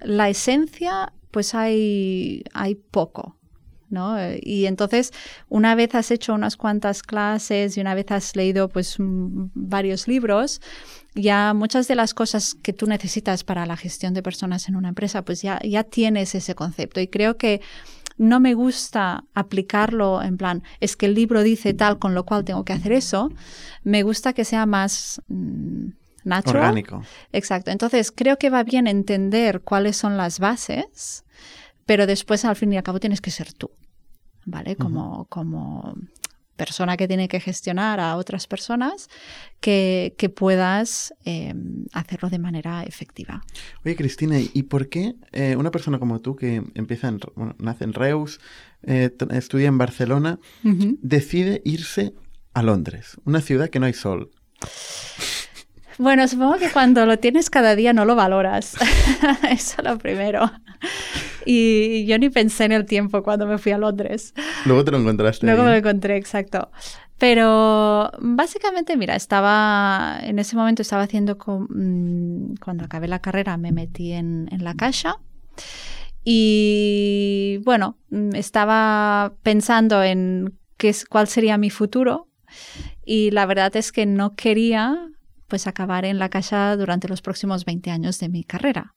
la 0.01 0.29
esencia, 0.29 1.13
pues 1.31 1.53
hay, 1.55 2.43
hay 2.53 2.75
poco. 2.75 3.35
¿no? 3.89 4.17
Y 4.41 4.67
entonces, 4.67 5.11
una 5.47 5.75
vez 5.75 5.95
has 5.95 6.11
hecho 6.11 6.33
unas 6.33 6.57
cuantas 6.57 7.01
clases 7.03 7.75
y 7.75 7.81
una 7.81 7.95
vez 7.95 8.11
has 8.11 8.35
leído 8.35 8.69
pues 8.69 8.95
varios 8.99 10.07
libros, 10.07 10.61
ya 11.15 11.53
muchas 11.53 11.87
de 11.87 11.95
las 11.95 12.13
cosas 12.13 12.55
que 12.61 12.73
tú 12.73 12.85
necesitas 12.85 13.43
para 13.43 13.65
la 13.65 13.77
gestión 13.77 14.13
de 14.13 14.21
personas 14.21 14.69
en 14.69 14.75
una 14.75 14.89
empresa, 14.89 15.23
pues 15.23 15.41
ya, 15.41 15.59
ya 15.63 15.83
tienes 15.83 16.35
ese 16.35 16.55
concepto. 16.55 17.01
Y 17.01 17.07
creo 17.07 17.37
que 17.37 17.61
no 18.17 18.39
me 18.39 18.53
gusta 18.53 19.23
aplicarlo 19.33 20.21
en 20.21 20.37
plan, 20.37 20.63
es 20.81 20.95
que 20.95 21.05
el 21.07 21.15
libro 21.15 21.41
dice 21.41 21.73
tal, 21.73 21.99
con 21.99 22.13
lo 22.13 22.25
cual 22.25 22.43
tengo 22.43 22.65
que 22.65 22.73
hacer 22.73 22.91
eso. 22.91 23.31
Me 23.83 24.03
gusta 24.03 24.33
que 24.33 24.45
sea 24.45 24.65
más... 24.65 25.21
Mm, 26.23 26.33
Orgánico. 26.45 27.03
Exacto. 27.31 27.71
Entonces, 27.71 28.11
creo 28.11 28.37
que 28.37 28.49
va 28.49 28.63
bien 28.63 28.87
entender 28.87 29.61
cuáles 29.61 29.97
son 29.97 30.17
las 30.17 30.39
bases, 30.39 31.23
pero 31.85 32.05
después, 32.07 32.45
al 32.45 32.55
fin 32.55 32.73
y 32.73 32.77
al 32.77 32.83
cabo, 32.83 32.99
tienes 32.99 33.21
que 33.21 33.31
ser 33.31 33.53
tú, 33.53 33.71
¿vale? 34.45 34.75
Como, 34.75 35.25
como 35.25 35.95
persona 36.59 36.97
que 36.97 37.07
tiene 37.07 37.29
que 37.29 37.39
gestionar 37.39 38.01
a 38.01 38.17
otras 38.17 38.45
personas, 38.45 39.09
que, 39.61 40.13
puedas 40.35 41.13
em, 41.23 41.85
hacerlo 41.93 42.29
de 42.29 42.37
manera 42.37 42.83
efectiva. 42.83 43.41
Oye, 43.85 43.95
Cristina, 43.95 44.37
¿y 44.39 44.63
por 44.63 44.89
qué 44.89 45.15
eh, 45.31 45.55
una 45.55 45.71
persona 45.71 45.99
como 45.99 46.19
tú 46.19 46.35
que 46.35 46.61
empieza 46.75 47.07
en, 47.07 47.19
nace 47.57 47.85
en 47.85 47.93
Reus, 47.93 48.39
eh, 48.83 49.09
estudia 49.31 49.69
en 49.69 49.77
Barcelona, 49.77 50.37
decide 51.01 51.61
irse 51.63 52.13
a 52.53 52.61
Londres, 52.61 53.17
una 53.23 53.39
ciudad 53.39 53.69
que 53.69 53.79
no 53.79 53.85
hay 53.85 53.93
sol? 53.93 54.29
Bueno, 55.99 56.27
supongo 56.29 56.57
que 56.57 56.69
cuando 56.69 57.05
lo 57.05 57.19
tienes 57.19 57.49
cada 57.49 57.75
día 57.75 57.91
no 57.91 58.05
lo 58.05 58.15
valoras. 58.15 58.75
Eso 59.51 59.75
es 59.77 59.83
lo 59.83 59.97
primero. 59.97 60.49
Y 61.45 62.05
yo 62.05 62.17
ni 62.17 62.29
pensé 62.29 62.63
en 62.63 62.71
el 62.71 62.85
tiempo 62.85 63.21
cuando 63.21 63.45
me 63.45 63.57
fui 63.57 63.73
a 63.73 63.77
Londres. 63.77 64.33
Luego 64.65 64.85
te 64.85 64.91
lo 64.91 64.97
encontraste. 64.97 65.45
Luego 65.45 65.63
me 65.63 65.71
lo 65.71 65.75
encontré, 65.75 66.15
exacto. 66.15 66.71
Pero 67.17 68.11
básicamente, 68.19 68.95
mira, 68.95 69.17
estaba, 69.17 70.19
en 70.23 70.39
ese 70.39 70.55
momento 70.55 70.81
estaba 70.81 71.03
haciendo, 71.03 71.35
mm, 71.35 72.55
cuando 72.63 72.85
acabé 72.85 73.09
la 73.09 73.19
carrera 73.19 73.57
me 73.57 73.73
metí 73.73 74.13
en, 74.13 74.47
en 74.53 74.63
la 74.63 74.75
caja 74.75 75.19
y 76.23 77.59
bueno, 77.65 77.97
mm, 78.09 78.35
estaba 78.35 79.33
pensando 79.43 80.01
en 80.01 80.57
qué, 80.77 80.95
cuál 81.09 81.27
sería 81.27 81.57
mi 81.57 81.69
futuro 81.69 82.29
y 83.05 83.31
la 83.31 83.45
verdad 83.45 83.75
es 83.75 83.91
que 83.91 84.05
no 84.05 84.35
quería 84.35 85.09
pues 85.49 85.67
acabar 85.67 86.05
en 86.05 86.19
la 86.19 86.29
casa 86.29 86.77
durante 86.77 87.09
los 87.09 87.21
próximos 87.21 87.65
20 87.65 87.91
años 87.91 88.19
de 88.19 88.29
mi 88.29 88.43
carrera. 88.43 88.93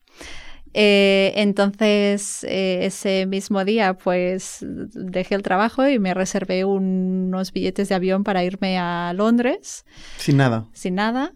Eh, 0.75 1.33
entonces, 1.37 2.45
eh, 2.45 2.87
ese 2.87 3.27
mismo 3.27 3.65
día, 3.65 3.95
pues 3.95 4.59
dejé 4.63 5.35
el 5.35 5.43
trabajo 5.43 5.87
y 5.87 5.99
me 5.99 6.15
reservé 6.15 6.65
unos 6.65 7.53
billetes 7.53 7.89
de 7.89 7.95
avión 7.95 8.25
para 8.25 8.45
irme 8.45 8.79
a 8.79 9.13
Londres. 9.15 9.85
Sin 10.17 10.37
nada. 10.37 10.69
Sin 10.73 10.95
nada. 10.95 11.35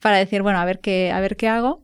Para 0.00 0.16
decir, 0.16 0.42
bueno, 0.42 0.60
a 0.60 0.64
ver 0.64 0.80
qué, 0.80 1.10
a 1.12 1.20
ver 1.20 1.36
qué 1.36 1.48
hago. 1.48 1.82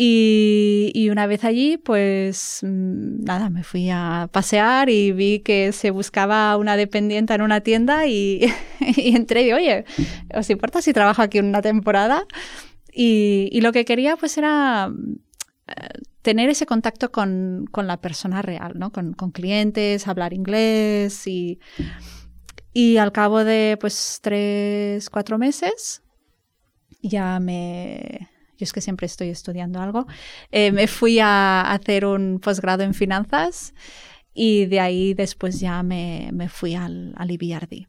Y, 0.00 1.08
una 1.10 1.26
vez 1.26 1.42
allí, 1.42 1.76
pues 1.76 2.60
mm, 2.62 3.24
nada, 3.24 3.50
me 3.50 3.64
fui 3.64 3.90
a 3.90 4.28
pasear 4.30 4.88
y 4.90 5.10
vi 5.10 5.40
que 5.40 5.72
se 5.72 5.90
buscaba 5.90 6.56
una 6.56 6.76
dependiente 6.76 7.34
en 7.34 7.42
una 7.42 7.62
tienda 7.62 8.06
y, 8.06 8.46
entré 8.96 9.42
y, 9.42 9.52
oye, 9.52 9.84
¿os 10.32 10.48
importa 10.50 10.82
si 10.82 10.92
trabajo 10.92 11.20
aquí 11.20 11.40
una 11.40 11.62
temporada? 11.62 12.26
Y, 12.92 13.58
lo 13.60 13.72
que 13.72 13.84
quería 13.84 14.16
pues 14.16 14.38
era 14.38 14.92
eh, 15.66 15.72
tener 16.22 16.48
ese 16.48 16.64
contacto 16.64 17.10
con, 17.10 17.68
la 17.74 18.00
persona 18.00 18.40
real, 18.40 18.74
¿no? 18.76 18.92
Con, 18.92 19.14
con, 19.14 19.32
clientes, 19.32 20.06
hablar 20.06 20.32
inglés 20.32 21.26
y, 21.26 21.58
y 22.72 22.98
al 22.98 23.10
cabo 23.10 23.42
de 23.42 23.76
pues 23.80 24.20
tres, 24.22 25.10
cuatro 25.10 25.38
meses 25.38 26.02
ya 27.02 27.40
me 27.40 28.28
yo 28.58 28.64
es 28.64 28.72
que 28.72 28.80
siempre 28.80 29.06
estoy 29.06 29.28
estudiando 29.28 29.80
algo, 29.80 30.06
eh, 30.50 30.72
me 30.72 30.88
fui 30.88 31.20
a 31.20 31.62
hacer 31.62 32.04
un 32.04 32.40
posgrado 32.40 32.82
en 32.82 32.92
finanzas 32.92 33.72
y 34.34 34.66
de 34.66 34.80
ahí 34.80 35.14
después 35.14 35.60
ya 35.60 35.82
me, 35.82 36.30
me 36.32 36.48
fui 36.48 36.74
al, 36.74 37.14
al 37.16 37.30
IBRD. 37.30 37.86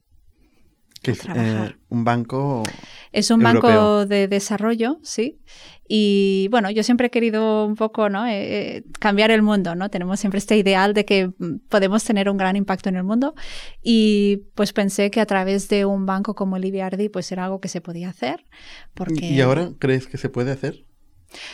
¿Qué 1.01 1.11
es 1.11 1.21
eh, 1.33 1.75
un 1.89 2.03
banco? 2.03 2.63
Es 3.11 3.31
un 3.31 3.41
banco 3.41 4.05
de 4.05 4.27
desarrollo, 4.27 4.99
sí. 5.01 5.39
Y 5.87 6.47
bueno, 6.51 6.69
yo 6.69 6.83
siempre 6.83 7.07
he 7.07 7.09
querido 7.09 7.65
un 7.65 7.75
poco 7.75 8.09
¿no? 8.09 8.27
Eh, 8.27 8.77
eh, 8.77 8.83
cambiar 8.99 9.31
el 9.31 9.41
mundo, 9.41 9.73
¿no? 9.75 9.89
Tenemos 9.89 10.19
siempre 10.19 10.37
este 10.37 10.57
ideal 10.57 10.93
de 10.93 11.05
que 11.05 11.31
mm, 11.37 11.61
podemos 11.69 12.03
tener 12.03 12.29
un 12.29 12.37
gran 12.37 12.55
impacto 12.55 12.89
en 12.89 12.97
el 12.97 13.03
mundo 13.03 13.33
y 13.81 14.43
pues 14.53 14.71
pensé 14.71 15.09
que 15.09 15.19
a 15.19 15.25
través 15.25 15.67
de 15.69 15.85
un 15.85 16.05
banco 16.05 16.35
como 16.35 16.57
el 16.57 16.65
IBRD 16.65 17.09
pues 17.11 17.31
era 17.31 17.45
algo 17.45 17.59
que 17.59 17.69
se 17.69 17.81
podía 17.81 18.09
hacer. 18.09 18.45
Porque... 18.93 19.25
¿Y 19.25 19.41
ahora 19.41 19.71
crees 19.79 20.05
que 20.05 20.17
se 20.17 20.29
puede 20.29 20.51
hacer? 20.51 20.85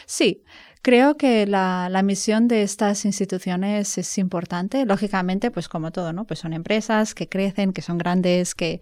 Sí, 0.05 0.43
Creo 0.81 1.17
que 1.17 1.47
la, 1.47 1.87
la, 1.89 2.03
misión 2.03 2.47
de 2.47 2.61
estas 2.61 3.05
instituciones 3.05 3.97
es 3.97 4.19
importante. 4.19 4.85
Lógicamente, 4.85 5.49
pues 5.49 5.67
como 5.67 5.91
todo, 5.91 6.13
¿no? 6.13 6.25
Pues 6.25 6.37
son 6.37 6.53
empresas 6.53 7.15
que 7.15 7.27
crecen, 7.27 7.73
que 7.73 7.81
son 7.81 7.97
grandes, 7.97 8.53
que 8.53 8.81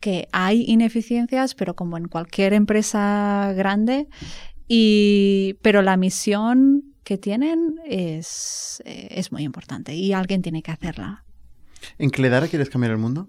que 0.00 0.28
hay 0.32 0.64
ineficiencias, 0.66 1.54
pero 1.54 1.74
como 1.74 1.96
en 1.96 2.08
cualquier 2.08 2.54
empresa 2.54 3.52
grande, 3.54 4.08
y, 4.66 5.58
pero 5.62 5.82
la 5.82 5.96
misión 5.96 6.94
que 7.04 7.18
tienen 7.18 7.76
es, 7.84 8.82
eh, 8.84 9.08
es 9.10 9.32
muy 9.32 9.42
importante 9.42 9.94
y 9.94 10.12
alguien 10.12 10.42
tiene 10.42 10.62
que 10.62 10.70
hacerla. 10.70 11.24
¿En 11.98 12.10
Cledara 12.10 12.48
quieres 12.48 12.70
cambiar 12.70 12.92
el 12.92 12.98
mundo? 12.98 13.28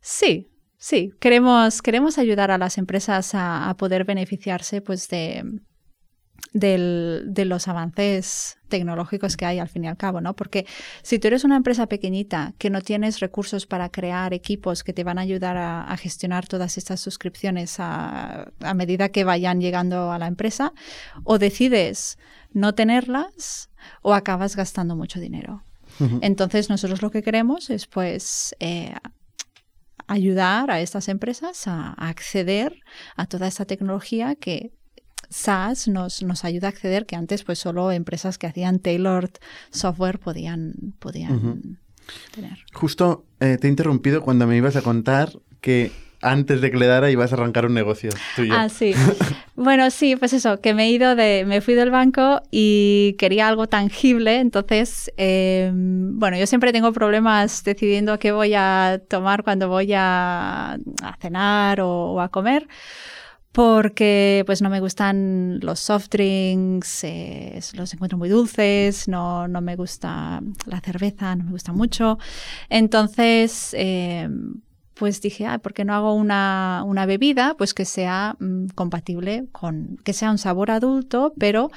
Sí, 0.00 0.48
sí. 0.76 1.12
Queremos, 1.18 1.82
queremos 1.82 2.18
ayudar 2.18 2.50
a 2.50 2.58
las 2.58 2.78
empresas 2.78 3.34
a, 3.34 3.68
a 3.68 3.76
poder 3.76 4.04
beneficiarse 4.04 4.80
pues, 4.80 5.08
de, 5.08 5.44
del, 6.56 7.24
de 7.26 7.44
los 7.44 7.68
avances 7.68 8.58
tecnológicos 8.68 9.36
que 9.36 9.44
hay 9.44 9.58
al 9.58 9.68
fin 9.68 9.84
y 9.84 9.88
al 9.88 9.98
cabo, 9.98 10.22
¿no? 10.22 10.34
Porque 10.34 10.66
si 11.02 11.18
tú 11.18 11.28
eres 11.28 11.44
una 11.44 11.56
empresa 11.56 11.86
pequeñita 11.86 12.54
que 12.56 12.70
no 12.70 12.80
tienes 12.80 13.20
recursos 13.20 13.66
para 13.66 13.90
crear 13.90 14.32
equipos 14.32 14.82
que 14.82 14.94
te 14.94 15.04
van 15.04 15.18
a 15.18 15.20
ayudar 15.20 15.58
a, 15.58 15.94
gestionar 15.98 16.46
todas 16.46 16.78
estas 16.78 17.00
suscripciones 17.00 17.78
a, 17.78 18.50
a, 18.60 18.74
medida 18.74 19.10
que 19.10 19.24
vayan 19.24 19.60
llegando 19.60 20.10
a 20.10 20.18
la 20.18 20.28
empresa, 20.28 20.72
o 21.24 21.38
decides 21.38 22.18
no 22.52 22.74
tenerlas 22.74 23.68
o 24.00 24.14
acabas 24.14 24.56
gastando 24.56 24.96
mucho 24.96 25.20
dinero. 25.20 25.62
Entonces 26.20 26.68
nosotros 26.68 27.00
lo 27.00 27.10
que 27.10 27.22
queremos 27.22 27.70
es 27.70 27.86
pues 27.86 28.54
eh, 28.60 28.94
ayudar 30.06 30.70
a 30.70 30.80
estas 30.80 31.08
empresas 31.08 31.66
a, 31.66 31.94
a 31.96 32.08
acceder 32.08 32.80
a 33.16 33.26
toda 33.26 33.46
esta 33.46 33.64
tecnología 33.64 34.34
que 34.34 34.72
SaaS 35.28 35.88
nos, 35.88 36.22
nos 36.22 36.44
ayuda 36.44 36.68
a 36.68 36.70
acceder 36.70 37.06
que 37.06 37.16
antes 37.16 37.44
pues 37.44 37.58
solo 37.58 37.92
empresas 37.92 38.38
que 38.38 38.46
hacían 38.46 38.78
tailored 38.78 39.30
software 39.70 40.18
podían, 40.18 40.74
podían 40.98 41.78
tener. 42.32 42.58
Justo 42.72 43.24
eh, 43.40 43.58
te 43.60 43.66
he 43.66 43.70
interrumpido 43.70 44.22
cuando 44.22 44.46
me 44.46 44.56
ibas 44.56 44.76
a 44.76 44.82
contar 44.82 45.32
que 45.60 45.90
antes 46.22 46.60
de 46.60 46.70
que 46.70 46.78
le 46.78 46.86
dara 46.86 47.10
ibas 47.10 47.32
a 47.32 47.36
arrancar 47.36 47.66
un 47.66 47.74
negocio 47.74 48.10
tuyo. 48.34 48.54
Ah, 48.56 48.68
sí. 48.68 48.94
bueno, 49.56 49.90
sí, 49.90 50.16
pues 50.16 50.32
eso, 50.32 50.60
que 50.60 50.74
me 50.74 50.86
he 50.86 50.90
ido 50.90 51.14
de, 51.14 51.44
me 51.46 51.60
fui 51.60 51.74
del 51.74 51.90
banco 51.90 52.42
y 52.50 53.16
quería 53.18 53.48
algo 53.48 53.66
tangible, 53.66 54.38
entonces, 54.38 55.12
eh, 55.16 55.70
bueno, 55.74 56.36
yo 56.36 56.46
siempre 56.46 56.72
tengo 56.72 56.92
problemas 56.92 57.62
decidiendo 57.64 58.18
qué 58.18 58.32
voy 58.32 58.54
a 58.54 59.00
tomar 59.08 59.42
cuando 59.42 59.68
voy 59.68 59.92
a, 59.94 60.78
a 61.02 61.16
cenar 61.20 61.80
o, 61.80 62.12
o 62.12 62.20
a 62.20 62.28
comer 62.28 62.66
porque 63.56 64.42
pues 64.44 64.60
no 64.60 64.68
me 64.68 64.80
gustan 64.80 65.60
los 65.62 65.80
soft 65.80 66.10
drinks, 66.10 67.04
eh, 67.04 67.58
los 67.72 67.90
encuentro 67.94 68.18
muy 68.18 68.28
dulces, 68.28 69.08
no, 69.08 69.48
no, 69.48 69.62
me 69.62 69.76
gusta 69.76 70.42
la 70.66 70.80
cerveza, 70.80 71.34
no 71.36 71.44
me 71.44 71.52
gusta 71.52 71.72
mucho. 71.72 72.18
Entonces, 72.68 73.74
eh, 73.78 74.28
pues 74.92 75.22
dije, 75.22 75.46
ah, 75.46 75.58
¿por 75.58 75.72
qué 75.72 75.86
no 75.86 75.94
hago 75.94 76.12
una, 76.12 76.82
una 76.84 77.06
bebida 77.06 77.54
pues 77.56 77.72
que 77.72 77.86
sea 77.86 78.36
mm, 78.40 78.66
compatible 78.74 79.46
con, 79.52 79.96
que 80.04 80.12
sea 80.12 80.30
un 80.30 80.36
sabor 80.36 80.70
adulto, 80.70 81.32
pero 81.38 81.70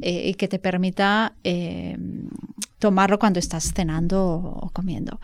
eh, 0.00 0.34
que 0.36 0.48
te 0.48 0.58
permita 0.58 1.34
tomarlo 2.78 3.18
cuando 3.18 3.40
estás 3.40 3.74
cenando 3.74 4.24
o 4.24 4.70
comiendo? 4.70 5.20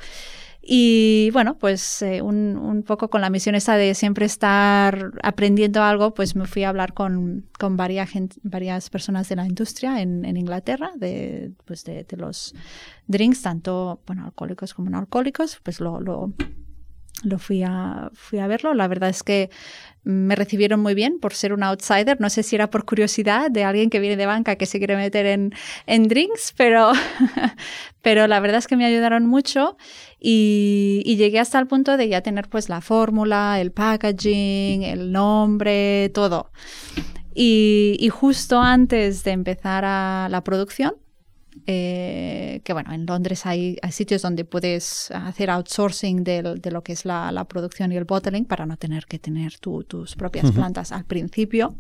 Y 0.65 1.31
bueno, 1.33 1.59
pues 1.59 2.03
eh, 2.03 2.23
un, 2.23 2.57
un, 2.57 2.85
poco 2.85 3.11
con 3.11 3.21
la 3.21 3.31
misión 3.31 3.57
esta 3.57 3.77
de 3.77 3.95
siempre 3.95 4.27
estar 4.27 5.11
aprendiendo 5.25 5.83
algo, 5.83 6.15
pues 6.15 6.37
me 6.37 6.47
fui 6.47 6.63
a 6.63 6.69
hablar 6.69 6.95
con, 6.95 7.49
con 7.59 7.77
varias, 7.77 8.11
varias 8.45 8.89
personas 8.89 9.29
de 9.29 9.35
la 9.35 9.45
industria 9.45 10.01
en, 10.01 10.25
en 10.25 10.37
Inglaterra, 10.37 10.93
de, 10.95 11.51
pues 11.65 11.83
de, 11.83 12.05
de, 12.05 12.17
los 12.17 12.55
drinks, 13.09 13.43
tanto 13.43 14.01
bueno, 14.07 14.25
alcohólicos 14.25 14.73
como 14.73 14.89
no 14.89 14.99
alcohólicos, 14.99 15.59
pues 15.65 15.81
lo, 15.81 16.01
lo, 16.01 16.33
lo 17.25 17.39
fui 17.39 17.63
a, 17.63 18.11
fui 18.15 18.39
a 18.39 18.47
verlo. 18.47 18.75
La 18.75 18.89
verdad 18.89 19.11
es 19.11 19.23
que 19.23 19.51
me 20.05 20.35
recibieron 20.35 20.81
muy 20.81 20.95
bien 20.95 21.19
por 21.21 21.35
ser 21.35 21.53
un 21.53 21.63
outsider. 21.63 22.21
No 22.21 22.31
sé 22.31 22.43
si 22.43 22.57
era 22.57 22.71
por 22.71 22.85
curiosidad 22.85 23.51
de 23.51 23.65
alguien 23.65 23.91
que 23.91 24.01
viene 24.01 24.17
de 24.17 24.27
banca 24.27 24.57
que 24.57 24.67
se 24.67 24.79
quiere 24.79 24.97
meter 24.97 25.27
en, 25.27 25.53
en 25.87 26.09
drinks, 26.09 26.53
pero, 26.57 26.93
pero 28.03 28.27
la 28.27 28.41
verdad 28.41 28.59
es 28.59 28.67
que 28.67 28.77
me 28.77 28.85
ayudaron 28.85 29.27
mucho 29.27 29.77
y, 30.19 31.03
y, 31.05 31.17
llegué 31.17 31.39
hasta 31.39 31.59
el 31.59 31.67
punto 31.67 31.97
de 31.97 32.09
ya 32.09 32.21
tener 32.21 32.49
pues 32.49 32.69
la 32.69 32.81
fórmula, 32.81 33.61
el 33.61 33.71
packaging, 33.73 34.83
el 34.83 35.13
nombre, 35.13 36.11
todo. 36.15 36.51
Y, 37.35 37.97
y 37.99 38.09
justo 38.09 38.61
antes 38.61 39.25
de 39.25 39.31
empezar 39.31 39.85
a 39.85 40.29
la 40.31 40.43
producción, 40.43 40.95
eh, 41.67 42.61
que 42.65 42.73
bueno, 42.73 42.93
en 42.93 43.07
Londres 43.07 43.47
hay, 43.47 43.77
hay, 43.83 43.93
sitios 43.93 44.23
donde 44.23 44.45
puedes 44.45 45.11
hacer 45.13 45.51
outsourcing 45.51 46.25
de, 46.25 46.43
de 46.61 46.71
lo 46.71 46.83
que 46.83 46.93
es 46.93 47.05
la, 47.05 47.31
la, 47.31 47.45
producción 47.45 47.93
y 47.93 47.97
el 47.97 48.05
bottling 48.05 48.45
para 48.45 48.67
no 48.67 48.77
tener 48.77 49.07
que 49.07 49.19
tener 49.19 49.59
tu, 49.59 49.85
tus 49.85 50.17
propias 50.17 50.47
uh 50.47 50.49
-huh. 50.49 50.55
plantas 50.55 50.93
al 50.93 51.05
principio. 51.05 51.75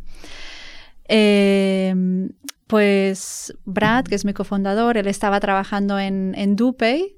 Eh, 1.08 1.94
pues 2.66 3.52
Brad, 3.64 4.04
que 4.04 4.14
es 4.14 4.24
mi 4.24 4.32
cofundador, 4.32 4.96
él 4.96 5.06
estaba 5.06 5.40
trabajando 5.40 5.98
en, 5.98 6.34
en 6.36 6.56
DuPay 6.56 7.16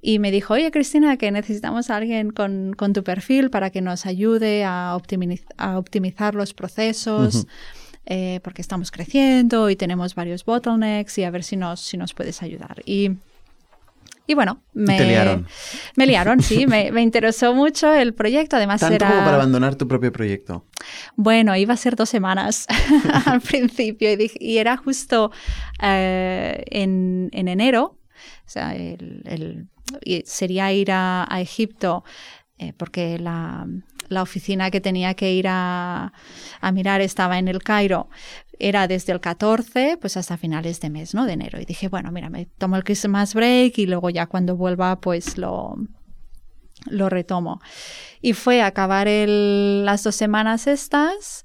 y 0.00 0.18
me 0.18 0.30
dijo, 0.30 0.54
oye 0.54 0.70
Cristina, 0.70 1.16
que 1.16 1.30
necesitamos 1.30 1.90
a 1.90 1.96
alguien 1.96 2.30
con, 2.30 2.72
con 2.74 2.92
tu 2.92 3.02
perfil 3.02 3.50
para 3.50 3.70
que 3.70 3.80
nos 3.82 4.06
ayude 4.06 4.64
a, 4.64 4.94
optimiz 4.94 5.44
a 5.58 5.78
optimizar 5.78 6.34
los 6.34 6.54
procesos. 6.54 7.34
Uh 7.34 7.38
-huh 7.40 7.48
eh, 8.08 8.38
porque 8.44 8.62
estamos 8.62 8.92
creciendo 8.92 9.68
y 9.68 9.74
tenemos 9.74 10.14
varios 10.14 10.44
bottlenecks 10.44 11.18
y 11.18 11.24
a 11.24 11.30
ver 11.30 11.42
si 11.42 11.56
nos, 11.56 11.80
si 11.80 11.96
nos 11.96 12.14
puedes 12.14 12.40
ayudar. 12.40 12.80
Y, 12.86 13.10
y 14.28 14.34
bueno, 14.34 14.62
me, 14.74 14.96
¿Te 14.96 15.06
liaron? 15.06 15.46
me 15.96 16.06
liaron, 16.06 16.40
sí, 16.40 16.66
me, 16.68 16.92
me, 16.92 17.02
interesó 17.02 17.52
mucho 17.52 17.92
el 17.92 18.14
proyecto. 18.14 18.56
Además 18.56 18.80
¿Tanto 18.80 18.94
era... 18.94 19.08
como 19.08 19.24
para 19.24 19.34
abandonar 19.34 19.74
tu 19.74 19.88
propio 19.88 20.12
proyecto? 20.12 20.64
Bueno, 21.16 21.56
iba 21.56 21.74
a 21.74 21.76
ser 21.76 21.96
dos 21.96 22.08
semanas 22.08 22.66
al 23.26 23.40
principio 23.40 24.12
y, 24.12 24.16
dije, 24.16 24.38
y, 24.40 24.58
era 24.58 24.76
justo 24.76 25.32
eh, 25.82 26.62
en, 26.70 27.28
en, 27.32 27.48
enero, 27.48 27.98
o 28.46 28.48
sea, 28.48 28.76
el, 28.76 29.22
el, 29.24 29.66
sería 30.24 30.72
ir 30.72 30.92
a, 30.92 31.26
a 31.28 31.40
Egipto 31.40 32.04
eh, 32.58 32.72
porque 32.76 33.18
la, 33.18 33.66
la, 34.08 34.22
oficina 34.22 34.70
que 34.70 34.80
tenía 34.80 35.14
que 35.14 35.32
ir 35.32 35.46
a, 35.48 36.12
mirar 36.72 37.00
estaba 37.00 37.38
en 37.38 37.48
el 37.48 37.62
Cairo, 37.62 38.08
era 38.58 38.88
desde 38.88 39.12
el 39.12 39.20
14 39.20 39.98
pues 40.00 40.16
hasta 40.16 40.36
finales 40.38 40.80
de 40.80 40.90
mes, 40.90 41.14
¿no? 41.14 41.26
De 41.26 41.34
enero. 41.34 41.60
Y 41.60 41.66
dije, 41.66 41.88
bueno, 41.88 42.10
mira, 42.12 42.30
me 42.30 42.46
tomo 42.46 42.76
el 42.76 42.84
Christmas 42.84 43.34
break 43.34 43.78
y 43.78 43.86
luego 43.86 44.08
ya 44.10 44.26
cuando 44.26 44.56
vuelva 44.56 45.00
pues 45.00 45.36
lo, 45.36 45.76
lo 46.86 47.08
retomo. 47.08 47.60
Y 48.22 48.32
fue 48.32 48.62
acabar 48.62 49.06
las 49.08 50.02
dos 50.02 50.16
semanas 50.16 50.66
estas 50.66 51.44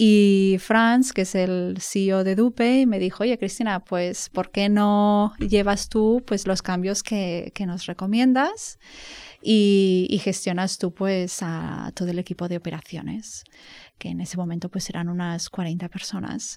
y 0.00 0.58
Franz, 0.60 1.12
que 1.12 1.22
es 1.22 1.34
el 1.34 1.78
CEO 1.80 2.22
de 2.22 2.36
Dupe, 2.36 2.86
me 2.86 3.00
dijo, 3.00 3.24
oye 3.24 3.36
Cristina, 3.36 3.80
pues 3.80 4.28
¿por 4.28 4.50
qué 4.50 4.68
no 4.68 5.32
llevas 5.40 5.88
tú 5.88 6.22
pues 6.24 6.46
los 6.46 6.62
cambios 6.62 7.02
que, 7.02 7.50
que 7.52 7.66
nos 7.66 7.86
recomiendas? 7.86 8.78
Y, 9.42 10.06
y, 10.10 10.18
gestionas 10.18 10.78
tú 10.78 10.92
pues 10.92 11.38
a 11.42 11.92
todo 11.94 12.08
el 12.08 12.18
equipo 12.18 12.48
de 12.48 12.56
operaciones, 12.56 13.44
que 13.98 14.08
en 14.08 14.20
ese 14.20 14.36
momento 14.36 14.68
pues 14.68 14.88
eran 14.90 15.08
unas 15.08 15.48
40 15.48 15.88
personas. 15.88 16.56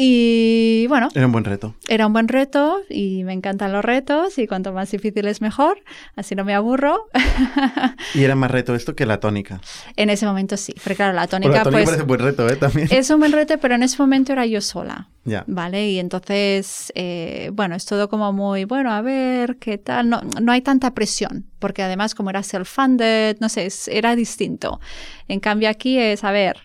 Y 0.00 0.86
bueno. 0.86 1.08
Era 1.12 1.26
un 1.26 1.32
buen 1.32 1.42
reto. 1.42 1.74
Era 1.88 2.06
un 2.06 2.12
buen 2.12 2.28
reto 2.28 2.82
y 2.88 3.24
me 3.24 3.32
encantan 3.32 3.72
los 3.72 3.84
retos 3.84 4.38
y 4.38 4.46
cuanto 4.46 4.72
más 4.72 4.92
difícil 4.92 5.26
es 5.26 5.40
mejor, 5.40 5.82
así 6.14 6.36
no 6.36 6.44
me 6.44 6.54
aburro. 6.54 7.08
¿Y 8.14 8.22
era 8.22 8.36
más 8.36 8.48
reto 8.48 8.76
esto 8.76 8.94
que 8.94 9.06
la 9.06 9.18
tónica? 9.18 9.60
En 9.96 10.08
ese 10.08 10.24
momento 10.24 10.56
sí, 10.56 10.72
pero 10.84 10.94
claro, 10.94 11.14
la 11.14 11.26
tónica, 11.26 11.52
la 11.52 11.62
tónica 11.64 11.78
pues, 11.78 11.84
parece 11.86 12.02
un 12.02 12.06
buen 12.06 12.20
reto, 12.20 12.48
¿eh? 12.48 12.54
También. 12.54 12.86
Es 12.92 13.10
un 13.10 13.18
buen 13.18 13.32
reto, 13.32 13.58
pero 13.58 13.74
en 13.74 13.82
ese 13.82 13.96
momento 13.98 14.32
era 14.32 14.46
yo 14.46 14.60
sola. 14.60 15.08
Ya. 15.24 15.42
¿Vale? 15.48 15.90
Y 15.90 15.98
entonces, 15.98 16.92
eh, 16.94 17.50
bueno, 17.52 17.74
es 17.74 17.84
todo 17.84 18.08
como 18.08 18.32
muy, 18.32 18.64
bueno, 18.66 18.92
a 18.92 19.02
ver, 19.02 19.56
¿qué 19.56 19.78
tal? 19.78 20.08
No, 20.08 20.22
no 20.40 20.52
hay 20.52 20.62
tanta 20.62 20.94
presión, 20.94 21.44
porque 21.58 21.82
además 21.82 22.14
como 22.14 22.30
era 22.30 22.44
self-funded, 22.44 23.38
no 23.40 23.48
sé, 23.48 23.66
es, 23.66 23.88
era 23.88 24.14
distinto. 24.14 24.80
En 25.26 25.40
cambio 25.40 25.68
aquí 25.68 25.98
es, 25.98 26.22
a 26.22 26.30
ver, 26.30 26.56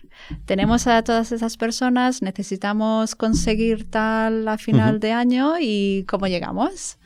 tenemos 0.44 0.86
a 0.86 1.02
todas 1.02 1.32
esas 1.32 1.56
personas, 1.56 2.22
necesitamos 2.22 3.14
conseguir 3.14 3.90
tal 3.90 4.46
a 4.48 4.58
final 4.58 4.94
uh 4.94 4.98
-huh. 4.98 5.00
de 5.00 5.12
año 5.12 5.54
y 5.60 6.04
cómo 6.08 6.26
llegamos. 6.26 6.98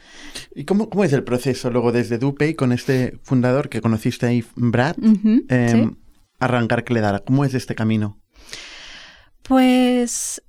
¿Y 0.54 0.64
cómo, 0.64 0.88
cómo, 0.88 1.04
es 1.04 1.12
el 1.12 1.24
proceso 1.24 1.70
luego 1.70 1.92
desde 1.92 2.18
DuPay 2.18 2.54
con 2.54 2.72
este 2.72 3.18
fundador 3.22 3.68
que 3.68 3.80
conociste 3.80 4.26
ahí, 4.26 4.44
Brad? 4.56 4.96
Uh 4.98 5.12
-huh, 5.12 5.44
eh, 5.48 5.68
¿sí? 5.72 5.96
arrancar 6.40 6.84
Cledara? 6.84 7.20
¿Cómo 7.20 7.44
es 7.44 7.54
este 7.54 7.74
camino? 7.74 8.18
Pues 9.42 10.42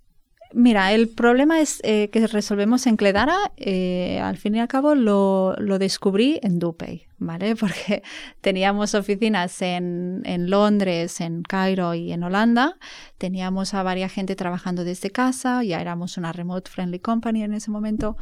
Mira, 0.51 0.93
el 0.93 1.09
problema 1.09 1.61
es 1.61 1.79
eh, 1.83 2.09
que 2.11 2.25
resolvemos 2.25 2.87
en 2.87 2.97
Cledara, 2.97 3.51
eh, 3.55 4.19
al 4.19 4.37
fin 4.37 4.55
y 4.55 4.59
al 4.59 4.67
cabo 4.67 4.95
lo, 4.95 5.55
lo, 5.59 5.77
descubrí 5.77 6.39
en 6.41 6.57
Dupey, 6.57 7.05
¿vale? 7.19 7.55
Porque 7.59 8.01
teníamos 8.41 8.95
oficinas 8.95 9.61
en, 9.61 10.23
en, 10.25 10.49
Londres, 10.49 11.21
en 11.21 11.43
Cairo 11.43 11.93
y 11.93 12.11
en 12.13 12.23
Holanda, 12.23 12.77
teníamos 13.19 13.75
a 13.75 13.83
varias 13.83 14.11
gente 14.11 14.35
trabajando 14.35 14.83
desde 14.83 15.11
casa, 15.11 15.63
ya 15.63 15.81
éramos 15.81 16.17
una 16.17 16.31
remote 16.31 16.71
friendly 16.71 16.99
company 16.99 17.43
en 17.43 17.53
ese 17.53 17.69
momento. 17.69 18.17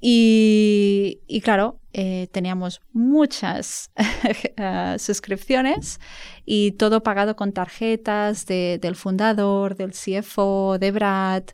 Y 0.00 1.40
claro, 1.42 1.79
eh, 1.92 2.28
teníamos 2.32 2.80
muchas 2.92 3.90
uh, 3.98 4.98
suscripciones 4.98 6.00
y 6.44 6.72
todo 6.72 7.02
pagado 7.02 7.36
con 7.36 7.52
tarjetas 7.52 8.46
de, 8.46 8.78
del 8.80 8.96
fundador, 8.96 9.76
del 9.76 9.92
CFO, 9.92 10.78
de 10.78 10.90
Brad. 10.92 11.44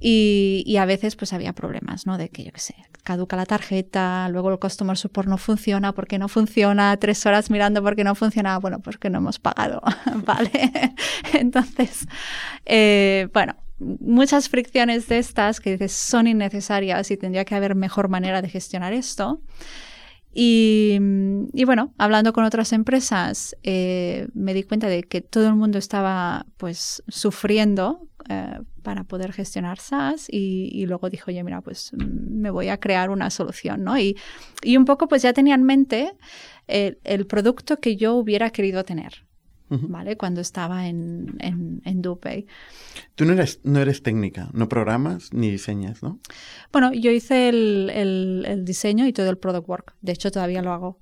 Y, 0.00 0.76
a 0.78 0.84
veces 0.84 1.16
pues 1.16 1.32
había 1.32 1.52
problemas, 1.52 2.06
¿no? 2.06 2.18
De 2.18 2.28
que, 2.28 2.44
yo 2.44 2.52
qué 2.52 2.60
sé, 2.60 2.74
caduca 3.02 3.36
la 3.36 3.46
tarjeta, 3.46 4.28
luego 4.28 4.50
el 4.52 4.58
customer 4.58 4.96
support 4.96 5.28
no 5.28 5.38
funciona, 5.38 5.92
porque 5.92 6.18
no 6.18 6.28
funciona? 6.28 6.96
Tres 6.98 7.26
horas 7.26 7.50
mirando 7.50 7.82
porque 7.82 8.04
no 8.04 8.14
funciona, 8.14 8.58
bueno, 8.58 8.78
pues 8.80 8.96
que 8.96 9.10
no 9.10 9.18
hemos 9.18 9.38
pagado, 9.40 9.82
¿vale? 10.24 10.50
Entonces, 11.32 12.06
eh, 12.64 13.28
bueno, 13.32 13.56
muchas 13.78 14.48
fricciones 14.48 15.08
de 15.08 15.18
estas 15.18 15.60
que 15.60 15.72
dices 15.72 15.92
son 15.92 16.26
innecesarias 16.26 17.10
y 17.10 17.16
tendría 17.16 17.44
que 17.44 17.54
haber 17.54 17.74
mejor 17.74 18.08
manera 18.08 18.42
de 18.42 18.48
gestionar 18.48 18.92
esto. 18.92 19.40
Y, 20.40 20.98
bueno, 21.64 21.94
hablando 21.98 22.32
con 22.32 22.44
otras 22.44 22.72
empresas, 22.72 23.56
eh, 23.64 24.28
me 24.34 24.54
di 24.54 24.62
cuenta 24.62 24.86
de 24.86 25.02
que 25.02 25.20
todo 25.20 25.48
el 25.48 25.54
mundo 25.54 25.78
estaba 25.78 26.46
pues 26.58 27.02
sufriendo 27.08 28.06
eh, 28.28 28.60
para 28.82 29.04
poder 29.04 29.32
gestionar 29.32 29.80
SaaS 29.80 30.28
y, 30.30 30.84
luego 30.86 31.10
dijo, 31.10 31.30
oye, 31.30 31.42
mira, 31.42 31.60
pues 31.60 31.90
me 31.94 32.50
voy 32.50 32.68
a 32.68 32.78
crear 32.78 33.10
una 33.10 33.30
solución, 33.30 33.82
¿no? 33.82 33.98
Y, 33.98 34.16
y 34.62 34.76
un 34.76 34.84
poco 34.84 35.08
pues 35.08 35.22
ya 35.22 35.32
tenía 35.32 35.56
en 35.56 35.64
mente 35.64 36.12
el, 36.68 36.98
el 37.04 37.26
producto 37.26 37.78
que 37.78 37.96
yo 37.96 38.14
hubiera 38.14 38.50
querido 38.50 38.84
tener. 38.84 39.27
¿Vale? 39.68 40.16
Cuando 40.16 40.40
estaba 40.40 40.88
en, 40.88 41.36
en, 41.40 41.82
en 41.84 42.02
Dupey. 42.02 42.46
Tú 43.14 43.24
no 43.24 43.32
eres, 43.32 43.60
no 43.64 43.80
eres 43.80 44.02
técnica, 44.02 44.48
no 44.52 44.68
programas 44.68 45.32
ni 45.32 45.50
diseñas, 45.50 46.02
¿no? 46.02 46.20
Bueno, 46.72 46.92
yo 46.92 47.10
hice 47.10 47.48
el, 47.48 47.90
el, 47.92 48.44
el 48.46 48.64
diseño 48.64 49.06
y 49.06 49.12
todo 49.12 49.30
el 49.30 49.38
product 49.38 49.68
work. 49.68 49.94
De 50.00 50.12
hecho, 50.12 50.30
todavía 50.30 50.62
lo 50.62 50.72
hago. 50.72 51.00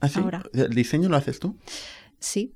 ¿Ah, 0.00 0.08
sí? 0.08 0.20
ahora. 0.20 0.42
¿El 0.52 0.74
diseño 0.74 1.08
lo 1.08 1.16
haces 1.16 1.38
tú? 1.38 1.56
Sí, 2.18 2.54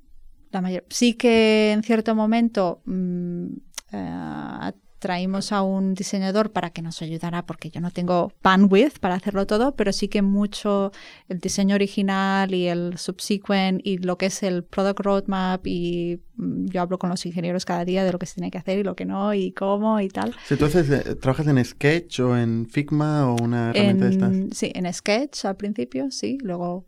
la 0.51 0.61
mayor. 0.61 0.85
Sí 0.89 1.13
que 1.13 1.71
en 1.71 1.83
cierto 1.83 2.15
momento 2.15 2.81
mmm, 2.85 3.45
uh, 3.93 4.71
traímos 5.03 5.51
a 5.51 5.63
un 5.63 5.95
diseñador 5.95 6.53
para 6.53 6.69
que 6.69 6.81
nos 6.81 7.01
ayudara 7.01 7.45
porque 7.45 7.69
yo 7.69 7.81
no 7.81 7.91
tengo 7.91 8.31
bandwidth 8.41 8.99
para 8.99 9.15
hacerlo 9.15 9.45
todo, 9.45 9.75
pero 9.75 9.91
sí 9.91 10.07
que 10.07 10.21
mucho 10.21 10.93
el 11.27 11.39
diseño 11.39 11.75
original 11.75 12.53
y 12.53 12.69
el 12.69 12.97
subsequent 12.97 13.81
y 13.83 13.97
lo 13.97 14.17
que 14.17 14.27
es 14.27 14.43
el 14.43 14.63
product 14.63 15.01
roadmap 15.01 15.67
y 15.67 16.21
mm, 16.37 16.67
yo 16.67 16.81
hablo 16.81 16.99
con 16.99 17.09
los 17.09 17.25
ingenieros 17.25 17.65
cada 17.65 17.83
día 17.83 18.05
de 18.05 18.13
lo 18.13 18.17
que 18.17 18.25
se 18.25 18.35
tiene 18.35 18.49
que 18.49 18.57
hacer 18.57 18.79
y 18.79 18.83
lo 18.83 18.95
que 18.95 19.03
no 19.03 19.33
y 19.33 19.51
cómo 19.51 19.99
y 19.99 20.07
tal. 20.07 20.33
Entonces, 20.49 20.89
eh, 20.89 21.15
¿trabajas 21.15 21.47
en 21.47 21.65
Sketch 21.65 22.21
o 22.21 22.37
en 22.37 22.65
Figma 22.65 23.29
o 23.29 23.43
una 23.43 23.71
herramienta 23.71 24.05
en, 24.05 24.09
de 24.09 24.41
estas? 24.47 24.57
Sí, 24.57 24.71
en 24.73 24.93
Sketch 24.93 25.43
al 25.43 25.57
principio, 25.57 26.11
sí, 26.11 26.37
luego... 26.41 26.85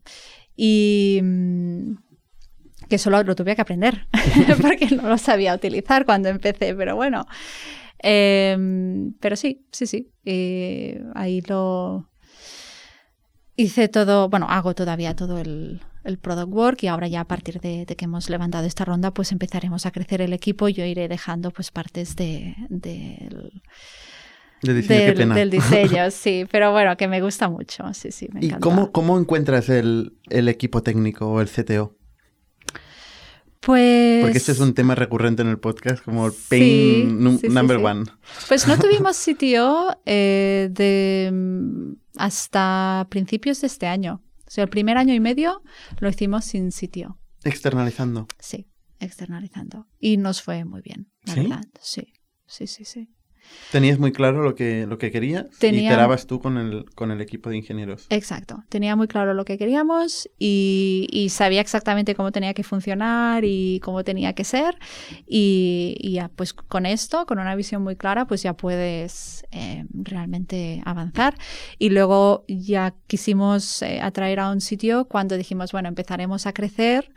Y 0.55 1.20
mm, 1.22 1.95
que 2.88 2.97
solo 2.97 3.22
lo 3.24 3.36
tuve 3.36 3.55
que 3.55 3.61
aprender 3.61 4.07
porque 4.61 4.88
no 4.95 5.09
lo 5.09 5.18
sabía 5.18 5.53
utilizar 5.53 6.05
cuando 6.05 6.30
empecé, 6.30 6.74
pero 6.76 6.95
bueno, 6.95 7.26
eh, 7.99 8.57
pero 9.19 9.35
sí, 9.35 9.65
sí, 9.71 9.87
sí. 9.87 10.11
Eh, 10.25 11.03
ahí 11.13 11.41
lo 11.41 12.09
hice 13.55 13.87
todo, 13.87 14.29
bueno, 14.29 14.47
hago 14.49 14.73
todavía 14.75 15.15
todo 15.15 15.39
el, 15.39 15.81
el, 16.03 16.17
product 16.17 16.51
work 16.51 16.83
y 16.83 16.87
ahora 16.87 17.07
ya 17.07 17.21
a 17.21 17.27
partir 17.27 17.59
de, 17.61 17.85
de, 17.85 17.95
que 17.95 18.05
hemos 18.05 18.29
levantado 18.29 18.65
esta 18.65 18.85
ronda, 18.85 19.11
pues 19.11 19.31
empezaremos 19.31 19.85
a 19.85 19.91
crecer 19.91 20.21
el 20.21 20.33
equipo 20.33 20.67
y 20.67 20.73
yo 20.73 20.83
iré 20.85 21.07
dejando 21.07 21.51
pues 21.51 21.71
partes 21.71 22.15
de, 22.15 22.55
de 22.69 23.29
de 24.61 24.73
diseño, 24.73 25.13
del, 25.13 25.29
del, 25.33 25.49
diseño, 25.49 26.09
sí, 26.11 26.45
pero 26.51 26.71
bueno, 26.71 26.97
que 26.97 27.07
me 27.07 27.21
gusta 27.21 27.49
mucho, 27.49 27.93
sí, 27.93 28.11
sí, 28.11 28.27
me 28.33 28.41
¿Y 28.41 28.45
encanta. 28.47 28.63
cómo, 28.63 28.91
cómo 28.91 29.19
encuentras 29.19 29.69
el, 29.69 30.17
el 30.29 30.49
equipo 30.49 30.81
técnico 30.81 31.27
o 31.27 31.41
el 31.41 31.47
CTO? 31.49 31.95
Pues... 33.66 34.22
Porque 34.22 34.38
este 34.38 34.51
es 34.51 34.59
un 34.59 34.76
tema 34.76 34.93
recurrente 34.93 35.41
en 35.41 35.47
el 35.47 35.57
podcast, 35.57 36.03
como 36.03 36.28
el 36.28 36.34
pain 36.49 37.39
sí, 37.39 37.47
sí, 37.47 37.47
number 37.49 37.80
sí, 37.80 37.84
one. 37.84 38.03
Pues 38.47 38.68
no 38.68 38.78
tuvimos 38.80 39.18
CTO 39.18 39.99
eh, 40.05 40.70
de 40.72 41.95
hasta 42.16 43.07
principios 43.09 43.61
de 43.61 43.68
este 43.68 43.88
año. 43.88 44.22
O 44.45 44.51
sea, 44.51 44.66
el 44.66 44.70
primer 44.70 44.99
año 44.99 45.16
y 45.16 45.20
medio 45.20 45.63
lo 45.97 46.09
hicimos 46.09 46.45
sin 46.45 46.70
CTO. 46.70 47.18
Externalizando. 47.43 48.28
Sí, 48.39 48.68
externalizando. 48.99 49.88
Y 49.99 50.18
nos 50.18 50.43
fue 50.43 50.63
muy 50.63 50.82
bien, 50.82 51.11
la 51.24 51.34
¿Sí? 51.34 51.39
verdad. 51.41 51.66
Sí, 51.82 52.13
sí, 52.45 52.68
sí, 52.68 52.86
sí. 52.86 53.14
Tenías 53.71 53.99
muy 53.99 54.11
claro 54.11 54.41
lo 54.43 54.55
que, 54.55 54.85
lo 54.85 54.97
que 54.97 55.11
querías 55.11 55.49
Tenía... 55.59 55.81
y 55.81 55.85
iterabas 55.85 56.27
tú 56.27 56.39
con 56.39 56.57
el, 56.57 56.85
con 56.95 57.11
el 57.11 57.19
equipo 57.19 57.49
de 57.49 57.57
ingenieros. 57.57 58.05
Exacto. 58.09 58.63
Tenía 58.69 58.95
muy 58.95 59.07
claro 59.07 59.33
lo 59.33 59.43
que 59.43 59.57
queríamos 59.57 60.29
y, 60.39 61.07
y 61.11 61.29
sabía 61.29 61.61
exactamente 61.61 62.15
cómo 62.15 62.31
tenía 62.31 62.53
que 62.53 62.63
funcionar 62.63 63.43
y 63.43 63.79
cómo 63.83 64.03
tenía 64.03 64.33
que 64.33 64.43
ser. 64.43 64.77
Y, 65.27 65.97
y, 65.99 66.13
ya, 66.13 66.29
pues 66.29 66.53
con 66.53 66.85
esto, 66.85 67.25
con 67.25 67.39
una 67.39 67.55
visión 67.55 67.83
muy 67.83 67.95
clara, 67.95 68.25
pues 68.27 68.43
ya 68.43 68.53
puedes 68.53 69.45
eh, 69.51 69.85
realmente 69.93 70.81
avanzar. 70.85 71.35
Y 71.77 71.89
luego 71.89 72.45
ya 72.47 72.93
quisimos 73.07 73.81
eh, 73.81 73.99
atraer 74.01 74.39
a 74.39 74.51
un 74.51 74.61
sitio 74.61 75.05
cuando 75.05 75.37
dijimos, 75.37 75.71
bueno, 75.71 75.89
empezaremos 75.89 76.45
a 76.45 76.53
crecer. 76.53 77.11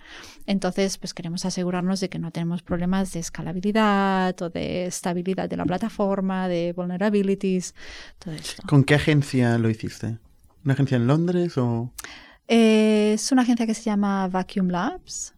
Entonces, 0.47 0.97
pues 0.97 1.13
queremos 1.13 1.45
asegurarnos 1.45 2.01
de 2.01 2.09
que 2.09 2.19
no 2.19 2.31
tenemos 2.31 2.63
problemas 2.63 3.13
de 3.13 3.21
escalabilidad 3.21 4.41
o 4.41 4.49
de 4.49 4.87
estabilidad 4.87 5.47
de 5.47 5.59
la 5.59 5.67
plataforma, 5.67 6.18
de 6.23 6.73
vulnerabilities, 6.75 7.75
todo 8.19 8.35
esto. 8.35 8.63
¿Con 8.67 8.85
qué 8.85 8.95
agencia 8.95 9.57
lo 9.59 9.71
hiciste? 9.71 10.19
¿Una 10.65 10.75
agencia 10.75 10.97
en 10.97 11.07
Londres 11.07 11.57
o...? 11.59 11.93
Eh, 12.49 13.13
es 13.15 13.31
una 13.31 13.43
agencia 13.43 13.67
que 13.67 13.75
se 13.75 13.83
llama 13.83 14.29
Vacuum 14.29 14.69
Labs. 14.69 15.35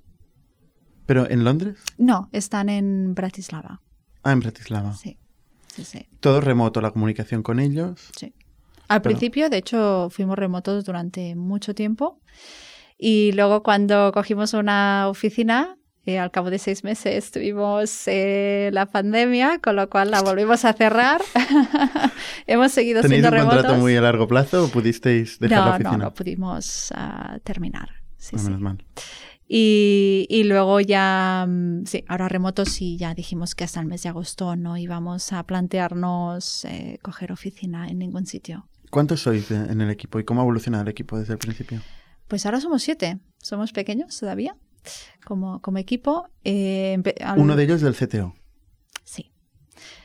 ¿Pero 1.07 1.29
en 1.29 1.45
Londres? 1.45 1.77
No, 1.99 2.29
están 2.33 2.69
en 2.69 3.15
Bratislava. 3.15 3.81
Ah, 4.23 4.33
en 4.33 4.41
Bratislava. 4.41 4.95
Sí, 4.95 5.19
sí, 5.75 5.85
sí. 5.85 6.09
¿Todo 6.21 6.41
remoto, 6.41 6.81
la 6.81 6.93
comunicación 6.93 7.43
con 7.43 7.59
ellos? 7.59 8.11
Sí. 8.17 8.33
Al 8.89 9.03
Pero... 9.03 9.17
principio, 9.17 9.51
de 9.51 9.59
hecho, 9.59 10.09
fuimos 10.11 10.37
remotos 10.37 10.85
durante 10.85 11.35
mucho 11.35 11.75
tiempo. 11.75 12.21
Y 12.97 13.33
luego 13.33 13.63
cuando 13.63 14.13
cogimos 14.13 14.53
una 14.53 15.09
oficina, 15.09 15.77
eh, 16.07 16.19
al 16.19 16.31
cabo 16.31 16.51
de 16.51 16.59
seis 16.59 16.83
meses 16.83 17.31
tuvimos 17.31 18.05
eh, 18.07 18.71
la 18.73 18.87
pandemia, 18.87 19.59
con 19.59 19.77
lo 19.77 19.91
cual 19.91 20.11
la 20.11 20.23
volvimos 20.23 20.65
a 20.65 20.73
cerrar. 20.73 21.21
Hemos 22.47 22.73
seguido 22.73 23.03
siendo 23.03 23.31
remotos. 23.31 23.57
un 23.57 23.61
contrato 23.61 23.81
muy 23.81 23.97
a 23.97 24.01
largo 24.01 24.27
plazo 24.27 24.65
o 24.65 24.69
pudisteis 24.69 25.39
dejar 25.39 25.59
no, 25.59 25.65
la 25.65 25.71
oficina? 25.73 25.91
No, 25.93 26.05
no 26.05 26.15
pudimos 26.15 26.93
uh, 26.97 27.39
terminar. 27.41 27.91
Sí, 28.17 28.37
no, 28.37 28.39
sí. 28.39 28.45
menos 28.47 28.61
mal. 28.61 28.85
Y, 29.47 30.27
y, 30.31 30.45
luego 30.45 30.81
ya, 30.81 31.45
mm, 31.47 31.85
sí, 31.85 32.05
ahora 32.09 32.29
remotos 32.29 32.81
y 32.81 32.97
ya 32.97 33.15
dijimos 33.15 33.55
que 33.55 33.65
hasta 33.65 33.81
el 33.81 33.87
mes 33.87 34.03
de 34.05 34.09
agosto 34.09 34.57
no 34.57 34.77
íbamos 34.77 35.33
a 35.33 35.43
plantearnos 35.43 36.65
eh, 36.67 36.99
coger 37.03 37.33
oficina 37.33 37.89
en 37.89 37.99
ningún 37.99 38.27
sitio. 38.27 38.69
¿Cuántos 38.91 39.23
sois 39.23 39.51
en 39.51 39.81
el 39.81 39.91
equipo 39.91 40.19
y 40.19 40.25
cómo 40.25 40.41
ha 40.41 40.45
evolucionado 40.45 40.83
el 40.83 40.89
equipo 40.89 41.19
desde 41.19 41.33
el 41.33 41.39
principio? 41.39 41.83
Pues 42.29 42.47
ahora 42.47 42.61
somos 42.61 42.83
siete, 42.83 43.19
somos 43.39 43.73
pequeños 43.73 44.19
todavía 44.19 44.57
como, 45.25 45.61
como 45.61 45.79
equipo. 45.79 46.29
Eh, 46.45 46.99
al... 47.25 47.39
Uno 47.39 47.57
de 47.57 47.65
ellos 47.65 47.81
del 47.81 47.95
CTO. 47.95 48.35
Sí. 49.05 49.33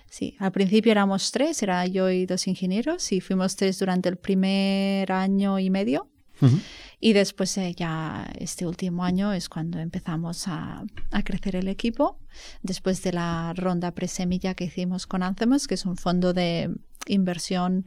Sí, 0.09 0.35
al 0.39 0.51
principio 0.51 0.91
éramos 0.91 1.31
tres, 1.31 1.61
era 1.63 1.85
yo 1.87 2.09
y 2.09 2.25
dos 2.25 2.47
ingenieros, 2.47 3.11
y 3.11 3.21
fuimos 3.21 3.55
tres 3.55 3.79
durante 3.79 4.09
el 4.09 4.17
primer 4.17 5.11
año 5.11 5.59
y 5.59 5.69
medio. 5.69 6.09
Uh 6.41 6.45
-huh. 6.47 6.61
Y 6.99 7.13
después 7.13 7.57
eh, 7.57 7.73
ya 7.75 8.29
este 8.39 8.65
último 8.65 9.03
año 9.03 9.31
es 9.33 9.47
cuando 9.47 9.79
empezamos 9.79 10.47
a, 10.47 10.83
a, 11.11 11.23
crecer 11.23 11.55
el 11.55 11.67
equipo, 11.67 12.19
después 12.61 13.03
de 13.03 13.13
la 13.13 13.53
ronda 13.55 13.91
presemilla 13.91 14.53
que 14.53 14.65
hicimos 14.65 15.05
con 15.07 15.23
Anthemus, 15.23 15.67
que 15.67 15.75
es 15.75 15.85
un 15.85 15.97
fondo 15.97 16.33
de 16.33 16.73
inversión 17.07 17.85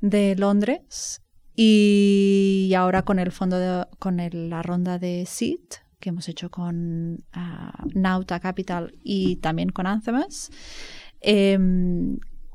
de 0.00 0.36
Londres, 0.36 1.22
y 1.56 2.72
ahora 2.76 3.02
con 3.02 3.18
el 3.18 3.32
fondo 3.32 3.58
de, 3.58 3.86
con 3.98 4.20
el, 4.20 4.50
la 4.50 4.62
ronda 4.62 4.98
de 4.98 5.24
Seed 5.26 5.60
que 6.00 6.10
hemos 6.10 6.28
hecho 6.28 6.50
con 6.50 7.24
uh, 7.34 7.88
Nauta 7.94 8.40
Capital 8.40 8.94
y 9.02 9.36
también 9.36 9.70
con 9.70 9.86
Anthemus, 9.86 10.50
eh, 11.20 11.58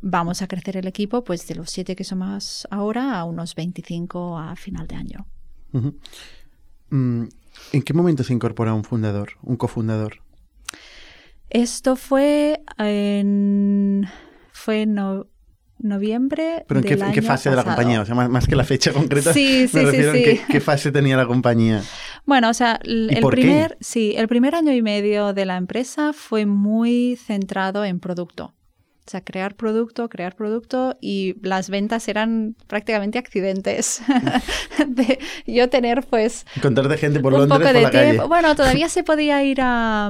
vamos 0.02 0.42
a 0.42 0.48
crecer 0.48 0.78
el 0.78 0.88
equipo 0.88 1.24
pues 1.24 1.48
de 1.48 1.56
los 1.56 1.70
siete 1.70 1.96
que 1.96 2.04
somos 2.04 2.68
ahora 2.72 3.20
a 3.20 3.26
unos 3.26 3.56
25 3.56 4.38
a 4.38 4.56
final 4.56 4.88
de 4.88 4.96
año. 4.96 5.28
Uh 5.74 5.80
-huh. 5.80 5.96
mm, 6.90 7.30
¿En 7.74 7.82
qué 7.84 7.94
momento 7.94 8.24
se 8.24 8.34
incorpora 8.34 8.74
un 8.74 8.84
fundador, 8.84 9.34
un 9.42 9.58
cofundador? 9.58 10.22
Esto 11.50 11.96
fue 11.96 12.62
en... 12.78 14.08
fue 14.54 14.86
no, 14.86 15.28
noviembre. 15.82 16.66
¿Pero 16.68 16.80
en 16.80 16.84
qué, 16.84 16.96
del 16.96 17.08
en 17.08 17.14
qué 17.14 17.20
año 17.20 17.28
fase 17.28 17.50
de 17.50 17.56
la 17.56 17.64
compañía? 17.64 18.02
O 18.02 18.06
sea, 18.06 18.16
más, 18.16 18.30
más 18.30 18.48
que 18.48 18.56
la 18.56 18.64
fecha 18.64 18.94
concreta, 18.94 19.34
Sí, 19.34 19.68
sí, 19.68 19.78
me 19.78 19.92
sí, 19.92 19.98
sí. 19.98 20.24
qué, 20.24 20.42
qué 20.50 20.60
fase 20.60 20.92
tenía 20.92 21.18
la 21.18 21.26
compañía. 21.26 21.82
Bueno, 22.26 22.50
o 22.50 22.54
sea, 22.54 22.80
el, 22.84 23.10
primer, 23.30 23.78
sí, 23.82 24.14
el 24.16 24.28
primer 24.28 24.56
año 24.56 24.74
y 24.74 24.82
medio 24.82 25.34
de 25.34 25.46
la 25.46 25.58
empresa 25.58 26.14
fue 26.14 26.46
muy 26.46 27.18
centrado 27.18 27.84
en 27.84 28.00
producto. 28.00 28.54
O 29.12 29.16
sea, 29.20 29.20
crear 29.26 29.56
producto, 29.56 30.08
crear 30.08 30.38
producto 30.38 30.96
y 31.02 31.36
las 31.46 31.70
ventas 31.70 32.08
eran 32.08 32.56
prácticamente 32.68 33.18
accidentes. 33.20 34.02
de 34.88 35.20
yo 35.46 35.70
tener 35.70 36.06
pues 36.08 36.46
Contar 36.62 36.88
de 36.88 36.98
gente 36.98 37.20
por 37.20 37.34
un 37.34 37.40
Londres 37.42 37.60
poco 37.60 37.68
por 37.68 37.76
de 37.76 37.82
la 37.82 37.92
tiempo. 37.92 38.16
calle. 38.20 38.28
Bueno, 38.30 38.56
todavía 38.56 38.88
se 38.88 39.04
podía 39.04 39.44
ir 39.44 39.60
a, 39.62 40.10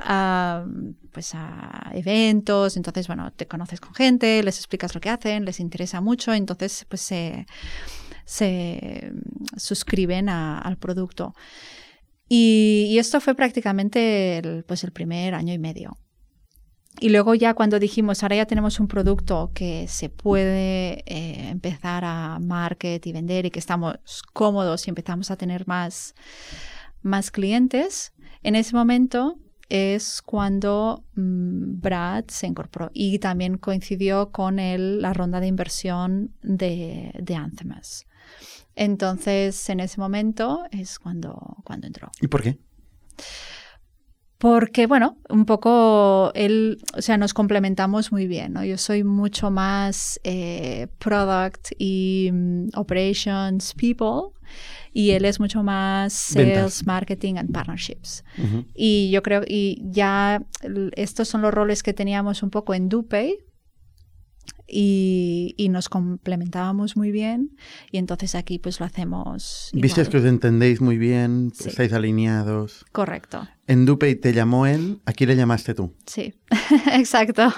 a, 0.00 0.66
pues 1.12 1.30
a 1.34 1.90
eventos, 1.94 2.76
entonces, 2.76 3.06
bueno, 3.06 3.32
te 3.34 3.46
conoces 3.46 3.80
con 3.80 3.94
gente, 3.94 4.42
les 4.42 4.58
explicas 4.58 4.94
lo 4.94 5.00
que 5.00 5.08
hacen, 5.08 5.46
les 5.46 5.58
interesa 5.58 6.02
mucho, 6.02 6.34
entonces, 6.34 6.84
pues 6.90 7.00
se, 7.00 7.46
se 8.26 9.12
suscriben 9.56 10.28
a- 10.28 10.58
al 10.58 10.76
producto. 10.76 11.34
Y, 12.28 12.88
y 12.90 12.98
esto 12.98 13.18
fue 13.20 13.34
prácticamente 13.34 14.36
el, 14.38 14.64
pues 14.64 14.84
el 14.84 14.92
primer 14.92 15.34
año 15.34 15.54
y 15.54 15.58
medio. 15.58 15.96
Y 17.00 17.08
luego 17.08 17.34
ya 17.34 17.54
cuando 17.54 17.78
dijimos, 17.78 18.22
ahora 18.22 18.36
ya 18.36 18.46
tenemos 18.46 18.78
un 18.78 18.86
producto 18.86 19.50
que 19.54 19.88
se 19.88 20.08
puede 20.08 21.02
eh, 21.06 21.48
empezar 21.48 22.04
a 22.04 22.38
market 22.38 23.04
y 23.06 23.12
vender 23.12 23.46
y 23.46 23.50
que 23.50 23.58
estamos 23.58 23.96
cómodos 24.32 24.86
y 24.86 24.90
empezamos 24.90 25.30
a 25.30 25.36
tener 25.36 25.66
más, 25.66 26.14
más 27.02 27.30
clientes, 27.30 28.12
en 28.42 28.54
ese 28.56 28.74
momento 28.76 29.38
es 29.68 30.20
cuando 30.22 31.02
mm, 31.14 31.80
Brad 31.80 32.24
se 32.28 32.46
incorporó 32.46 32.90
y 32.92 33.18
también 33.18 33.56
coincidió 33.56 34.30
con 34.30 34.58
el- 34.58 35.00
la 35.00 35.12
ronda 35.14 35.40
de 35.40 35.46
inversión 35.46 36.34
de, 36.42 37.12
de 37.18 37.34
Anthemus. 37.34 38.06
Entonces, 38.76 39.68
en 39.70 39.80
ese 39.80 39.98
momento 40.00 40.64
es 40.70 40.98
cuando, 40.98 41.56
cuando 41.64 41.86
entró. 41.86 42.10
¿Y 42.20 42.28
por 42.28 42.42
qué? 42.42 42.58
Porque, 44.42 44.88
bueno, 44.88 45.18
un 45.28 45.44
poco 45.44 46.32
él, 46.34 46.82
o 46.98 47.00
sea, 47.00 47.16
nos 47.16 47.32
complementamos 47.32 48.10
muy 48.10 48.26
bien, 48.26 48.54
¿no? 48.54 48.64
Yo 48.64 48.76
soy 48.76 49.04
mucho 49.04 49.52
más 49.52 50.18
eh, 50.24 50.88
product 50.98 51.68
y 51.78 52.28
mm, 52.32 52.70
operations 52.74 53.72
people 53.74 54.36
y 54.92 55.10
él 55.10 55.26
es 55.26 55.38
mucho 55.38 55.62
más 55.62 56.12
sales, 56.12 56.56
Ventas. 56.56 56.86
marketing 56.86 57.36
and 57.36 57.52
partnerships. 57.52 58.24
Y 58.74 59.12
yo 59.12 59.22
creo, 59.22 59.42
y 59.46 59.80
ya 59.84 60.42
estos 60.96 61.28
son 61.28 61.42
los 61.42 61.54
roles 61.54 61.84
que 61.84 61.92
teníamos 61.92 62.42
un 62.42 62.50
poco 62.50 62.74
en 62.74 62.88
DuPay 62.88 63.38
y, 64.66 65.54
y 65.58 65.68
nos 65.68 65.88
complementábamos 65.88 66.96
muy 66.96 67.10
bien 67.10 67.56
y 67.90 67.98
entonces 67.98 68.34
aquí 68.34 68.58
pues 68.58 68.80
lo 68.80 68.86
hacemos 68.86 69.70
Visteis 69.72 70.08
que 70.08 70.16
igual. 70.16 70.28
os 70.28 70.32
entendéis 70.34 70.80
muy 70.80 70.98
bien, 70.98 71.50
Sí. 71.54 71.68
estáis 71.68 71.92
alineados. 71.92 72.84
Correcto, 72.92 73.46
En 73.66 73.84
Dupey 73.86 74.14
te 74.16 74.32
llamó 74.32 74.66
él, 74.66 75.00
¿a 75.06 75.12
quién 75.12 75.28
le 75.30 75.36
llamaste 75.36 75.74
tú? 75.74 75.94
sí, 76.06 76.34
exacto. 76.92 77.52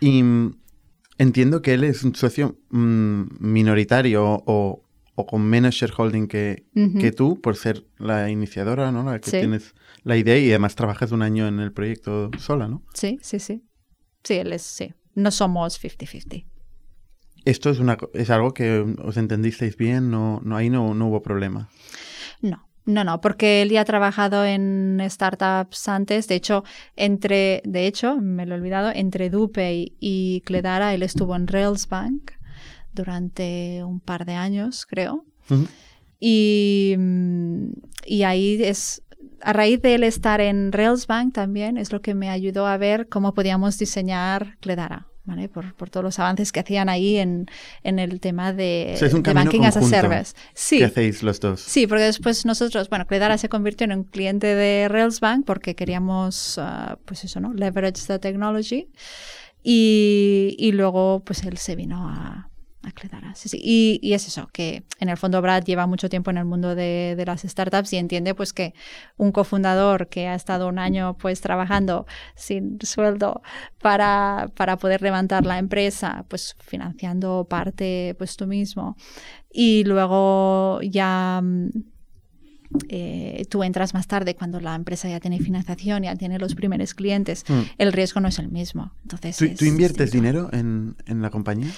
Y 0.00 0.22
mm, 0.22 0.54
entiendo 1.18 1.62
que 1.62 1.74
él 1.74 1.84
es 1.84 2.04
un 2.04 2.14
socio 2.14 2.58
mm, 2.70 3.22
minoritario 3.40 4.42
o, 4.46 4.84
o 5.14 5.26
con 5.26 5.42
menos 5.42 5.74
shareholding 5.74 6.28
que, 6.28 6.66
que 7.00 7.10
tú, 7.12 7.40
por 7.40 7.56
ser 7.56 7.84
la 7.98 8.30
iniciadora, 8.30 8.92
¿no? 8.92 9.02
La 9.02 9.18
que 9.20 9.30
Sí. 9.30 9.38
tienes 9.40 9.74
la 10.04 10.16
idea 10.16 10.38
y 10.38 10.48
además 10.50 10.76
trabajas 10.76 11.10
un 11.12 11.22
año 11.22 11.48
en 11.48 11.58
el 11.58 11.72
proyecto 11.72 12.30
sola, 12.38 12.68
¿no? 12.68 12.82
Sí, 12.94 13.18
sí, 13.22 13.40
sí. 13.40 13.64
Sí, 14.22 14.34
él 14.34 14.52
es, 14.52 14.62
sí. 14.62 14.94
No 15.18 15.32
somos 15.32 15.82
50-50. 15.82 16.44
Esto 17.44 17.70
es, 17.70 17.78
una, 17.80 17.96
es 18.14 18.30
algo 18.30 18.54
que 18.54 18.84
os 19.02 19.16
entendisteis 19.16 19.76
bien, 19.76 20.10
no, 20.10 20.40
no, 20.44 20.56
ahí 20.56 20.70
no, 20.70 20.94
no 20.94 21.08
hubo 21.08 21.22
problema. 21.22 21.68
No, 22.40 22.68
no, 22.84 23.02
no, 23.04 23.20
porque 23.20 23.62
él 23.62 23.70
ya 23.70 23.80
ha 23.80 23.84
trabajado 23.84 24.44
en 24.44 25.00
startups 25.08 25.88
antes. 25.88 26.28
De 26.28 26.36
hecho, 26.36 26.62
entre, 26.94 27.62
de 27.64 27.86
hecho, 27.86 28.16
me 28.16 28.46
lo 28.46 28.54
he 28.54 28.58
olvidado, 28.58 28.92
entre 28.94 29.28
Dupey 29.28 29.96
y 29.98 30.42
Cledara, 30.42 30.94
él 30.94 31.02
estuvo 31.02 31.34
en 31.34 31.48
Railsbank 31.48 32.32
durante 32.92 33.82
un 33.84 34.00
par 34.00 34.24
de 34.24 34.34
años, 34.34 34.86
creo. 34.86 35.24
Y, 36.20 36.94
mm, 36.96 37.70
y 38.06 38.22
ahí 38.22 38.62
es, 38.62 39.02
a 39.42 39.52
raíz 39.52 39.80
de 39.82 39.94
él 39.94 40.04
estar 40.04 40.40
en 40.40 40.72
Railsbank 40.72 41.34
también, 41.34 41.76
es 41.76 41.92
lo 41.92 42.00
que 42.00 42.14
me 42.14 42.30
ayudó 42.30 42.66
a 42.66 42.76
ver 42.76 43.08
cómo 43.08 43.34
podíamos 43.34 43.78
diseñar 43.78 44.56
Cledara. 44.60 45.06
¿Vale? 45.24 45.50
Por, 45.50 45.74
por 45.74 45.90
todos 45.90 46.02
los 46.02 46.18
avances 46.18 46.52
que 46.52 46.60
hacían 46.60 46.88
ahí 46.88 47.18
en, 47.18 47.50
en 47.82 47.98
el 47.98 48.18
tema 48.18 48.54
de, 48.54 48.92
O 48.94 48.96
sea, 48.96 49.08
es 49.08 49.12
un 49.12 49.22
de 49.22 49.34
Banking 49.34 49.60
as 49.60 49.76
a 49.76 49.82
Service. 49.82 50.34
Sí, 50.54 50.78
¿Qué 50.78 50.86
hacéis 50.86 51.22
los 51.22 51.38
dos? 51.38 51.60
Sí, 51.60 51.86
porque 51.86 52.04
después 52.04 52.46
nosotros, 52.46 52.88
bueno, 52.88 53.06
Cledara 53.06 53.36
se 53.36 53.50
convirtió 53.50 53.84
en 53.84 53.92
un 53.92 54.04
cliente 54.04 54.46
de 54.46 54.88
Railsbank 54.88 55.44
porque 55.44 55.74
queríamos, 55.74 56.56
ah, 56.56 56.98
pues 57.04 57.24
eso, 57.24 57.40
¿no? 57.40 57.52
Leverage 57.52 58.06
the 58.06 58.18
technology. 58.18 58.88
Y, 59.62 60.56
y 60.58 60.72
luego, 60.72 61.20
pues 61.26 61.42
él 61.42 61.58
se 61.58 61.76
vino 61.76 62.08
a, 62.08 62.48
Sí, 63.34 63.48
sí. 63.48 63.58
Y, 63.62 64.00
y 64.02 64.14
es 64.14 64.26
eso, 64.26 64.48
que 64.52 64.84
en 65.00 65.08
el 65.08 65.16
fondo 65.16 65.40
Brad 65.42 65.64
lleva 65.64 65.86
mucho 65.86 66.08
tiempo 66.08 66.30
en 66.30 66.38
el 66.38 66.44
mundo 66.44 66.74
de, 66.74 67.14
de 67.16 67.26
las 67.26 67.42
startups 67.42 67.92
y 67.92 67.96
entiende 67.96 68.34
pues 68.34 68.52
que 68.52 68.74
un 69.16 69.32
cofundador 69.32 70.08
que 70.08 70.28
ha 70.28 70.34
estado 70.34 70.68
un 70.68 70.78
año 70.78 71.16
pues 71.18 71.40
trabajando 71.40 72.06
sin 72.36 72.78
sueldo 72.82 73.42
para, 73.80 74.50
para 74.56 74.76
poder 74.76 75.02
levantar 75.02 75.44
la 75.46 75.58
empresa, 75.58 76.24
pues 76.28 76.56
financiando 76.60 77.46
parte 77.48 78.14
pues 78.18 78.36
tú 78.36 78.46
mismo 78.46 78.96
y 79.52 79.84
luego 79.84 80.80
ya 80.82 81.40
mm, 81.42 81.68
eh, 82.90 83.46
tú 83.48 83.62
entras 83.64 83.94
más 83.94 84.06
tarde 84.06 84.34
cuando 84.34 84.60
la 84.60 84.74
empresa 84.74 85.08
ya 85.08 85.20
tiene 85.20 85.38
financiación, 85.40 86.02
ya 86.02 86.14
tiene 86.16 86.38
los 86.38 86.54
primeros 86.54 86.92
clientes, 86.94 87.44
Mm. 87.48 87.60
el 87.78 87.92
riesgo 87.92 88.20
no 88.20 88.28
es 88.28 88.38
el 88.38 88.48
mismo. 88.50 88.92
Entonces 89.02 89.36
¿Tú, 89.38 89.44
es 89.46 89.56
tú 89.58 89.64
inviertes 89.64 90.10
distinto. 90.12 90.26
dinero 90.26 90.50
en, 90.52 90.94
en 91.06 91.22
la 91.22 91.30
compañía? 91.30 91.70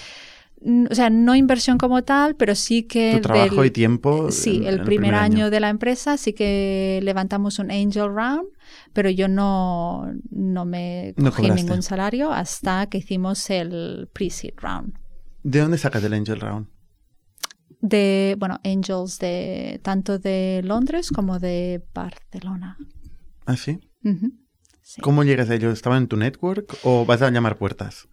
O 0.90 0.94
sea, 0.94 1.08
no 1.08 1.34
inversión 1.34 1.78
como 1.78 2.02
tal, 2.02 2.36
pero 2.36 2.54
sí 2.54 2.82
que... 2.82 3.12
¿Tu 3.16 3.22
trabajo 3.22 3.56
del- 3.62 3.66
y 3.68 3.70
tiempo? 3.70 4.30
Sí, 4.30 4.60
el 4.66 4.82
primer, 4.82 5.14
año. 5.14 5.48
de 5.48 5.58
la 5.58 5.70
empresa 5.70 6.18
sí 6.18 6.34
que 6.34 7.00
levantamos 7.02 7.58
un 7.58 7.70
angel 7.70 8.08
round, 8.14 8.46
pero 8.92 9.08
yo 9.08 9.26
no, 9.26 10.12
no 10.30 10.64
me 10.66 11.14
cogí 11.16 11.48
ningún 11.50 11.82
salario 11.82 12.30
hasta 12.30 12.86
que 12.88 12.98
hicimos 12.98 13.48
el 13.48 14.10
pre-seed 14.12 14.52
round. 14.58 14.92
¿De 15.42 15.60
dónde 15.60 15.78
sacas 15.78 16.04
el 16.04 16.12
Angel 16.12 16.38
Round? 16.38 16.66
De, 17.80 18.36
bueno, 18.38 18.60
angels 18.62 19.18
de 19.18 19.80
tanto 19.82 20.18
de 20.18 20.60
Londres 20.62 21.10
como 21.10 21.38
de 21.38 21.82
Barcelona. 21.94 22.76
¿Ah, 23.46 23.56
sí? 23.56 23.80
Sí. 24.82 25.00
¿Cómo 25.00 25.24
llegas 25.24 25.48
a 25.48 25.54
ellos? 25.54 25.72
¿Estaban 25.72 26.02
en 26.02 26.08
tu 26.08 26.18
network 26.18 26.76
o 26.82 27.06
vas 27.06 27.22
a 27.22 27.30
llamar 27.30 27.56
puertas? 27.56 28.06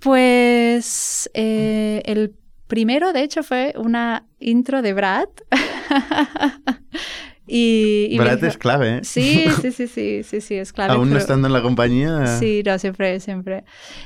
Pues 0.00 1.30
eh, 1.34 2.02
el 2.04 2.34
primero, 2.66 3.12
de 3.12 3.22
hecho, 3.22 3.42
fue 3.42 3.74
una 3.76 4.26
intro 4.38 4.82
de 4.82 4.92
Brad. 4.92 5.28
y, 7.46 8.16
Brad 8.18 8.42
es 8.44 8.58
clave, 8.58 8.98
¿eh? 8.98 9.00
Sí, 9.04 9.46
sí, 9.62 9.70
sí, 9.72 9.86
sí, 9.86 10.22
sí, 10.24 10.40
sí, 10.40 10.54
es 10.56 10.72
clave. 10.72 10.94
Aún 10.94 11.10
no 11.10 11.16
estando 11.18 11.46
en 11.46 11.52
la 11.52 11.62
compañía. 11.62 12.26
Sí, 12.38 12.62
no, 12.64 12.78
siempre, 12.78 13.20
siempre. 13.20 13.64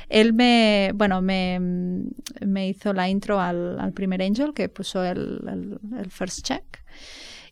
Él 0.09 0.33
me, 0.33 0.91
bueno, 0.95 1.21
me, 1.21 1.59
me 2.45 2.67
hizo 2.69 2.93
la 2.93 3.09
intro 3.09 3.39
al, 3.39 3.79
al 3.79 3.93
primer 3.93 4.21
Angel 4.21 4.53
que 4.53 4.69
puso 4.69 5.03
el, 5.03 5.39
el- 5.47 5.79
el 5.99 6.11
first 6.11 6.43
check. 6.45 6.63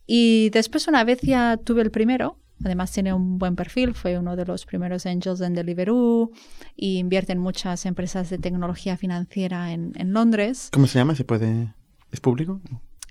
Y 0.06 0.50
después, 0.50 0.88
una 0.88 1.04
vez 1.04 1.20
ya 1.22 1.56
tuve 1.56 1.82
el 1.82 1.90
primero, 1.90 2.36
además 2.64 2.92
tiene 2.92 3.12
un 3.12 3.38
buen 3.38 3.56
perfil, 3.56 3.94
fue 3.94 4.18
uno 4.18 4.36
de 4.36 4.44
los 4.44 4.66
primeros 4.66 5.06
Angels 5.06 5.40
en 5.40 5.54
Deliveroo 5.54 6.30
y 6.76 6.98
invierte 6.98 7.32
en 7.32 7.38
muchas 7.38 7.86
empresas 7.86 8.30
de 8.30 8.38
tecnología 8.38 8.96
financiera 8.96 9.72
en, 9.72 10.12
Londres. 10.12 10.70
¿Cómo 10.72 10.86
se 10.86 10.98
llama? 10.98 11.14
¿Se 11.14 11.24
puede...? 11.24 11.74
¿Es 12.12 12.20
público? 12.20 12.60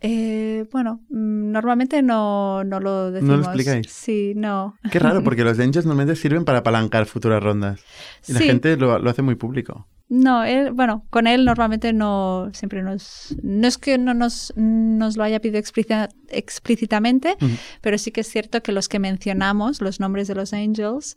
Eh, 0.01 0.65
bueno, 0.71 1.01
mm, 1.09 1.51
normalmente 1.51 2.01
no, 2.01 2.63
no 2.63 2.79
lo 2.79 3.11
decimos. 3.11 3.37
¿No 3.37 3.43
lo 3.43 3.43
explicáis? 3.43 3.87
Sí, 3.91 4.33
no. 4.35 4.75
Qué 4.91 4.99
raro, 4.99 5.23
porque 5.23 5.43
los 5.45 5.59
angels 5.59 5.85
normalmente 5.85 6.15
sirven 6.19 6.45
para 6.45 6.59
apalancar 6.59 7.05
futuras 7.05 7.43
rondas. 7.43 7.81
Y 8.27 8.33
la 8.33 8.39
gente 8.39 8.77
lo, 8.77 8.99
lo 8.99 9.09
hace 9.09 9.21
muy 9.21 9.35
público. 9.35 9.87
No, 10.11 10.43
él, 10.43 10.71
bueno, 10.71 11.05
con 11.11 11.27
él 11.27 11.45
normalmente 11.45 11.93
no, 11.93 12.49
siempre 12.53 12.81
nos, 12.81 13.35
no 13.43 13.67
es 13.67 13.77
que 13.77 13.99
no 13.99 14.15
nos, 14.15 14.51
nos 14.55 15.17
lo 15.17 15.23
haya 15.23 15.39
pedido 15.39 15.59
explícita- 15.59 16.09
explícitamente, 16.29 17.35
pero 17.81 17.97
sí 17.99 18.11
que 18.11 18.21
es 18.21 18.27
cierto 18.27 18.63
que 18.63 18.71
los 18.71 18.89
que 18.89 18.97
mencionamos, 18.97 19.81
los 19.81 19.99
nombres 19.99 20.27
de 20.27 20.33
los 20.33 20.51
angels, 20.53 21.15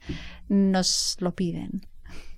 nos 0.48 1.16
lo 1.20 1.34
piden. 1.34 1.82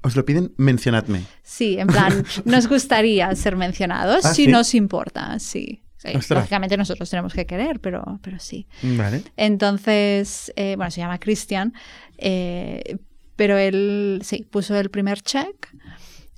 Os 0.03 0.15
lo 0.17 0.25
piden, 0.25 0.53
mencionadme. 0.57 1.25
Sí, 1.43 1.77
en 1.79 1.89
plan, 1.89 2.25
nos 2.45 2.69
gustaría 2.69 3.35
ser 3.35 3.57
mencionados, 3.57 4.25
Ah, 4.25 4.35
si 4.35 4.45
¿sí? 4.45 4.51
nos 4.53 4.75
importa, 4.75 5.39
sí. 5.41 5.83
Eh, 6.05 6.19
lógicamente 6.31 6.77
nosotros 6.77 7.09
tenemos 7.11 7.33
que 7.33 7.47
querer, 7.47 7.81
pero, 7.81 8.21
pero 8.23 8.39
sí. 8.39 8.67
Vale. 8.83 9.23
Entonces, 9.37 10.53
eh, 10.57 10.75
bueno, 10.77 10.91
se 10.91 11.01
llama 11.01 11.19
Christian, 11.19 11.73
eh, 12.19 12.97
pero 13.37 13.57
él 13.59 14.21
sí, 14.23 14.47
puso 14.51 14.77
el 14.77 14.91
primer 14.91 15.23
check 15.23 15.69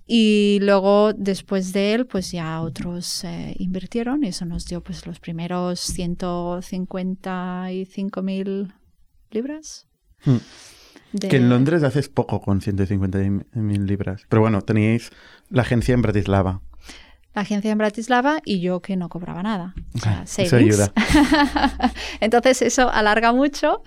y 0.07 0.59
luego 0.63 1.13
después 1.13 1.73
de 1.73 1.95
él, 1.95 2.07
pues 2.07 2.31
ya 2.31 2.61
otros 2.63 3.25
eh, 3.25 3.55
invirtieron 3.59 4.23
y 4.25 4.29
eso 4.29 4.45
nos 4.47 4.67
dio 4.67 4.83
pues 4.83 5.05
los 5.07 5.19
primeros 5.19 5.81
155 5.81 8.23
mil 8.23 8.73
libras. 9.31 9.87
Hmm. 10.25 10.37
de- 11.13 11.29
Que 11.29 11.37
en 11.37 11.49
Londres 11.49 11.83
haces 11.83 12.09
poco 12.09 12.41
con 12.41 12.61
150.000 12.61 13.87
libras. 13.87 14.23
Pero 14.29 14.43
bueno, 14.43 14.63
teníais 14.63 15.11
la 15.51 15.63
agencia 15.63 15.95
en 15.95 16.03
Bratislava. 16.03 16.63
La 17.37 17.43
agencia 17.43 17.71
en 17.71 17.79
Bratislava 17.79 18.41
y 18.45 18.61
yo 18.61 18.81
que 18.81 18.97
no 18.97 19.09
cobraba 19.09 19.43
nada. 19.43 19.75
O 19.95 19.99
sea, 19.99 20.21
Ah, 20.21 20.23
eso 20.25 20.51
savings. 20.51 20.81
ayuda. 20.81 20.93
Entonces 22.21 22.63
eso 22.63 22.91
alarga 22.91 23.33
mucho 23.33 23.83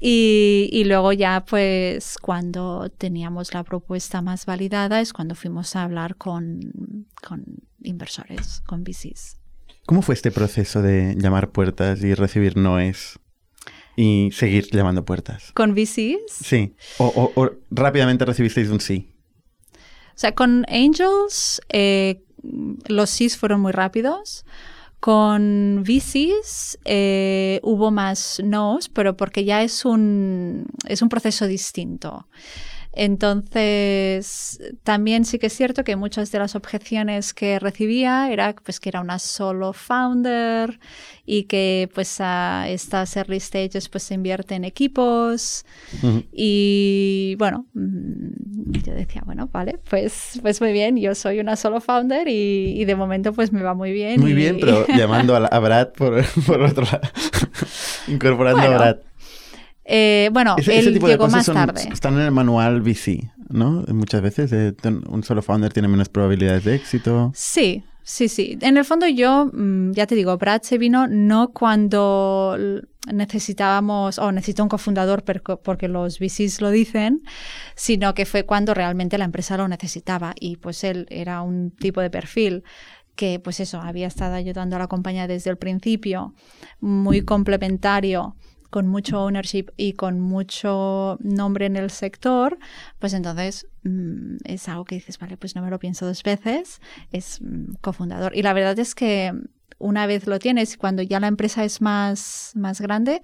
y, 0.00 0.68
y 0.72 0.84
luego 0.84 1.12
ya 1.12 1.44
pues 1.48 2.16
cuando 2.20 2.90
teníamos 2.96 3.54
la 3.54 3.64
propuesta 3.64 4.20
más 4.22 4.46
validada 4.46 5.00
es 5.00 5.12
cuando 5.12 5.34
fuimos 5.34 5.74
a 5.76 5.82
hablar 5.82 6.16
con, 6.16 6.60
con 7.26 7.44
inversores, 7.82 8.62
con 8.66 8.84
VCs. 8.84 9.38
¿Cómo 9.86 10.02
fue 10.02 10.14
este 10.14 10.30
proceso 10.30 10.82
de 10.82 11.16
llamar 11.18 11.50
puertas 11.50 12.02
y 12.04 12.14
recibir 12.14 12.56
noes 12.56 13.18
y 13.96 14.28
seguir 14.32 14.68
llamando 14.70 15.04
puertas? 15.04 15.52
Con 15.52 15.72
VCs, 15.74 16.32
Sí. 16.42 16.76
O, 16.98 17.06
o- 17.06 17.32
o 17.42 17.50
rápidamente 17.70 18.24
recibisteis 18.26 18.68
un 18.68 18.80
sí. 18.80 19.14
o 20.14 20.18
sea, 20.20 20.34
con 20.34 20.64
Angels 20.68 21.60
eh, 21.70 22.22
los 22.42 23.10
sís 23.10 23.36
fueron 23.36 23.60
muy 23.60 23.72
rápidos. 23.72 24.44
Con 25.00 25.82
VCs 25.82 26.78
eh, 26.84 27.58
hubo 27.62 27.90
más 27.90 28.40
nos, 28.44 28.90
pero 28.90 29.16
porque 29.16 29.46
ya 29.46 29.62
es 29.62 29.86
un, 29.86 30.66
es 30.86 31.00
un 31.00 31.08
proceso 31.08 31.46
distinto. 31.46 32.26
Entonces, 32.92 34.60
también 34.82 35.24
sí 35.24 35.38
que 35.38 35.46
es 35.46 35.52
cierto 35.56 35.84
que 35.84 35.96
muchas 35.96 36.30
de 36.32 36.38
las 36.40 36.54
objeciones 36.56 37.32
que 37.34 37.58
recibía 37.58 38.30
era 38.32 38.54
pues 38.54 38.80
que 38.80 38.88
era 38.88 39.00
una 39.00 39.18
solo 39.18 39.72
founder 39.72 40.78
y 41.24 41.44
que 41.44 41.88
pues 41.94 42.16
a 42.20 42.68
estas 42.68 43.16
early 43.16 43.38
stages 43.40 43.88
pues 43.88 44.02
se 44.02 44.14
invierte 44.14 44.54
en 44.56 44.64
equipos 44.64 45.64
y 46.32 47.36
bueno, 47.38 47.66
mm, 47.74 48.72
yo 48.84 48.94
decía, 48.94 49.22
bueno, 49.24 49.48
vale, 49.52 49.78
pues, 49.88 50.38
pues 50.42 50.60
muy 50.60 50.72
bien, 50.72 50.96
yo 50.96 51.14
soy 51.14 51.40
una 51.40 51.56
solo 51.56 51.80
founder 51.80 52.26
y, 52.28 52.74
y 52.80 52.84
de 52.84 52.94
momento 52.96 53.32
pues 53.32 53.52
me 53.52 53.62
va 53.62 53.74
muy 53.74 53.92
bien. 53.92 54.20
Muy 54.20 54.32
y- 54.32 54.34
bien, 54.34 54.56
pero 54.60 54.86
llamando 54.96 55.36
a, 55.36 55.40
la- 55.40 55.48
a 55.48 55.58
Brad 55.60 55.88
por, 55.92 56.24
por 56.46 56.60
otro 56.62 56.84
lado. 56.84 57.00
Incorporando 58.08 58.58
Bueno, 58.60 58.74
a 58.74 58.78
Brad. 58.78 58.96
Eh, 59.92 60.30
bueno, 60.32 60.54
Ese, 60.56 60.72
él 60.74 60.78
ese 60.80 60.92
tipo 60.92 61.06
de 61.06 61.14
llegó 61.14 61.24
cosas 61.24 61.36
más 61.38 61.46
son- 61.46 61.54
tarde. 61.56 61.88
están 61.92 62.14
en 62.14 62.20
el 62.20 62.30
manual 62.30 62.80
VC, 62.80 63.32
¿no? 63.48 63.82
Muchas 63.88 64.22
veces 64.22 64.52
eh, 64.52 64.72
un 65.08 65.24
solo 65.24 65.42
founder 65.42 65.72
tiene 65.72 65.88
menos 65.88 66.08
probabilidades 66.08 66.62
de 66.64 66.76
éxito. 66.76 67.32
Sí, 67.34 67.82
sí, 68.04 68.28
sí. 68.28 68.56
En 68.60 68.76
el 68.76 68.84
fondo 68.84 69.08
yo, 69.08 69.50
mm, 69.52 69.90
ya 69.92 70.06
te 70.06 70.14
digo, 70.14 70.36
Brad 70.38 70.62
se 70.62 70.78
vino 70.78 71.08
no 71.08 71.48
cuando 71.52 72.56
necesitábamos, 73.12 74.18
o 74.18 74.30
necesito 74.30 74.62
un 74.62 74.68
cofundador 74.68 75.24
porque 75.24 75.88
los 75.88 76.18
VCs 76.20 76.60
lo 76.60 76.70
dicen, 76.70 77.20
sino 77.74 78.14
que 78.14 78.26
fue 78.26 78.44
cuando 78.44 78.74
realmente 78.74 79.18
la 79.18 79.24
empresa 79.24 79.56
lo 79.56 79.66
necesitaba 79.68 80.34
y 80.38 80.56
pues 80.56 80.84
él 80.84 81.06
era 81.10 81.42
un 81.42 81.70
tipo 81.72 82.00
de 82.00 82.10
perfil 82.10 82.62
que 83.16 83.38
pues 83.38 83.60
eso, 83.60 83.80
había 83.80 84.06
estado 84.06 84.34
ayudando 84.34 84.76
a 84.76 84.78
la 84.78 84.86
compañía 84.86 85.26
desde 85.26 85.50
el 85.50 85.56
principio, 85.58 86.32
muy 86.80 87.22
complementario 87.22 88.36
con 88.70 88.86
mucho 88.86 89.22
ownership 89.22 89.66
y 89.76 89.94
con 89.94 90.20
mucho 90.20 91.18
nombre 91.20 91.66
en 91.66 91.76
el 91.76 91.90
sector, 91.90 92.58
pues 92.98 93.12
entonces 93.12 93.66
mm, 93.82 94.36
es 94.44 94.68
algo 94.68 94.84
que 94.84 94.94
dices, 94.94 95.18
vale, 95.18 95.36
pues 95.36 95.54
no 95.56 95.62
me 95.62 95.70
lo 95.70 95.78
pienso 95.78 96.06
dos 96.06 96.22
veces, 96.22 96.80
es 97.12 97.40
mm, 97.42 97.74
cofundador. 97.80 98.34
Y 98.34 98.42
la 98.42 98.52
verdad 98.52 98.78
es 98.78 98.94
que 98.94 99.32
una 99.78 100.06
vez 100.06 100.26
lo 100.26 100.38
tienes, 100.38 100.76
cuando 100.76 101.02
ya 101.02 101.20
la 101.20 101.26
empresa 101.26 101.64
es 101.64 101.80
más, 101.80 102.52
más 102.54 102.80
grande, 102.80 103.22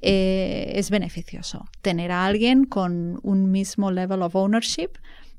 eh, 0.00 0.72
es 0.74 0.90
beneficioso 0.90 1.66
tener 1.82 2.12
a 2.12 2.24
alguien 2.24 2.64
con 2.64 3.20
un 3.22 3.50
mismo 3.50 3.90
level 3.90 4.22
of 4.22 4.34
ownership 4.34 4.90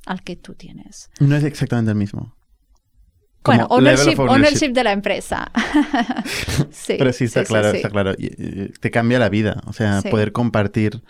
al 0.06 0.24
que 0.24 0.36
tú 0.36 0.54
tienes. 0.54 1.10
No 1.20 1.36
es 1.36 1.44
exactamente 1.44 1.92
el 1.92 1.98
mismo. 1.98 2.36
Bueno, 3.44 3.68
Como 3.68 3.82
level 3.82 4.00
ownership, 4.00 4.22
ownership 4.22 4.74
de 4.74 4.84
la 4.84 4.92
empresa. 4.92 5.52
sí, 6.72 6.96
Pero 6.98 7.14
sí 7.14 7.26
está 7.26 7.42
sí, 7.42 7.48
claro, 7.48 7.72
sí. 7.72 7.78
está 7.78 7.90
claro. 7.90 8.14
Y, 8.18 8.30
Te 8.80 8.92
cambia 8.92 9.18
la 9.20 9.30
vida. 9.30 9.62
O 9.66 9.74
sea, 9.74 10.02
poder 10.02 10.32
compartir 10.32 11.02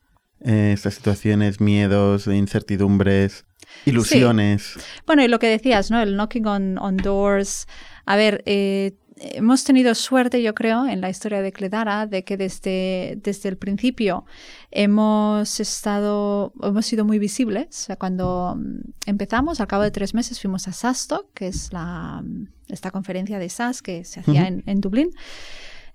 eh, 0.42 0.72
estas 0.74 0.94
situaciones, 0.94 1.60
miedos, 1.60 2.28
incertidumbres, 2.28 3.46
ilusiones. 3.86 4.76
Bueno, 5.06 5.24
y 5.24 5.28
lo 5.28 5.40
que 5.40 5.48
decías, 5.48 5.92
¿no? 5.92 6.02
El 6.02 6.16
knocking 6.16 6.46
on, 6.46 6.78
on 6.78 6.98
doors. 6.98 7.68
A 8.06 8.16
ver, 8.16 8.44
eh, 8.46 8.94
hemos 9.20 9.64
tenido 9.64 9.94
suerte, 9.96 10.42
yo 10.42 10.54
creo, 10.54 10.86
en 10.86 11.02
la 11.02 11.10
historia 11.10 11.42
de 11.42 11.52
Cledara, 11.52 12.08
de 12.08 12.24
que 12.24 12.38
desde, 12.38 13.20
desde 13.22 13.50
el 13.50 13.58
principio 13.58 14.26
hemos 14.72 15.60
estado, 15.60 16.54
hemos 16.62 16.86
sido 16.86 17.06
muy 17.06 17.20
visibles. 17.20 17.68
O 17.70 17.86
sea, 17.86 17.96
cuando 17.98 18.56
mm, 18.58 18.92
empezamos, 19.06 19.60
al 19.60 19.68
cabo 19.68 19.84
de 19.84 19.92
tres 19.92 20.14
meses, 20.14 20.40
fuimos 20.40 20.68
a 20.68 20.74
SaaStock, 20.74 21.34
que 21.34 21.48
es 21.48 21.74
la, 21.74 22.22
mm, 22.24 22.48
esta 22.70 22.92
conferencia 22.92 23.40
de 23.40 23.50
SaaS 23.50 23.82
que 23.82 24.04
se 24.04 24.22
hacía 24.22 24.48
en, 24.48 24.64
en 24.66 24.82
Dublín, 24.82 25.12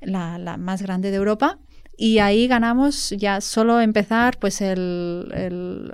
la, 0.01 0.39
la 0.39 0.57
más 0.57 0.83
grande 0.83 1.11
de 1.11 1.17
Europa. 1.17 1.59
Y 1.97 2.19
ahí 2.19 2.49
ganamos 2.49 3.11
ya 3.11 3.41
solo 3.41 3.81
empezar, 3.81 4.39
pues 4.39 4.61
el, 4.61 5.31
el, 5.35 5.93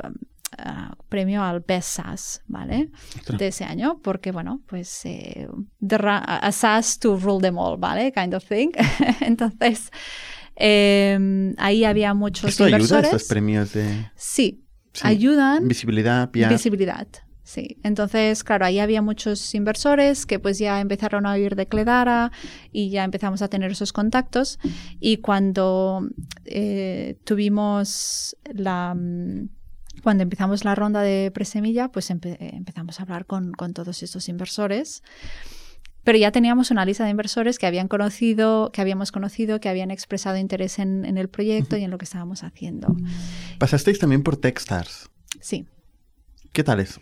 ah, 0.59 0.95
premio 1.09 1.43
al 1.43 1.61
Best 1.61 1.97
SaaS, 1.97 2.43
¿vale? 2.47 2.91
De 3.39 3.49
ese 3.49 3.65
año, 3.65 4.01
porque 4.03 4.33
bueno, 4.33 4.63
pues 4.67 5.05
eh, 5.05 5.49
the 5.87 5.97
a 6.03 6.53
SaaS 6.53 6.99
to 6.99 7.17
rule 7.17 7.41
them 7.41 7.59
all, 7.59 7.77
¿vale? 7.79 8.13
Kind 8.13 8.35
of 8.35 8.45
thing. 8.45 8.71
Entonces, 9.21 9.91
eh, 10.57 11.55
ahí 11.59 11.85
había 11.85 12.15
muchos 12.15 12.51
¿Esto 12.51 12.65
ayuda, 12.65 12.77
inversores. 12.79 13.13
estos 13.13 13.29
premios 13.29 13.73
de 13.73 14.11
Sí, 14.15 14.65
sí, 14.93 15.01
ayudan 15.05 15.67
visibilidad, 15.69 16.31
PR? 16.31 16.49
visibilidad. 16.51 17.07
Sí, 17.43 17.79
entonces, 17.83 18.45
claro, 18.45 18.65
ahí 18.65 18.79
había 18.79 19.03
muchos 19.03 19.57
inversores 19.57 20.25
que 20.25 20.39
pues 20.39 20.61
ya 20.61 20.81
empezaron 20.81 21.27
a 21.27 21.33
oír 21.33 21.57
de 21.57 21.67
Cledara 21.67 22.31
y 22.71 22.91
ya 22.91 23.03
empezamos 23.03 23.43
a 23.43 23.49
tener 23.49 23.73
esos 23.73 23.93
contactos. 23.93 24.61
Y 25.01 25.17
cuando 25.17 26.07
eh, 26.45 27.19
tuvimos 27.25 28.37
la... 28.55 28.95
Cuando 30.03 30.23
empezamos 30.23 30.65
la 30.65 30.75
ronda 30.75 31.03
de 31.03 31.31
presemilla, 31.33 31.89
pues 31.89 32.11
empe- 32.11 32.37
eh, 32.41 32.51
empezamos 32.55 32.99
a 33.01 33.03
hablar 33.03 33.27
con, 33.27 33.53
con 33.53 33.73
todos 33.75 34.03
estos 34.03 34.29
inversores. 34.29 35.03
Pero 36.03 36.17
ya 36.17 36.33
teníamos 36.33 36.71
una 36.71 36.87
lista 36.87 37.05
de 37.05 37.11
inversores 37.11 37.59
que 37.59 37.67
habían 37.67 37.87
conocido, 37.87 38.71
que 38.73 38.81
habíamos 38.81 39.13
conocido, 39.13 39.61
que 39.61 39.69
habían 39.69 39.91
expresado 39.91 40.39
interés 40.39 40.79
en, 40.79 41.05
en 41.05 41.19
el 41.19 41.29
proyecto 41.29 41.77
y 41.77 41.85
en 41.85 41.91
lo 41.91 41.99
que 41.99 42.05
estábamos 42.05 42.43
haciendo. 42.43 42.97
Pasasteis 43.59 43.99
también 43.99 44.23
por 44.23 44.39
Techstars. 44.39 45.11
Sí. 45.41 45.67
¿Qué 46.55 46.65
tal 46.65 46.81
es? 46.81 46.99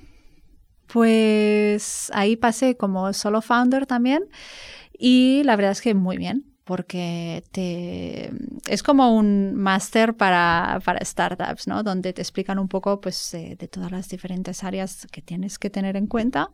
Pues 0.93 2.11
ahí 2.15 2.37
pasé 2.37 2.77
como 2.77 3.13
solo 3.13 3.41
founder 3.43 3.87
también 3.87 4.25
y 4.99 5.43
la 5.45 5.55
verdad 5.55 5.73
es 5.73 5.81
que 5.81 5.95
muy 5.95 6.17
bien 6.17 6.45
porque 6.69 7.43
te, 7.51 8.31
es 8.71 8.83
como 8.83 9.17
un 9.17 9.55
máster 9.55 10.13
para, 10.15 10.81
para 10.85 11.03
startups, 11.03 11.67
¿no? 11.67 11.83
Donde 11.83 12.13
te 12.13 12.21
explican 12.21 12.59
un 12.59 12.69
poco 12.69 13.01
pues, 13.01 13.33
eh, 13.33 13.57
de 13.59 13.69
todas 13.69 13.91
las 13.91 14.07
diferentes 14.11 14.63
áreas 14.63 15.07
que 15.11 15.23
tienes 15.23 15.59
que 15.59 15.71
tener 15.71 15.97
en 15.97 16.07
cuenta. 16.07 16.51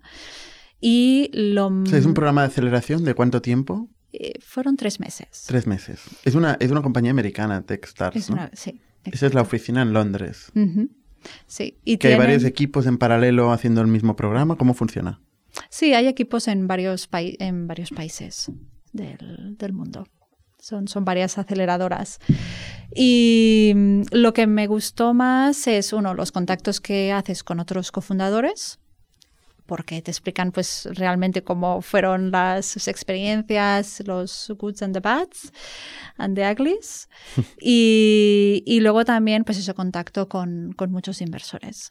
Y 0.81 1.31
lo... 1.33 1.83
¿Es 1.93 2.07
un 2.07 2.15
programa 2.15 2.43
de 2.43 2.47
aceleración 2.49 3.05
de 3.05 3.15
cuánto 3.15 3.43
tiempo? 3.43 3.89
eh, 4.12 4.35
fueron 4.41 4.77
tres 4.77 5.01
meses. 5.01 5.45
Tres 5.49 5.67
meses. 5.67 6.01
Es 6.25 6.37
una, 6.37 6.57
es 6.61 6.71
una 6.71 6.83
compañía 6.83 7.11
americana, 7.11 7.62
Techstars, 7.62 8.15
Es 8.15 8.31
¿no? 8.31 8.37
una- 8.37 8.51
sí, 8.55 8.81
Esa 9.05 9.27
es 9.27 9.35
la 9.35 9.43
oficina 9.43 9.83
en 9.83 9.93
Londres. 9.93 10.53
Sí, 11.49 11.79
y 11.85 11.97
Que 11.97 12.09
hay 12.09 12.19
varios 12.19 12.45
equipos 12.45 12.87
en 12.87 12.99
paralelo 12.99 13.51
haciendo 13.51 13.81
el 13.81 13.89
mismo 13.89 14.15
programa. 14.15 14.55
¿Cómo 14.55 14.75
funciona? 14.75 15.21
Sí, 15.71 15.93
hay 15.95 16.07
equipos 16.07 16.47
en 16.47 16.69
varios, 16.69 17.09
en 17.12 17.67
varios 17.67 17.91
países 17.91 18.53
del, 18.95 19.57
del 19.59 19.72
mundo. 19.74 20.07
Son, 20.59 20.88
son 20.88 21.05
varias 21.05 21.36
aceleradoras. 21.36 22.20
Y 22.95 23.72
mm, 23.74 24.03
lo 24.12 24.32
que 24.32 24.47
me 24.47 24.66
gustó 24.66 25.12
más 25.12 25.66
es, 25.66 25.92
uno, 25.92 26.14
los 26.14 26.32
contactos 26.32 26.80
que 26.80 27.12
haces 27.12 27.45
con 27.45 27.61
otros 27.61 27.92
cofundadores, 27.92 28.78
porque 29.66 30.01
te 30.03 30.11
explican 30.11 30.53
pues 30.53 30.88
realmente 30.92 31.42
cómo 31.42 31.82
fueron 31.82 32.30
las, 32.30 32.66
sus 32.66 32.88
experiencias, 32.88 34.03
los 34.07 34.53
goods 34.59 34.82
and 34.82 34.95
the 34.95 35.01
bads 35.01 35.53
and 36.16 36.36
the 36.36 36.51
uglies. 36.51 37.09
y, 37.61 38.62
y 38.66 38.80
luego 38.80 39.05
también 39.05 39.45
pues 39.45 39.59
eso, 39.59 39.74
contacto 39.74 40.28
con, 40.28 40.72
con 40.72 40.90
muchos 40.90 41.20
inversores. 41.20 41.90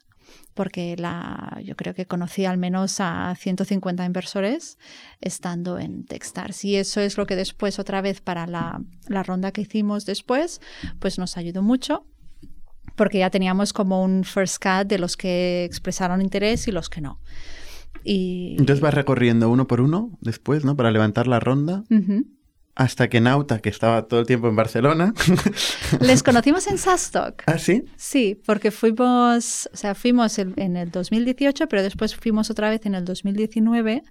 Porque 0.53 0.95
la, 0.97 1.59
yo 1.63 1.75
creo 1.75 1.93
que 1.93 2.05
conocí 2.05 2.45
al 2.45 2.57
menos 2.57 2.97
a 2.99 3.35
150 3.35 4.05
inversores 4.05 4.77
estando 5.21 5.79
en 5.79 6.05
Techstars. 6.05 6.63
Y 6.65 6.75
eso 6.75 7.01
es 7.01 7.17
lo 7.17 7.25
que 7.25 7.35
después, 7.35 7.79
otra 7.79 8.01
vez, 8.01 8.21
para 8.21 8.45
la, 8.47 8.81
la 9.07 9.23
ronda 9.23 9.51
que 9.51 9.61
hicimos 9.61 10.05
después, 10.05 10.61
pues 10.99 11.17
nos 11.17 11.37
ayudó 11.37 11.61
mucho 11.61 12.05
porque 12.95 13.19
ya 13.19 13.29
teníamos 13.29 13.73
como 13.73 14.03
un 14.03 14.23
first 14.23 14.61
cut 14.61 14.87
de 14.87 14.99
los 14.99 15.17
que 15.17 15.65
expresaron 15.65 16.21
interés 16.21 16.67
y 16.67 16.71
los 16.71 16.89
que 16.89 17.01
no. 17.01 17.19
Y, 18.03 18.55
Entonces 18.59 18.81
vas 18.81 18.93
recorriendo 18.93 19.49
uno 19.49 19.67
por 19.67 19.81
uno 19.81 20.17
después, 20.21 20.65
¿no? 20.65 20.75
Para 20.75 20.91
levantar 20.91 21.27
la 21.27 21.39
ronda. 21.39 21.83
Ujú. 21.89 22.25
Hasta 22.75 23.07
que 23.07 23.21
Nauta, 23.21 23.59
que 23.59 23.69
estaba 23.69 24.07
todo 24.07 24.19
el 24.21 24.25
tiempo 24.25 24.47
en 24.47 24.55
Barcelona. 24.55 25.13
Les 26.01 26.23
conocimos 26.23 26.65
en 26.67 26.79
Sastock. 26.79 27.43
¿Ah, 27.45 27.59
sí? 27.59 27.83
Sí, 27.97 28.41
porque 28.45 28.71
fuimos, 28.71 29.69
o 29.71 29.77
sea, 29.77 29.93
fuimos 29.93 30.39
en 30.39 30.75
el 30.77 30.89
2018, 30.89 31.67
pero 31.67 31.83
después 31.83 32.15
fuimos 32.15 32.49
otra 32.49 32.69
vez 32.71 32.85
en 32.87 32.95
el 32.95 33.05
2019 33.05 34.01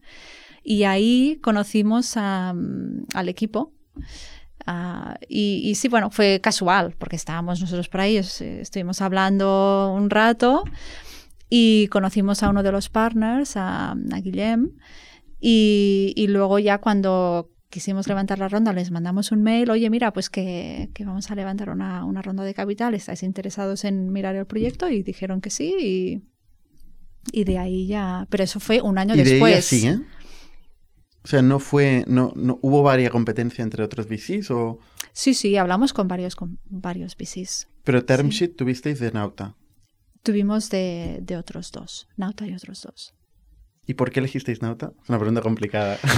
y 0.63 0.85
ahí 0.85 1.41
conocimos 1.43 2.17
a, 2.17 2.53
mm, 2.55 3.07
al 3.15 3.29
equipo. 3.29 3.73
Ah, 4.65 5.17
y, 5.29 5.61
y 5.69 5.75
sí, 5.75 5.89
bueno, 5.89 6.11
fue 6.13 6.41
casual, 6.41 6.95
porque 6.97 7.17
estábamos 7.17 7.61
nosotros 7.61 7.89
por 7.89 8.01
ahí, 8.03 8.17
es- 8.17 8.41
estuvimos 8.41 9.01
hablando 9.01 9.93
un 9.93 10.09
rato 10.09 10.63
y 11.51 11.89
conocimos 11.89 12.45
a 12.45 12.49
uno 12.51 12.63
de 12.63 12.71
los 12.71 12.89
partners, 12.89 13.57
a, 13.57 13.91
a 13.91 14.21
Guillem, 14.21 14.71
y, 15.41 16.13
y 16.17 16.29
luego 16.29 16.61
ya 16.61 16.79
cuando 16.79 17.51
quisimos 17.73 18.07
levantar 18.07 18.39
la 18.39 18.49
ronda, 18.49 18.73
les 18.75 18.91
mandamos 18.91 19.33
un 19.33 19.43
mail, 19.43 19.71
oye, 19.71 19.89
mira, 19.89 20.13
pues 20.13 20.29
que, 20.29 20.91
que 20.95 21.07
vamos 21.07 21.31
a 21.31 21.35
levantar 21.35 21.71
una, 21.71 22.05
una 22.05 22.21
ronda 22.21 22.45
de 22.45 22.53
capital, 22.53 22.95
¿estáis 22.95 23.23
interesados 23.23 23.85
en 23.85 24.13
mirar 24.13 24.37
el 24.37 24.45
proyecto? 24.47 24.91
Y 24.91 25.03
dijeron 25.03 25.41
que 25.41 25.49
sí, 25.49 25.75
y, 25.81 26.23
y 27.41 27.45
de 27.45 27.57
ahí 27.59 27.87
ya, 27.87 28.27
pero 28.29 28.45
eso 28.45 28.61
fue 28.61 28.83
un 28.83 28.99
año 28.99 29.15
y 29.15 29.19
de 29.19 29.25
después. 29.25 29.53
ella 29.53 29.63
sí, 29.63 29.87
¿eh? 29.89 29.99
O 31.25 31.29
sea, 31.29 31.41
no 31.41 31.59
fue, 31.61 32.05
no, 32.09 32.33
no 32.37 32.59
hubo 32.63 32.83
varia 32.83 33.09
competencia 33.09 33.63
entre 33.63 33.83
otros 33.85 34.07
VCs 34.07 34.51
o... 34.51 34.79
Sí, 35.13 35.35
sí, 35.35 35.57
hablamos 35.57 35.93
con 35.93 36.09
varios, 36.09 36.37
con 36.37 36.59
varios 36.69 37.17
VCs. 37.17 37.69
Pero 37.85 38.05
term 38.05 38.31
Sí. 38.31 38.39
sheet 38.39 38.57
tuvisteis 38.57 38.99
de 38.99 39.13
Nauta. 39.13 39.57
Tuvimos 40.23 40.69
de, 40.69 41.21
de 41.23 41.37
otros 41.37 41.71
dos, 41.73 42.09
Nauta 42.17 42.47
y 42.47 42.55
otros 42.55 42.83
dos. 42.83 43.15
¿Y 43.93 43.95
por 43.95 44.11
qué 44.11 44.21
elegisteis 44.21 44.63
Nauta? 44.63 44.93
Es 45.03 45.09
una 45.11 45.19
pregunta 45.19 45.43
complicada. 45.43 45.99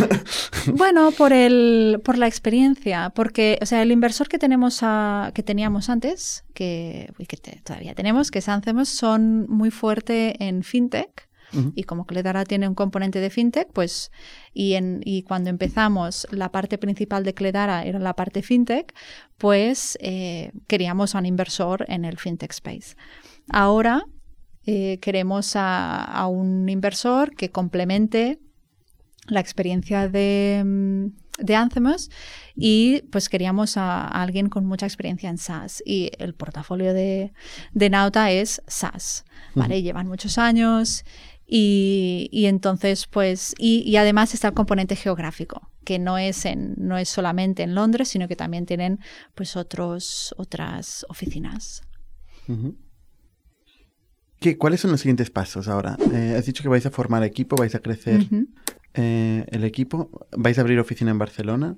Bueno, 0.76 1.10
por 1.10 1.32
el, 1.34 2.00
por 2.04 2.16
la 2.16 2.26
experiencia, 2.26 3.10
porque, 3.14 3.58
o 3.60 3.66
sea, 3.66 3.82
el 3.82 3.90
inversor 3.92 4.28
que 4.28 4.38
tenemos 4.38 4.78
a- 4.82 5.30
que 5.34 5.42
teníamos 5.42 5.90
antes, 5.90 6.44
que, 6.54 7.12
y 7.18 7.26
que 7.26 7.36
te- 7.36 7.60
todavía 7.62 7.94
tenemos, 7.94 8.30
que 8.30 8.38
es 8.38 8.48
Anthemos, 8.48 8.88
son 8.88 9.46
muy 9.50 9.70
fuerte 9.70 10.42
en 10.42 10.62
fintech. 10.62 11.28
Y 11.76 11.84
como 11.84 12.04
Cledara 12.06 12.44
tiene 12.44 12.66
un 12.66 12.74
componente 12.74 13.20
de 13.20 13.30
fintech, 13.30 13.68
pues, 13.72 14.10
y, 14.52 14.74
en, 14.74 15.00
y 15.04 15.22
cuando 15.22 15.50
empezamos, 15.50 16.26
la 16.32 16.50
parte 16.50 16.78
principal 16.78 17.22
de 17.24 17.34
Cledara 17.34 17.84
era 17.84 17.98
la 18.00 18.14
parte 18.14 18.42
fintech, 18.42 18.92
pues 19.38 19.96
eh, 20.00 20.50
queríamos 20.66 21.14
a 21.14 21.18
un 21.18 21.26
inversor 21.26 21.84
en 21.88 22.04
el 22.06 22.18
fintech 22.18 22.50
space. 22.52 22.96
Ahora 23.50 24.04
eh, 24.66 24.98
queremos 25.00 25.56
a, 25.56 26.04
a 26.04 26.26
un 26.26 26.68
inversor 26.68 27.34
que 27.34 27.50
complemente 27.50 28.38
la 29.26 29.40
experiencia 29.40 30.08
de, 30.08 30.62
mm, 30.64 31.06
de 31.38 31.56
Anthemus 31.56 32.10
y 32.54 33.02
pues 33.10 33.28
queríamos 33.28 33.76
a, 33.76 34.02
a 34.02 34.22
alguien 34.22 34.48
con 34.48 34.66
mucha 34.66 34.86
experiencia 34.86 35.28
en 35.28 35.38
SaaS 35.38 35.82
y 35.84 36.10
el 36.18 36.34
portafolio 36.34 36.94
de, 36.94 37.32
de 37.72 37.90
Nauta 37.90 38.30
es 38.30 38.62
SaaS, 38.66 39.24
¿vale? 39.54 39.82
Llevan 39.82 40.06
muchos 40.06 40.38
años 40.38 41.04
y, 41.46 42.28
y 42.32 42.46
entonces 42.46 43.06
pues 43.06 43.54
y, 43.58 43.82
y 43.82 43.96
además 43.96 44.32
está 44.34 44.48
el 44.48 44.54
componente 44.54 44.96
geográfico 44.96 45.68
que 45.84 45.98
no 45.98 46.16
es 46.16 46.46
en 46.46 46.74
no 46.78 46.96
es 46.96 47.10
solamente 47.10 47.62
en 47.62 47.74
Londres 47.74 48.08
sino 48.08 48.28
que 48.28 48.36
también 48.36 48.64
tienen 48.64 49.00
pues 49.34 49.56
otros 49.56 50.34
otras 50.38 51.04
oficinas. 51.08 51.82
Ujú. 52.48 52.76
¿Qué, 54.44 54.58
¿Cuáles 54.58 54.80
son 54.82 54.90
los 54.90 55.00
siguientes 55.00 55.30
pasos 55.30 55.68
ahora? 55.68 55.96
Eh, 56.12 56.34
has 56.36 56.44
dicho 56.44 56.62
que 56.62 56.68
vais 56.68 56.84
a 56.84 56.90
formar 56.90 57.22
equipo, 57.24 57.56
vais 57.56 57.74
a 57.74 57.78
crecer 57.80 58.26
eh, 58.92 59.46
el 59.50 59.64
equipo, 59.64 60.10
vais 60.36 60.58
a 60.58 60.60
abrir 60.60 60.78
oficina 60.78 61.10
en 61.10 61.16
Barcelona. 61.18 61.76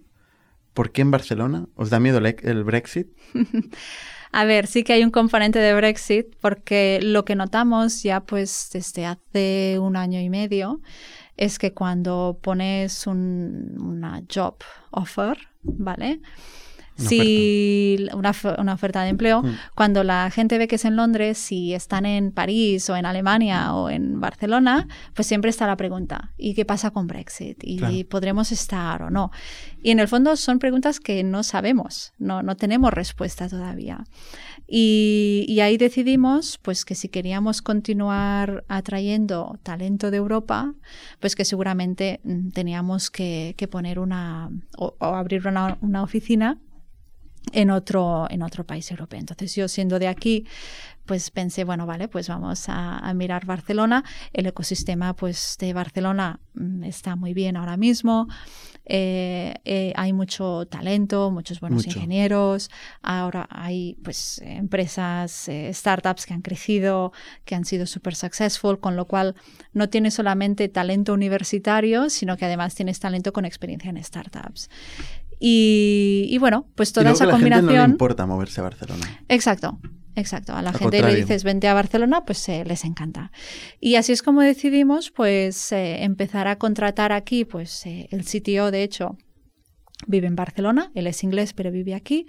¿Por 0.75 0.91
qué 0.91 1.03
en 1.03 1.13
Barcelona? 1.13 1.69
¿Os 1.77 1.91
da 1.91 2.01
miedo 2.01 2.19
el 2.19 2.65
Brexit? 2.65 3.07
A 4.33 4.45
ver, 4.45 4.67
sí 4.67 4.83
que 4.83 4.95
hay 4.95 5.05
un 5.05 5.13
componente 5.13 5.61
de 5.61 5.75
Brexit 5.75 6.35
porque 6.41 6.99
lo 7.01 7.25
que 7.25 7.37
notamos 7.37 8.03
ya 8.03 8.21
pues 8.25 8.69
desde 8.73 9.07
hace 9.07 9.79
un 9.81 9.97
año 9.97 10.19
y 10.21 10.29
medio 10.29 10.81
es 11.37 11.61
que 11.61 11.73
cuando 11.73 12.41
pones 12.43 13.07
un- 13.07 13.77
una 13.81 14.25
job 14.29 14.57
offer, 14.91 15.39
¿vale? 15.63 16.21
Una 16.99 17.09
si 17.09 18.07
una, 18.15 18.33
una 18.59 18.73
oferta 18.75 19.03
de 19.03 19.11
empleo, 19.11 19.43
Mm. 19.43 19.51
cuando 19.75 20.03
la 20.05 20.31
gente 20.31 20.57
ve 20.59 20.67
que 20.69 20.77
es 20.77 20.85
en 20.85 20.97
Londres, 20.97 21.37
si 21.39 21.75
están 21.75 22.07
en 22.07 22.33
París 22.33 22.89
o 22.91 22.97
en 22.97 23.05
Alemania 23.07 23.75
o 23.75 23.91
en 23.91 24.21
Barcelona, 24.21 24.89
pues 25.15 25.27
siempre 25.29 25.51
está 25.51 25.67
la 25.67 25.77
pregunta, 25.77 26.33
¿y 26.39 26.55
qué 26.55 26.65
pasa 26.65 26.91
con 26.91 27.07
Brexit? 27.07 27.59
¿Y 27.63 27.77
Claro. 27.79 27.95
podremos 28.09 28.51
estar 28.53 29.03
o 29.03 29.11
no? 29.11 29.31
Y 29.83 29.91
en 29.91 30.01
el 30.01 30.09
fondo 30.09 30.35
son 30.37 30.59
preguntas 30.59 30.99
que 31.01 31.23
no 31.23 31.43
sabemos, 31.43 32.13
no, 32.19 32.43
no 32.43 32.57
tenemos 32.57 32.93
respuesta 32.93 33.49
todavía. 33.49 34.05
Y, 34.69 35.45
y 35.49 35.61
ahí 35.61 35.77
decidimos 35.77 36.59
pues 36.61 36.85
que 36.85 36.95
si 36.97 37.09
queríamos 37.09 37.63
continuar 37.63 38.65
atrayendo 38.69 39.59
talento 39.63 40.11
de 40.11 40.17
Europa, 40.17 40.75
pues 41.21 41.37
que 41.37 41.45
seguramente 41.45 42.21
mm, 42.25 42.49
teníamos 42.51 43.11
que, 43.11 43.55
que 43.57 43.69
poner 43.69 43.99
una 44.01 44.51
o, 44.77 44.97
o 44.99 45.05
abrir 45.05 45.47
una, 45.47 45.79
una 45.83 46.03
oficina 46.03 46.59
en 47.53 47.71
otro, 47.71 48.27
en 48.31 48.43
otro 48.43 48.65
país 48.65 48.91
europeo. 48.91 49.19
Entonces 49.19 49.55
yo 49.55 49.69
siendo 49.69 49.99
de 49.99 50.09
aquí, 50.09 50.47
pues 51.05 51.31
pensé, 51.31 51.65
bueno, 51.65 51.87
vale, 51.87 52.09
pues 52.09 52.29
vamos 52.29 52.69
a, 52.69 52.99
a 52.99 53.15
mirar 53.15 53.47
Barcelona. 53.47 54.05
El 54.33 54.47
ecosistema 54.47 55.15
pues 55.15 55.57
de 55.59 55.73
Barcelona 55.73 56.41
mm, 56.55 56.85
está 56.85 57.17
muy 57.17 57.33
bien 57.35 57.57
ahora 57.57 57.77
mismo. 57.77 58.29
Eh, 58.89 59.55
eh, 59.65 59.93
hay 59.97 60.13
mucho 60.13 60.65
talento, 60.67 61.33
muchos 61.33 61.61
buenos 61.61 61.85
Mucho. 61.85 61.99
ingenieros. 61.99 62.71
Ahora 63.03 63.49
hay 63.51 63.97
pues 64.05 64.41
empresas, 64.45 65.49
eh, 65.49 65.71
startups 65.75 66.25
que 66.25 66.35
han 66.35 66.43
crecido, 66.43 67.13
que 67.45 67.57
han 67.57 67.65
sido 67.65 67.87
súper 67.87 68.15
successful, 68.15 68.79
con 68.79 68.95
lo 68.95 69.07
cual 69.07 69.35
no 69.73 69.89
tienes 69.89 70.15
solamente 70.15 70.69
talento 70.69 71.13
universitario, 71.13 72.09
sino 72.11 72.37
que 72.37 72.45
además 72.45 72.75
tienes 72.77 73.01
talento 73.01 73.33
con 73.33 73.45
experiencia 73.45 73.91
en 73.91 74.03
startups. 74.03 74.71
Y, 75.39 76.27
y 76.31 76.39
bueno, 76.39 76.67
pues 76.75 76.91
y 76.91 76.93
toda 76.93 77.05
luego 77.05 77.17
esa 77.17 77.25
que 77.27 77.33
la 77.33 77.39
gente 77.39 77.51
no 77.51 77.57
le 77.57 77.63
combinación. 77.63 77.91
importa 77.91 78.27
moverse 78.27 78.61
a 78.61 78.65
Barcelona. 78.65 79.21
Exacto, 79.29 79.79
exacto. 80.15 80.55
A 80.55 80.63
la 80.63 80.71
Al 80.71 80.79
gente 80.79 81.03
le 81.03 81.15
dices 81.15 81.45
vente 81.45 81.69
a 81.69 81.75
Barcelona, 81.75 82.25
pues 82.25 82.49
eh, 82.49 82.65
les 82.67 82.85
encanta. 82.85 83.33
Y 83.81 83.97
así 83.97 84.13
es 84.13 84.23
como 84.23 84.41
decidimos, 84.41 85.11
pues, 85.11 85.73
eh, 85.73 86.05
empezar 86.05 86.49
a 86.49 86.57
contratar 86.57 87.13
aquí, 87.13 87.45
pues, 87.45 87.85
eh, 87.87 88.09
el 88.11 88.25
CTO, 88.25 88.71
de 88.71 88.83
hecho, 88.83 89.19
vive 90.07 90.27
en 90.27 90.37
Barcelona, 90.37 90.91
él 90.95 91.07
es 91.07 91.23
inglés, 91.25 91.53
pero 91.53 91.71
vive 91.71 91.95
aquí. 91.95 92.27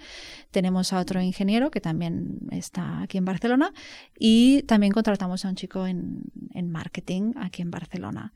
Tenemos 0.50 0.92
a 0.92 0.98
otro 1.00 1.20
ingeniero 1.20 1.70
que 1.70 1.80
también 1.80 2.38
está 2.50 3.02
aquí 3.02 3.18
en 3.18 3.24
Barcelona 3.26 3.72
y 4.18 4.62
también 4.62 4.92
contratamos 4.92 5.44
a 5.44 5.48
un 5.48 5.54
chico 5.54 5.86
en, 5.86 6.22
en 6.54 6.70
marketing 6.70 7.32
aquí 7.36 7.62
en 7.62 7.70
Barcelona. 7.70 8.32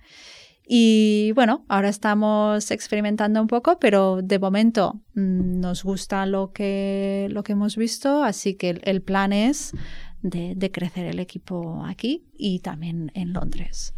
Y 0.67 1.33
bueno, 1.35 1.65
ahora 1.69 1.89
estamos 1.89 2.71
experimentando 2.71 3.41
un 3.41 3.49
poco, 3.49 3.79
pero 3.79 4.21
de 4.23 4.39
momento 4.39 5.01
mm, 5.15 5.61
nos 5.61 5.83
gusta 5.83 6.25
lo 6.27 6.53
que, 6.53 7.29
lo 7.31 7.43
que 7.43 7.53
hemos 7.53 7.77
visto, 7.77 8.23
así 8.23 8.55
que 8.55 8.71
el, 8.71 8.81
el 8.85 9.03
plan 9.03 9.33
es 9.33 9.75
de, 10.23 10.55
de 10.57 10.71
crecer 10.71 11.07
el 11.07 11.19
equipo 11.19 11.85
aquí 11.85 12.25
y 12.37 12.61
también 12.61 13.11
en 13.15 13.33
Londres. 13.33 13.95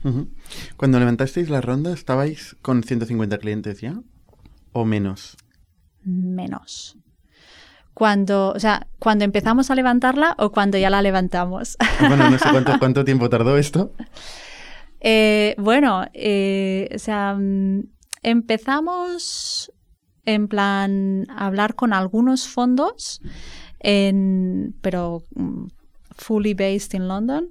Cuando 0.77 0.99
levantasteis 0.99 1.51
la 1.51 1.61
ronda, 1.61 1.93
¿estabais 1.93 2.57
con 2.62 2.83
150 2.83 3.39
clientes 3.39 3.81
ya? 3.81 4.01
¿O 4.73 4.85
menos? 4.85 5.37
Menos. 6.03 6.97
Cuando, 7.93 8.51
o 8.51 8.59
sea, 8.59 8.89
cuando 8.99 9.25
empezamos 9.25 9.71
a 9.71 9.75
levantarla 9.75 10.35
o 10.39 10.51
cuando 10.51 10.79
ya 10.79 10.91
la 10.91 11.01
levantamos. 11.01 11.77
Bueno, 12.01 12.29
no 12.29 12.39
sé 12.39 12.49
cuánto, 12.51 12.79
cuánto 12.79 13.05
tiempo 13.05 13.29
tardó 13.29 13.57
esto. 13.57 13.93
Eh, 15.07 15.55
bueno, 15.59 16.07
eh, 16.15 16.89
o 16.95 16.99
sea, 16.99 17.35
mm, 17.35 17.83
empezamos 18.23 19.71
en 20.25 20.49
plan 20.49 21.27
a 21.29 21.47
hablar 21.47 21.75
con 21.75 21.93
algunos 21.93 22.49
fondos, 22.49 23.21
en, 23.81 24.75
pero 24.81 25.23
mm, 25.35 25.67
fully 26.17 26.55
based 26.55 26.95
in 26.95 27.07
London, 27.07 27.51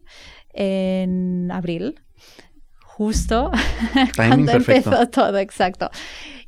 en 0.51 1.51
abril. 1.51 1.99
justo 2.81 3.51
cuando 4.15 4.51
perfecto. 4.51 4.89
empezó 4.89 5.09
todo, 5.09 5.37
exacto. 5.37 5.91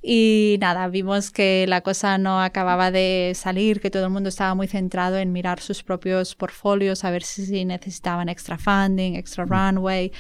Y 0.02 0.58
nada, 0.60 0.88
vimos 0.88 1.30
que 1.32 1.66
la 1.68 1.82
cosa 1.82 2.18
no 2.18 2.42
acababa 2.42 2.90
de 2.90 3.34
salir, 3.36 3.80
que 3.80 3.92
todo 3.92 4.06
el 4.06 4.12
mundo 4.12 4.30
estaba 4.30 4.56
muy 4.56 4.68
centrado 4.68 5.18
en 5.18 5.32
mirar 5.32 5.60
sus 5.60 5.84
propios 5.84 6.36
portfolios, 6.36 7.04
a 7.04 7.12
ver 7.12 7.24
si 7.24 7.64
necesitaban 7.66 8.28
extra 8.30 8.58
funding, 8.58 9.14
extra 9.16 9.46
runway. 9.46 10.12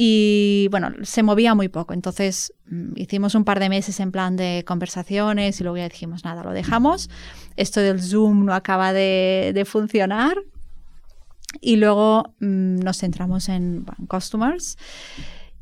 Y 0.00 0.68
bueno, 0.70 0.92
se 1.02 1.24
movía 1.24 1.56
muy 1.56 1.66
poco. 1.66 1.92
Entonces 1.92 2.54
mm, 2.66 2.92
hicimos 2.94 3.34
un 3.34 3.42
par 3.42 3.58
de 3.58 3.68
meses 3.68 3.98
en 3.98 4.12
plan 4.12 4.36
de 4.36 4.62
conversaciones 4.64 5.60
y 5.60 5.64
luego 5.64 5.76
ya 5.76 5.88
dijimos, 5.88 6.24
nada, 6.24 6.44
lo 6.44 6.52
dejamos. 6.52 7.10
Esto 7.56 7.80
del 7.80 8.00
Zoom 8.00 8.44
no 8.44 8.54
acaba 8.54 8.92
de, 8.92 9.50
de 9.52 9.64
funcionar. 9.64 10.36
Y 11.60 11.76
luego 11.76 12.32
mm, 12.38 12.78
nos 12.78 12.98
centramos 12.98 13.48
en 13.48 13.84
bueno, 13.86 14.06
customers 14.06 14.78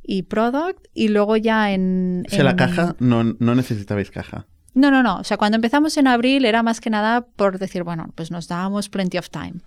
y 0.02 0.24
product 0.24 0.86
y 0.92 1.08
luego 1.08 1.38
ya 1.38 1.72
en... 1.72 2.26
O 2.26 2.30
sea, 2.30 2.44
la 2.44 2.56
caja, 2.56 2.94
no, 2.98 3.24
no 3.24 3.54
necesitabais 3.54 4.10
caja. 4.10 4.44
No, 4.74 4.90
no, 4.90 5.02
no. 5.02 5.16
O 5.16 5.24
sea, 5.24 5.38
cuando 5.38 5.56
empezamos 5.56 5.96
en 5.96 6.08
abril 6.08 6.44
era 6.44 6.62
más 6.62 6.82
que 6.82 6.90
nada 6.90 7.22
por 7.22 7.58
decir, 7.58 7.84
bueno, 7.84 8.12
pues 8.14 8.30
nos 8.30 8.48
dábamos 8.48 8.90
plenty 8.90 9.16
of 9.16 9.30
time. 9.30 9.60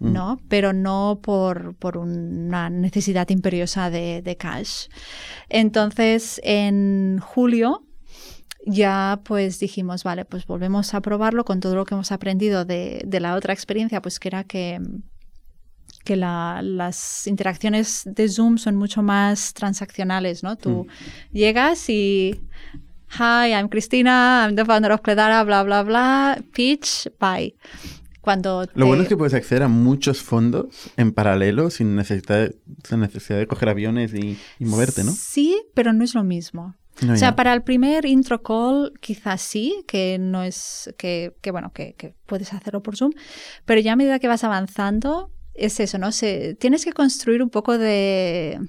Mm. 0.00 0.12
¿no? 0.12 0.40
Pero 0.48 0.72
no 0.72 1.18
por, 1.22 1.74
por 1.76 1.96
una 1.96 2.70
necesidad 2.70 3.28
imperiosa 3.30 3.90
de, 3.90 4.22
de 4.22 4.36
cash. 4.36 4.86
Entonces, 5.48 6.40
en 6.44 7.18
julio 7.20 7.84
ya 8.66 9.20
pues 9.24 9.58
dijimos, 9.60 10.04
vale, 10.04 10.24
pues 10.24 10.46
volvemos 10.46 10.92
a 10.94 11.00
probarlo 11.00 11.44
con 11.44 11.60
todo 11.60 11.74
lo 11.74 11.84
que 11.84 11.94
hemos 11.94 12.12
aprendido 12.12 12.64
de, 12.64 13.02
de 13.06 13.20
la 13.20 13.34
otra 13.34 13.52
experiencia, 13.54 14.02
pues 14.02 14.18
que 14.20 14.28
era 14.28 14.44
que, 14.44 14.78
que 16.04 16.16
la- 16.16 16.60
las 16.62 17.26
interacciones 17.26 18.02
de 18.04 18.28
Zoom 18.28 18.58
son 18.58 18.76
mucho 18.76 19.02
más 19.02 19.54
transaccionales, 19.54 20.42
¿no? 20.42 20.56
Tú 20.56 20.86
llegas 21.32 21.88
y... 21.88 22.40
Hi, 23.18 23.52
I'm 23.54 23.70
Cristina, 23.70 24.44
I'm 24.46 24.54
the 24.54 24.66
founder 24.66 24.92
of 24.92 25.00
Cledara, 25.00 25.42
bla, 25.42 25.62
bla, 25.62 25.82
bla, 25.82 26.38
pitch, 26.52 27.08
bye. 27.18 27.54
Cuando 28.28 28.60
Lo 28.60 28.66
te- 28.66 28.82
bueno 28.84 29.02
es 29.04 29.08
que 29.08 29.16
puedes 29.16 29.32
acceder 29.32 29.62
a 29.62 29.68
muchos 29.68 30.20
fondos 30.20 30.66
en 30.98 31.12
paralelo 31.12 31.70
sin 31.70 31.96
necesidad, 31.96 32.50
sin 32.86 33.00
necesidad 33.00 33.38
de 33.38 33.46
coger 33.46 33.70
aviones 33.70 34.12
y, 34.12 34.36
y 34.58 34.64
moverte, 34.66 35.02
¿no? 35.02 35.12
Sí, 35.12 35.58
pero 35.72 35.94
no 35.94 36.04
es 36.04 36.14
lo 36.14 36.24
mismo. 36.24 36.74
No, 37.00 37.14
o 37.14 37.16
sea, 37.16 37.30
ya. 37.30 37.36
para 37.36 37.54
el 37.54 37.62
primer 37.62 38.04
intro 38.04 38.42
call 38.42 38.92
quizás 39.00 39.40
sí, 39.40 39.82
que 39.86 40.18
no 40.20 40.42
es, 40.42 40.92
que, 40.98 41.36
que 41.40 41.50
bueno, 41.52 41.72
que, 41.72 41.94
que 41.94 42.16
puedes 42.26 42.52
hacerlo 42.52 42.82
por 42.82 42.98
Zoom, 42.98 43.12
pero 43.64 43.80
ya 43.80 43.94
a 43.94 43.96
medida 43.96 44.18
que 44.18 44.28
vas 44.28 44.44
avanzando, 44.44 45.30
es 45.54 45.80
eso, 45.80 45.96
¿no? 45.96 46.12
Se, 46.12 46.54
tienes 46.56 46.84
que 46.84 46.92
construir 46.92 47.42
un 47.42 47.48
poco 47.48 47.78
de 47.78 48.60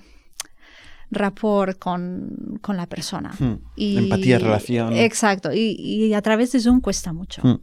rapport 1.12 1.78
con, 1.78 2.60
con 2.62 2.78
la 2.78 2.88
persona. 2.88 3.32
Hmm. 3.38 3.56
Empatía, 3.76 4.40
relación. 4.40 4.94
Exacto, 4.94 5.52
y, 5.52 5.76
y 5.82 6.14
a 6.14 6.22
través 6.22 6.54
de 6.54 6.62
Zoom 6.62 6.80
cuesta 6.80 7.12
mucho. 7.12 7.42
Hmm. 7.44 7.60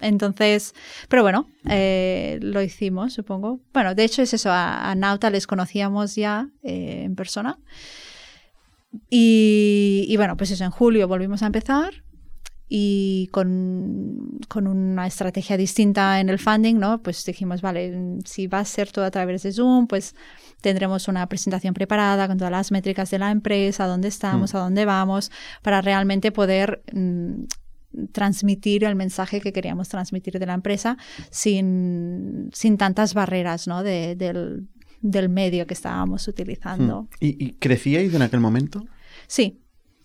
Entonces, 0.00 0.74
pero 1.08 1.22
bueno, 1.22 1.48
eh, 1.68 2.38
lo 2.42 2.62
hicimos, 2.62 3.14
supongo. 3.14 3.60
Bueno, 3.72 3.94
de 3.94 4.04
hecho 4.04 4.22
es 4.22 4.34
eso, 4.34 4.50
a, 4.50 4.90
a 4.90 4.94
Nauta 4.94 5.30
les 5.30 5.46
conocíamos 5.46 6.14
ya 6.14 6.48
eh, 6.62 7.02
en 7.04 7.14
persona. 7.14 7.58
Y, 9.08 10.04
y 10.08 10.16
bueno, 10.16 10.36
pues 10.36 10.50
eso, 10.50 10.64
en 10.64 10.70
julio 10.70 11.08
volvimos 11.08 11.42
a 11.42 11.46
empezar 11.46 12.02
y 12.74 13.28
con, 13.32 14.38
con 14.48 14.66
una 14.66 15.06
estrategia 15.06 15.58
distinta 15.58 16.20
en 16.20 16.30
el 16.30 16.38
funding, 16.38 16.76
¿no? 16.76 17.02
Pues 17.02 17.22
dijimos, 17.22 17.60
vale, 17.60 18.18
si 18.24 18.46
va 18.46 18.60
a 18.60 18.64
ser 18.64 18.90
todo 18.90 19.04
a 19.04 19.10
través 19.10 19.42
de 19.42 19.52
Zoom, 19.52 19.86
pues 19.86 20.14
tendremos 20.62 21.06
una 21.06 21.26
presentación 21.26 21.74
preparada 21.74 22.26
con 22.28 22.38
todas 22.38 22.50
las 22.50 22.72
métricas 22.72 23.10
de 23.10 23.18
la 23.18 23.30
empresa, 23.30 23.86
dónde 23.86 24.08
estamos, 24.08 24.54
a 24.54 24.60
dónde 24.60 24.86
vamos, 24.86 25.30
para 25.60 25.82
realmente 25.82 26.32
poder 26.32 26.82
mm, 26.94 27.42
transmitir 28.12 28.84
el 28.84 28.94
mensaje 28.94 29.40
que 29.40 29.52
queríamos 29.52 29.88
transmitir 29.88 30.38
de 30.38 30.46
la 30.46 30.54
empresa 30.54 30.96
sin, 31.30 32.50
sin 32.52 32.76
tantas 32.78 33.14
barreras, 33.14 33.66
¿no? 33.66 33.82
De- 33.82 34.16
del, 34.16 34.68
del 35.00 35.28
medio 35.28 35.66
que 35.66 35.74
estábamos 35.74 36.26
utilizando. 36.28 37.02
Hmm. 37.02 37.08
¿Y, 37.20 37.44
y 37.44 37.52
crecíais 37.54 38.14
en 38.14 38.22
aquel 38.22 38.40
momento? 38.40 38.84
Sí, 39.26 39.58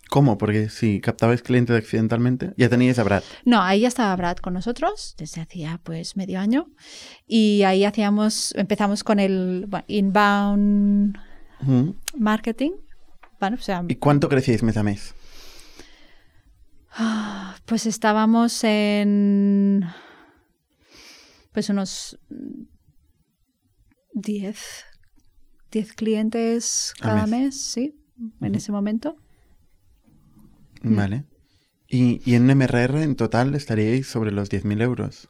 ¿Cómo? 0.10 0.38
Porque 0.38 0.70
si 0.70 1.02
captabais 1.02 1.42
clientes 1.42 1.76
accidentalmente, 1.76 2.54
ya 2.56 2.70
teníais 2.70 2.98
a 2.98 3.04
Brad. 3.04 3.24
No, 3.44 3.62
ahí 3.62 3.82
ya 3.82 3.90
estaba 3.90 4.16
Brad 4.16 4.38
con 4.38 4.54
nosotros 4.54 5.16
desde 5.18 5.42
hacía 5.42 5.82
pues 5.84 6.16
medio 6.16 6.40
año 6.40 6.68
y 7.28 7.64
ahí 7.64 7.84
hacíamos, 7.84 8.54
empezamos 8.56 9.04
con 9.04 9.20
el 9.20 9.66
bueno, 9.68 9.84
inbound 9.90 11.18
Ujú. 11.62 11.96
marketing. 12.18 12.72
Bueno, 13.42 13.58
o 13.60 13.62
sea, 13.62 13.84
¿Y 13.86 13.96
cuánto 13.96 14.30
crecíais 14.30 14.64
mes 14.64 14.78
a 14.78 14.84
mes? 14.84 15.14
Pues 17.66 17.86
estábamos 17.86 18.64
en 18.64 19.86
pues 21.52 21.70
unos 21.70 22.20
10 24.14 24.86
10 25.72 25.94
clientes 25.94 26.94
cada 27.00 27.28
mes. 27.28 27.30
mes, 27.30 27.62
sí, 27.62 27.96
en 28.42 28.56
ese 28.56 28.72
momento. 28.72 29.16
Vale. 30.82 31.26
Y, 31.90 32.22
y 32.30 32.36
en 32.36 32.46
MRR 32.48 33.02
en 33.02 33.16
total 33.16 33.54
estaríais 33.56 34.08
sobre 34.08 34.32
los 34.32 34.50
10.000 34.50 34.82
euros. 34.82 35.30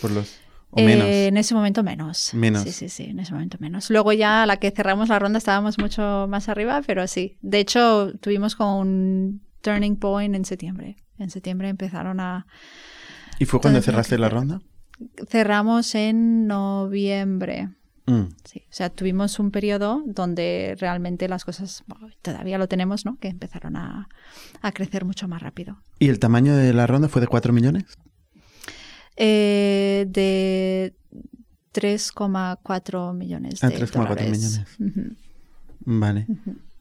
Por 0.00 0.10
los... 0.10 0.36
O 0.70 0.80
Eh, 0.80 0.84
menos. 0.84 1.06
en 1.06 1.36
ese 1.38 1.54
momento 1.54 1.82
menos. 1.82 2.34
Menos. 2.34 2.62
Sí, 2.64 2.72
sí, 2.72 2.88
sí, 2.90 3.04
en 3.04 3.20
ese 3.20 3.32
momento 3.32 3.56
menos. 3.60 3.88
Luego 3.90 4.12
ya 4.12 4.42
a 4.42 4.46
la 4.46 4.58
que 4.58 4.70
cerramos 4.70 5.08
la 5.08 5.18
ronda 5.18 5.38
estábamos 5.38 5.78
mucho 5.78 6.26
más 6.28 6.48
arriba, 6.50 6.82
pero 6.86 7.06
sí. 7.06 7.38
De 7.40 7.58
hecho, 7.60 8.12
tuvimos 8.20 8.54
como 8.56 8.78
un 8.78 9.42
turning 9.62 9.96
point 9.96 10.34
en 10.34 10.44
septiembre. 10.44 10.96
En 11.18 11.30
septiembre 11.30 11.68
empezaron 11.68 12.20
a... 12.20 12.46
¿Y 13.38 13.44
fue 13.44 13.60
cuando 13.60 13.80
cerraste 13.82 14.18
la 14.18 14.28
ronda? 14.28 14.60
Cerramos 15.28 15.94
en 15.94 16.46
noviembre. 16.46 17.68
Mm. 18.06 18.22
Sí, 18.44 18.60
o 18.64 18.72
sea, 18.72 18.88
tuvimos 18.90 19.38
un 19.38 19.50
periodo 19.50 20.02
donde 20.06 20.76
realmente 20.80 21.28
las 21.28 21.44
cosas, 21.44 21.84
bueno, 21.86 22.08
todavía 22.22 22.56
lo 22.58 22.66
tenemos, 22.66 23.04
¿no? 23.04 23.16
Que 23.18 23.28
empezaron 23.28 23.76
a, 23.76 24.08
a 24.62 24.72
crecer 24.72 25.04
mucho 25.04 25.28
más 25.28 25.42
rápido. 25.42 25.76
¿Y 25.98 26.08
el 26.08 26.18
tamaño 26.18 26.56
de 26.56 26.72
la 26.72 26.86
ronda 26.86 27.08
fue 27.08 27.20
de 27.20 27.26
4 27.26 27.52
millones? 27.52 27.84
Eh, 29.16 30.06
de 30.08 30.94
3,4 31.74 33.14
millones 33.14 33.62
Ah, 33.62 33.68
de 33.68 33.76
3,4 33.78 33.92
dólares. 34.08 34.30
millones. 34.30 34.66
Ujú. 34.80 35.16
Vale. 35.80 36.26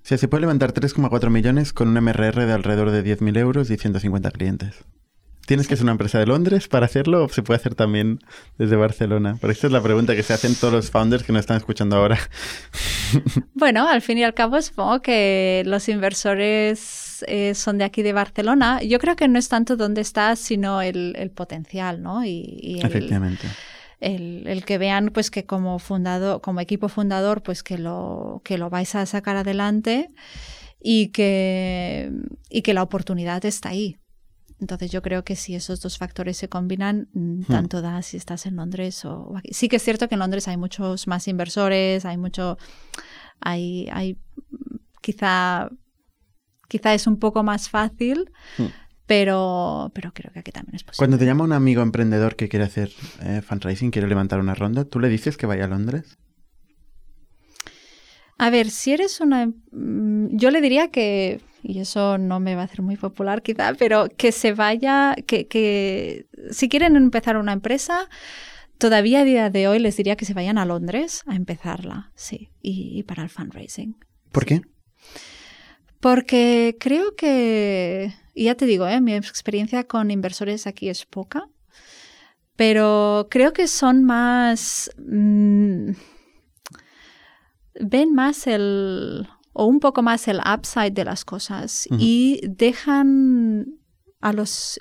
O 0.08 0.10
sea, 0.10 0.18
se 0.18 0.30
puede 0.30 0.40
levantar 0.40 0.72
3,4 0.74 1.30
millones 1.30 1.74
con 1.74 1.90
un 1.90 2.02
MRR 2.02 2.46
de 2.46 2.54
alrededor 2.54 2.92
de 2.92 3.04
10.000 3.04 3.38
euros 3.40 3.70
y 3.70 3.76
150 3.76 4.32
clientes. 4.32 4.86
¿Tienes 5.46 5.68
que 5.68 5.76
ser 5.76 5.84
una 5.84 5.92
empresa 5.92 6.18
de 6.18 6.26
Londres 6.26 6.70
para 6.70 6.86
hacerlo 6.86 7.26
o 7.26 7.28
se 7.28 7.44
puede 7.44 7.58
hacer 7.60 7.76
también 7.76 8.20
desde 8.58 8.78
Barcelona? 8.78 9.36
Porque 9.42 9.52
esta 9.52 9.68
es 9.68 9.74
la 9.74 9.84
pregunta 9.84 10.16
que 10.16 10.24
se 10.24 10.32
hacen 10.32 10.56
todos 10.56 10.74
los 10.74 10.92
founders 10.92 11.24
que 11.24 11.34
nos 11.34 11.42
están 11.42 11.58
escuchando 11.58 11.98
ahora. 11.98 12.18
Bueno, 13.54 13.88
al 13.88 14.02
fin 14.02 14.18
y 14.18 14.24
al 14.26 14.34
cabo 14.34 14.62
supongo 14.62 15.02
que 15.02 15.64
los 15.66 15.88
inversores 15.88 17.24
eh, 17.28 17.54
son 17.56 17.78
de 17.78 17.86
aquí 17.86 18.02
de 18.02 18.12
Barcelona. 18.12 18.82
Yo 18.84 19.00
creo 19.00 19.16
que 19.16 19.28
no 19.30 19.40
es 19.40 19.48
tanto 19.48 19.76
dónde 19.76 20.02
estás, 20.02 20.40
sino 20.40 20.82
el, 20.82 21.16
el 21.18 21.32
potencial, 21.32 22.02
¿no? 22.02 22.26
Y, 22.26 22.60
y 22.62 22.80
el, 22.80 22.86
Efectivamente. 22.86 23.48
El, 24.00 24.48
el 24.48 24.66
que 24.66 24.78
vean 24.78 25.10
pues 25.14 25.32
que 25.32 25.46
como 25.46 25.80
fundador, 25.80 26.42
como 26.42 26.60
equipo 26.60 26.90
fundador, 26.90 27.44
pues 27.44 27.64
que 27.64 27.78
lo, 27.78 28.42
que 28.44 28.58
lo 28.58 28.70
vais 28.70 28.96
a 28.96 29.06
sacar 29.06 29.36
adelante 29.38 30.10
y 30.82 31.10
que, 31.10 32.12
y 32.50 32.62
que 32.62 32.74
la 32.74 32.84
oportunidad 32.84 33.44
está 33.46 33.70
ahí. 33.70 33.98
Entonces 34.60 34.92
yo 34.92 35.04
creo 35.04 35.24
que 35.24 35.36
si 35.36 35.54
esos 35.54 35.82
dos 35.82 35.98
factores 36.00 36.38
se 36.38 36.50
combinan, 36.50 37.10
mm, 37.14 37.44
tanto 37.44 37.82
da 37.82 38.02
si 38.02 38.18
estás 38.18 38.48
en 38.48 38.56
Londres 38.56 39.06
o 39.06 39.28
o 39.30 39.38
aquí. 39.38 39.54
Sí 39.54 39.70
que 39.70 39.76
es 39.76 39.84
cierto 39.84 40.08
que 40.08 40.16
en 40.16 40.20
Londres 40.20 40.48
hay 40.48 40.58
muchos 40.58 41.08
más 41.08 41.28
inversores, 41.28 42.06
hay 42.06 42.18
mucho, 42.18 42.58
hay, 43.40 43.88
hay 43.92 44.14
mm, 44.14 44.78
quizá, 45.02 45.70
quizá 46.68 46.94
es 46.94 47.06
un 47.06 47.18
poco 47.20 47.44
más 47.44 47.70
fácil, 47.70 48.32
Hmm. 48.58 48.66
Pero, 49.08 49.92
pero 49.96 50.14
creo 50.14 50.32
que 50.32 50.40
aquí 50.40 50.52
también 50.52 50.76
es 50.76 50.84
posible. 50.84 50.98
Cuando 51.00 51.18
te 51.18 51.26
llama 51.26 51.44
un 51.46 51.54
amigo 51.54 51.82
emprendedor 51.82 52.36
que 52.36 52.50
quiere 52.50 52.66
hacer 52.66 52.92
eh, 53.24 53.42
fundraising, 53.42 53.90
quiere 53.90 54.08
levantar 54.08 54.40
una 54.40 54.54
ronda, 54.54 54.86
¿tú 54.86 55.00
le 55.00 55.10
dices 55.10 55.38
que 55.38 55.48
vaya 55.48 55.66
a 55.66 55.68
Londres? 55.68 56.18
A 58.38 58.52
ver, 58.52 58.70
si 58.70 58.92
eres 58.92 59.20
una... 59.20 59.48
mm, 59.72 60.38
Yo 60.38 60.52
le 60.52 60.62
diría 60.62 60.90
que, 60.90 61.42
y 61.64 61.80
eso 61.80 62.20
no 62.20 62.40
me 62.40 62.54
va 62.56 62.62
a 62.62 62.66
hacer 62.66 62.84
muy 62.84 62.96
popular 62.96 63.42
quizá, 63.42 63.74
pero 63.74 64.10
que 64.16 64.32
se 64.32 64.54
vaya, 64.54 65.16
que, 65.26 65.48
que 65.48 66.28
si 66.52 66.70
quieren 66.70 66.96
empezar 66.96 67.38
una 67.38 67.54
empresa, 67.54 68.08
todavía 68.78 69.22
a 69.22 69.24
día 69.24 69.50
de 69.50 69.68
hoy 69.68 69.80
les 69.80 69.98
diría 69.98 70.18
que 70.18 70.26
se 70.26 70.36
vayan 70.36 70.60
a 70.60 70.66
Londres 70.66 71.24
a 71.26 71.36
empezarla, 71.36 72.12
sí, 72.14 72.50
y, 72.62 73.00
y 73.00 73.04
para 73.04 73.24
el 73.24 73.30
fundraising. 73.30 73.96
¿Por 74.32 74.46
qué? 74.46 74.62
Porque 76.00 76.78
creo 76.80 77.16
que, 77.16 78.14
y 78.34 78.46
ya 78.46 78.56
te 78.56 78.66
digo, 78.66 78.88
¿eh? 78.88 79.02
mi 79.02 79.14
experiencia 79.14 79.86
con 79.86 80.12
inversores 80.12 80.68
aquí 80.68 80.90
es 80.90 81.06
poca, 81.06 81.50
pero 82.56 83.28
creo 83.30 83.54
que 83.54 83.68
son 83.68 84.04
más... 84.04 84.92
mm, 84.98 85.92
ven 87.80 88.14
más 88.14 88.48
el... 88.48 89.28
o 89.54 89.66
un 89.66 89.80
poco 89.80 90.02
más 90.02 90.28
el 90.28 90.40
upside 90.40 90.94
de 90.94 91.06
las 91.06 91.26
cosas 91.26 91.88
y 91.92 92.42
dejan 92.44 93.78
a 94.22 94.34
los, 94.34 94.80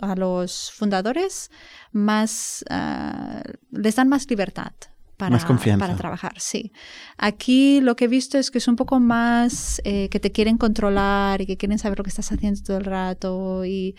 a 0.00 0.14
los 0.14 0.70
fundadores 0.72 1.50
más, 1.92 2.64
ah, 2.70 3.42
les 3.70 3.96
dan 3.96 4.08
más 4.08 4.28
libertad. 4.30 4.72
Para, 5.18 5.36
para, 5.78 5.96
trabajar, 5.96 6.34
sí. 6.38 6.72
Aquí 7.16 7.80
lo 7.80 7.96
que 7.96 8.04
he 8.04 8.08
visto 8.08 8.38
es 8.38 8.52
que 8.52 8.58
es 8.58 8.68
un 8.68 8.76
poco 8.76 9.00
más 9.00 9.82
eh, 9.82 10.08
que 10.10 10.20
te 10.20 10.30
quieren 10.30 10.58
controlar 10.58 11.40
y 11.40 11.46
que 11.46 11.56
quieren 11.56 11.78
saber 11.80 11.98
lo 11.98 12.04
que 12.04 12.10
estás 12.10 12.30
haciendo 12.30 12.62
todo 12.62 12.78
el 12.78 12.84
rato 12.84 13.64
y, 13.64 13.96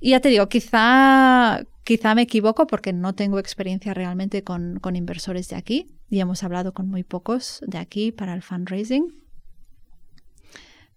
y 0.00 0.10
ya 0.10 0.20
te 0.20 0.30
digo, 0.30 0.48
quizá, 0.48 1.62
quizá 1.84 2.14
me 2.14 2.22
equivoco 2.22 2.66
porque 2.66 2.94
no 2.94 3.14
tengo 3.14 3.38
experiencia 3.38 3.92
realmente 3.92 4.42
con, 4.42 4.80
con 4.80 4.96
inversores 4.96 5.48
de 5.48 5.56
aquí 5.56 5.86
y 6.08 6.20
hemos 6.20 6.42
hablado 6.42 6.72
con 6.72 6.88
muy 6.88 7.04
pocos 7.04 7.60
de 7.66 7.76
aquí 7.76 8.10
para 8.10 8.32
el 8.32 8.40
fundraising. 8.40 9.22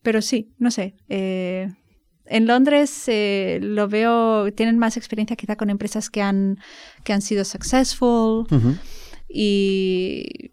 Pero 0.02 0.22
sí, 0.22 0.54
no 0.60 0.72
sé. 0.72 0.96
Eh, 1.10 1.70
en 2.26 2.46
Londres 2.46 3.04
eh, 3.08 3.60
lo 3.62 3.88
veo, 3.88 4.54
tienen 4.54 4.78
más 4.78 4.98
experiencia 4.98 5.36
quizá 5.36 5.56
con 5.56 5.70
empresas 5.70 6.10
que 6.10 6.22
han, 6.22 6.60
que 7.04 7.12
han 7.12 7.22
sido 7.22 7.44
successful 7.44 8.48
y... 9.30 10.52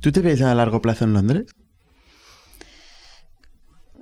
¿Tú 0.00 0.12
te 0.12 0.20
ves 0.20 0.42
a 0.42 0.54
largo 0.54 0.80
plazo 0.80 1.04
en 1.04 1.12
Londres? 1.12 1.46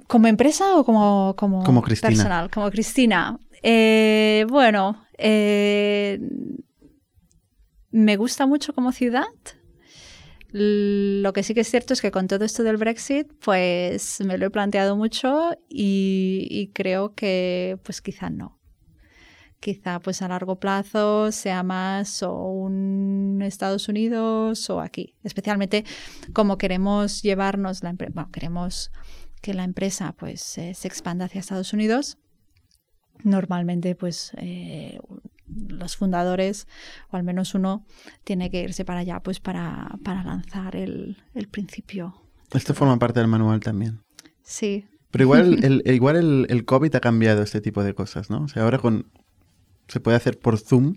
¿Como 0.07 0.29
empresa 0.29 0.77
o 0.77 0.85
como, 0.85 1.35
como, 1.37 1.65
como 1.65 1.83
Cristina. 1.83 2.09
personal? 2.09 2.51
Como 2.51 2.71
Cristina. 2.71 3.39
Eh, 3.63 4.47
bueno, 4.49 5.07
eh, 5.19 6.21
me 7.91 8.17
gusta 8.17 8.47
mucho 8.47 8.73
como 8.73 8.93
ciudad. 8.93 9.25
Lo 10.51 11.33
que 11.33 11.43
sí 11.43 11.55
que 11.55 11.61
es 11.61 11.71
cierto 11.71 11.93
es 11.93 12.01
que 12.01 12.11
con 12.11 12.29
todo 12.29 12.45
esto 12.45 12.63
del 12.63 12.77
Brexit, 12.77 13.31
pues 13.45 14.21
me 14.25 14.39
lo 14.39 14.47
he 14.47 14.51
planteado 14.51 14.97
mucho 14.97 15.57
y, 15.69 16.71
creo 16.73 17.15
que 17.15 17.79
pues 17.83 18.01
quizá 18.01 18.31
no. 18.31 18.56
Quizá 19.61 20.01
pues 20.01 20.23
a 20.23 20.29
largo 20.29 20.61
plazo 20.61 21.33
sea 21.33 21.63
más 21.63 22.23
o 22.23 22.35
un 22.35 23.41
Estados 23.43 23.89
Unidos 23.89 24.69
o 24.71 24.81
aquí. 24.81 25.15
Especialmente 25.25 25.85
como 26.33 26.59
queremos 26.59 27.23
llevarnos 27.23 27.83
la 27.83 27.91
empresa, 27.91 28.13
bueno, 28.15 28.31
queremos 28.31 28.91
que 29.41 29.55
la 29.55 29.65
empresa 29.65 30.15
pues 30.17 30.41
se 30.43 30.71
expanda 30.71 31.25
hacia 31.25 31.41
Estados 31.41 31.73
Unidos. 31.73 32.19
Normalmente 33.25 33.95
pues 33.95 34.33
eh, 34.37 34.99
los 35.49 35.97
fundadores, 35.97 36.67
o 37.11 37.17
al 37.17 37.23
menos 37.23 37.55
uno, 37.55 37.87
tiene 38.25 38.51
que 38.51 38.63
irse 38.63 38.85
para 38.85 39.01
allá 39.01 39.21
pues 39.21 39.41
para, 39.41 39.99
para 40.05 40.23
lanzar 40.23 40.77
el, 40.77 41.17
el 41.35 41.49
principio. 41.49 42.23
Esto 42.53 42.75
forma 42.75 42.99
parte 42.99 43.21
del 43.21 43.29
manual 43.29 43.61
también. 43.61 44.01
Sí. 44.43 44.87
Pero 45.11 45.25
igual, 45.25 45.59
el, 45.65 45.83
igual 45.87 46.17
el, 46.17 46.47
el, 46.49 46.65
COVID 46.65 46.95
ha 46.95 47.01
cambiado 47.01 47.43
este 47.43 47.61
tipo 47.61 47.83
de 47.83 47.95
cosas, 47.95 48.31
¿no? 48.31 48.43
O 48.43 48.49
sea, 48.49 48.63
ahora 48.63 48.79
con 48.79 49.11
se 49.89 50.01
puede 50.01 50.17
hacer 50.17 50.39
por 50.39 50.59
Zoom, 50.59 50.97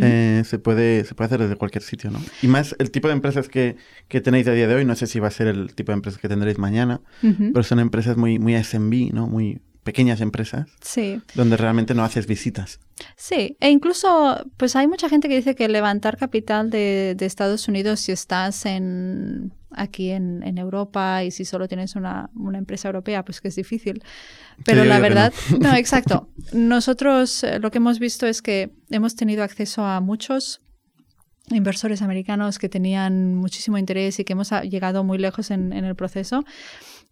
eh, 0.00 0.42
se, 0.44 0.58
puede, 0.58 1.04
se 1.04 1.14
puede 1.14 1.26
hacer 1.26 1.40
desde 1.40 1.56
cualquier 1.56 1.82
sitio, 1.82 2.10
¿no? 2.10 2.20
Y 2.42 2.48
más 2.48 2.74
el 2.78 2.90
tipo 2.90 3.06
de 3.08 3.14
empresas 3.14 3.48
que, 3.48 3.76
que, 4.08 4.20
tenéis 4.20 4.48
a 4.48 4.52
día 4.52 4.66
de 4.66 4.74
hoy, 4.74 4.84
no 4.84 4.96
sé 4.96 5.06
si 5.06 5.20
va 5.20 5.28
a 5.28 5.30
ser 5.30 5.46
el 5.46 5.74
tipo 5.74 5.92
de 5.92 5.96
empresas 5.96 6.20
que 6.20 6.28
tendréis 6.28 6.58
mañana, 6.58 7.00
pero 7.20 7.62
son 7.62 7.78
empresas 7.78 8.16
muy, 8.16 8.38
muy 8.38 8.60
SMB, 8.62 9.12
¿no? 9.12 9.28
Muy, 9.28 9.60
pequeñas 9.82 10.20
empresas 10.20 10.68
sí. 10.80 11.20
donde 11.34 11.56
realmente 11.56 11.94
no 11.94 12.04
haces 12.04 12.26
visitas. 12.26 12.80
Sí, 13.16 13.56
e 13.60 13.70
incluso 13.70 14.44
pues 14.56 14.76
hay 14.76 14.86
mucha 14.86 15.08
gente 15.08 15.28
que 15.28 15.36
dice 15.36 15.54
que 15.54 15.68
levantar 15.68 16.18
capital 16.18 16.70
de, 16.70 17.16
Estados 17.20 17.66
Unidos 17.68 18.00
si 18.00 18.12
estás 18.12 18.66
en 18.66 19.52
aquí 19.70 20.10
en, 20.10 20.58
Europa 20.58 21.22
y 21.22 21.30
si 21.30 21.44
solo 21.44 21.68
tienes 21.68 21.94
una, 21.94 22.28
empresa 22.54 22.88
europea, 22.88 23.24
pues 23.24 23.40
que 23.40 23.48
es 23.48 23.56
difícil. 23.56 24.02
Pero 24.64 24.84
la 24.84 24.98
verdad, 24.98 25.32
no. 25.60 25.74
exacto. 25.74 26.28
Nosotros 26.52 27.44
eh, 27.44 27.58
lo 27.60 27.70
que 27.70 27.78
hemos 27.78 27.98
visto 27.98 28.26
es 28.26 28.42
que 28.42 28.70
hemos 28.90 29.14
tenido 29.14 29.44
acceso 29.44 29.84
a 29.84 30.00
muchos 30.00 30.60
inversores 31.50 32.02
americanos 32.02 32.58
que 32.58 32.68
tenían 32.68 33.34
muchísimo 33.36 33.78
interés 33.78 34.18
y 34.18 34.24
que 34.24 34.34
hemos 34.34 34.50
llegado 34.50 35.04
muy 35.04 35.18
lejos 35.18 35.50
en, 35.50 35.72
en 35.72 35.84
el 35.84 35.94
proceso 35.94 36.44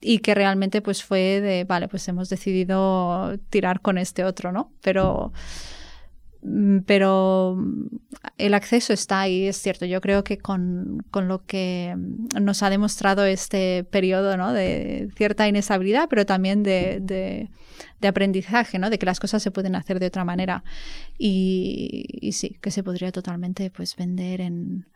y 0.01 0.19
que 0.21 0.35
realmente 0.35 0.81
pues 0.83 1.03
fue 1.03 1.41
de, 1.41 1.65
vale, 1.65 1.89
pues 1.89 2.07
hemos 2.09 2.29
decidido 2.29 3.39
tirar 3.51 3.81
con 3.81 3.99
este 3.99 4.25
otro, 4.25 4.53
¿no? 4.53 4.73
Pero, 4.81 5.33
mm, 6.43 6.79
pero 6.87 7.59
el 8.37 8.55
acceso 8.55 8.93
está 8.93 9.23
ahí, 9.23 9.47
es 9.47 9.57
cierto. 9.57 9.87
Yo 9.87 10.01
creo 10.01 10.23
que 10.23 10.39
con, 10.39 11.05
con 11.11 11.27
lo 11.27 11.45
que 11.47 11.97
nos 12.41 12.63
ha 12.63 12.71
demostrado 12.71 13.25
este 13.25 13.85
periodo, 13.85 14.37
¿no? 14.37 14.53
De 14.53 15.09
cierta 15.17 15.49
inestabilidad, 15.49 16.09
pero 16.09 16.25
también 16.27 16.63
de, 16.63 17.01
de, 17.01 17.49
aprendizaje, 18.09 18.79
¿no? 18.79 18.91
De 18.91 18.99
que 18.99 19.07
las 19.07 19.19
cosas 19.19 19.43
se 19.43 19.51
pueden 19.51 19.75
hacer 19.75 19.99
de 19.99 20.07
otra 20.07 20.25
manera. 20.25 20.63
Y, 21.19 22.05
y 22.21 22.33
sí, 22.33 22.57
que 22.61 22.71
se 22.71 22.85
podría 22.85 23.11
totalmente 23.11 23.71
pues 23.71 23.97
vender 23.97 24.41
en 24.41 24.87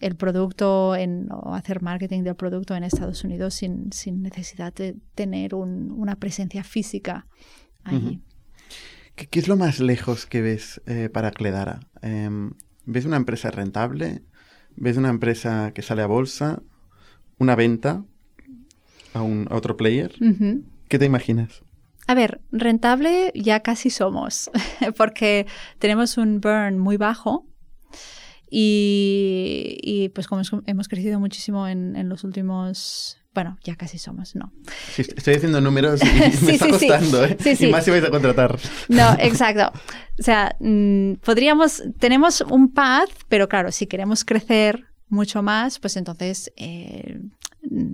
el 0.00 0.16
producto 0.16 0.96
en, 0.96 1.28
o 1.30 1.54
hacer 1.54 1.82
marketing 1.82 2.22
del 2.22 2.34
producto 2.34 2.74
en 2.74 2.84
Estados 2.84 3.22
Unidos 3.22 3.54
sin, 3.54 3.92
sin 3.92 4.22
necesidad 4.22 4.72
de 4.72 4.96
tener 5.14 5.54
una 5.54 6.16
presencia 6.16 6.64
física 6.64 7.26
allí. 7.84 8.20
¿Qué, 9.14 9.38
es 9.38 9.48
lo 9.48 9.56
más 9.56 9.80
lejos 9.80 10.26
que 10.26 10.40
ves 10.40 10.80
eh, 10.86 11.10
para 11.12 11.30
Cledara? 11.30 11.80
Em, 12.00 12.52
¿Ves 12.86 13.04
una 13.04 13.18
empresa 13.18 13.50
rentable? 13.50 14.22
¿Ves 14.76 14.96
una 14.96 15.10
empresa 15.10 15.72
que 15.74 15.82
sale 15.82 16.02
a 16.02 16.06
bolsa? 16.06 16.62
¿Una 17.38 17.54
venta 17.54 18.04
a, 19.12 19.22
un, 19.22 19.46
otro 19.50 19.76
player? 19.76 20.14
¿Qué 20.88 20.98
te 20.98 21.04
imaginas? 21.04 21.62
A 22.06 22.14
ver, 22.14 22.40
rentable 22.50 23.30
ya 23.34 23.60
casi 23.60 23.90
somos, 23.90 24.50
porque 24.96 25.46
tenemos 25.78 26.16
un 26.16 26.40
burn 26.40 26.78
muy 26.78 26.96
bajo 26.96 27.46
y, 28.50 30.10
pues 30.14 30.26
como 30.26 30.42
hemos 30.66 30.88
crecido 30.88 31.20
muchísimo 31.20 31.68
en, 31.68 32.08
los 32.08 32.24
últimos 32.24 33.16
bueno, 33.32 33.56
ya 33.62 33.76
casi 33.76 33.96
somos, 33.96 34.34
no. 34.34 34.52
estoy 34.96 35.34
haciendo 35.34 35.60
números 35.60 36.00
y 36.02 36.06
me 36.44 36.54
está 36.54 36.68
costando, 36.68 37.24
¿eh? 37.24 37.38
y 37.60 37.66
más 37.66 37.84
si 37.84 37.92
vais 37.92 38.02
a 38.02 38.10
contratar. 38.10 38.58
No, 38.88 39.12
exacto. 39.20 39.70
O 40.18 40.22
sea, 40.22 40.56
mm, 40.58 41.14
podríamos, 41.24 41.80
tenemos 42.00 42.40
un 42.40 42.72
path, 42.72 43.10
pero 43.28 43.48
claro, 43.48 43.70
si 43.70 43.86
queremos 43.86 44.24
crecer 44.24 44.86
mucho 45.08 45.44
más, 45.44 45.78
pues 45.78 45.96
entonces 45.96 46.52
eh, 46.56 47.20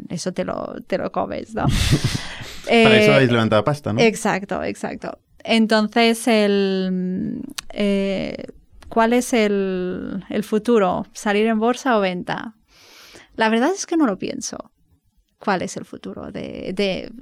eso 0.09 0.33
te 0.33 0.45
lo, 0.45 0.77
te 0.87 0.97
lo 0.97 1.13
comes, 1.13 1.55
¿no? 1.55 1.67
Para 2.67 2.97
eso 2.97 3.13
habéis 3.13 3.31
levantado 3.31 3.63
pasta, 3.63 3.93
¿no? 3.93 4.01
Exacto, 4.01 4.63
exacto. 4.65 5.19
Entonces, 5.45 6.27
el, 6.27 7.43
eh, 7.73 8.47
¿Cuál 8.89 9.13
es 9.13 9.33
el, 9.33 10.25
futuro? 10.43 11.07
¿Salir 11.13 11.47
en 11.47 11.59
bolsa 11.59 11.99
o 11.99 12.01
venta? 12.01 12.55
La 13.35 13.49
verdad 13.49 13.71
es 13.75 13.87
que 13.87 13.97
no 13.97 14.07
lo 14.07 14.19
pienso. 14.19 14.73
¿Cuál 15.39 15.63
es 15.63 15.77
el 15.77 15.85
futuro? 15.85 16.33
De, 16.33 16.73
de 16.75 17.13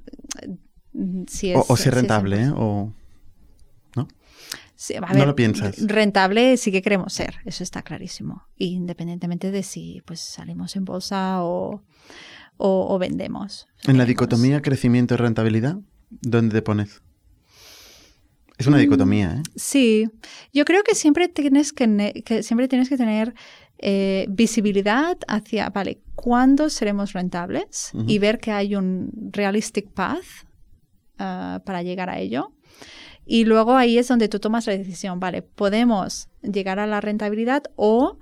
si 1.26 1.50
es, 1.50 1.58
o, 1.68 1.76
ser 1.76 1.94
rentable, 1.94 2.42
¿eh? 2.42 2.52
o 2.54 2.92
¿no? 3.96 4.08
no 5.14 5.26
lo 5.26 5.34
piensas. 5.34 5.84
Rentable 5.86 6.56
sí 6.56 6.70
que 6.70 6.82
queremos 6.82 7.12
ser, 7.12 7.36
eso 7.44 7.64
está 7.64 7.82
clarísimo. 7.82 8.44
Independientemente 8.56 9.50
de 9.50 9.62
si 9.62 10.02
pues 10.04 10.20
salimos 10.20 10.76
en 10.76 10.84
bolsa 10.84 11.42
o, 11.42 11.82
o, 12.56 12.98
vendemos. 12.98 13.66
En 13.86 13.98
la 13.98 14.04
dicotomía 14.04 14.62
crecimiento 14.62 15.14
y 15.14 15.16
rentabilidad, 15.16 15.78
¿dónde 16.10 16.54
te 16.54 16.62
pones? 16.62 17.02
Es 18.56 18.66
una 18.66 18.78
dicotomía, 18.78 19.36
¿eh? 19.36 19.42
Sí, 19.56 20.08
yo 20.52 20.64
creo 20.64 20.82
que 20.84 20.94
siempre 20.94 21.28
tienes 21.28 21.72
que, 21.72 22.42
siempre 22.42 22.68
tienes 22.68 22.88
que 22.88 22.96
tener 22.96 23.34
eh, 23.78 24.26
visibilidad 24.28 25.18
hacia, 25.26 25.70
vale, 25.70 26.00
¿cuándo 26.14 26.70
seremos 26.70 27.12
rentables? 27.12 27.92
Y 28.06 28.18
ver 28.18 28.38
que 28.38 28.52
hay 28.52 28.76
un 28.76 29.10
realistic 29.32 29.90
path 29.90 30.24
ah, 31.18 31.62
para 31.66 31.82
llegar 31.82 32.10
a 32.10 32.18
ello. 32.18 32.52
Y 33.26 33.44
luego 33.44 33.76
ahí 33.76 33.98
es 33.98 34.08
donde 34.08 34.28
tú 34.28 34.38
tomas 34.38 34.66
la 34.66 34.76
decisión, 34.76 35.18
vale, 35.18 35.42
podemos 35.42 36.28
llegar 36.42 36.78
a 36.78 36.86
la 36.86 37.00
rentabilidad 37.00 37.64
o 37.74 38.18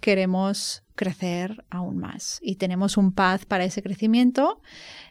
queremos 0.00 0.84
crecer 0.94 1.64
aún 1.70 1.98
más 1.98 2.40
y 2.42 2.56
tenemos 2.56 2.96
un 2.96 3.12
path 3.12 3.44
para 3.44 3.64
ese 3.64 3.82
crecimiento. 3.82 4.60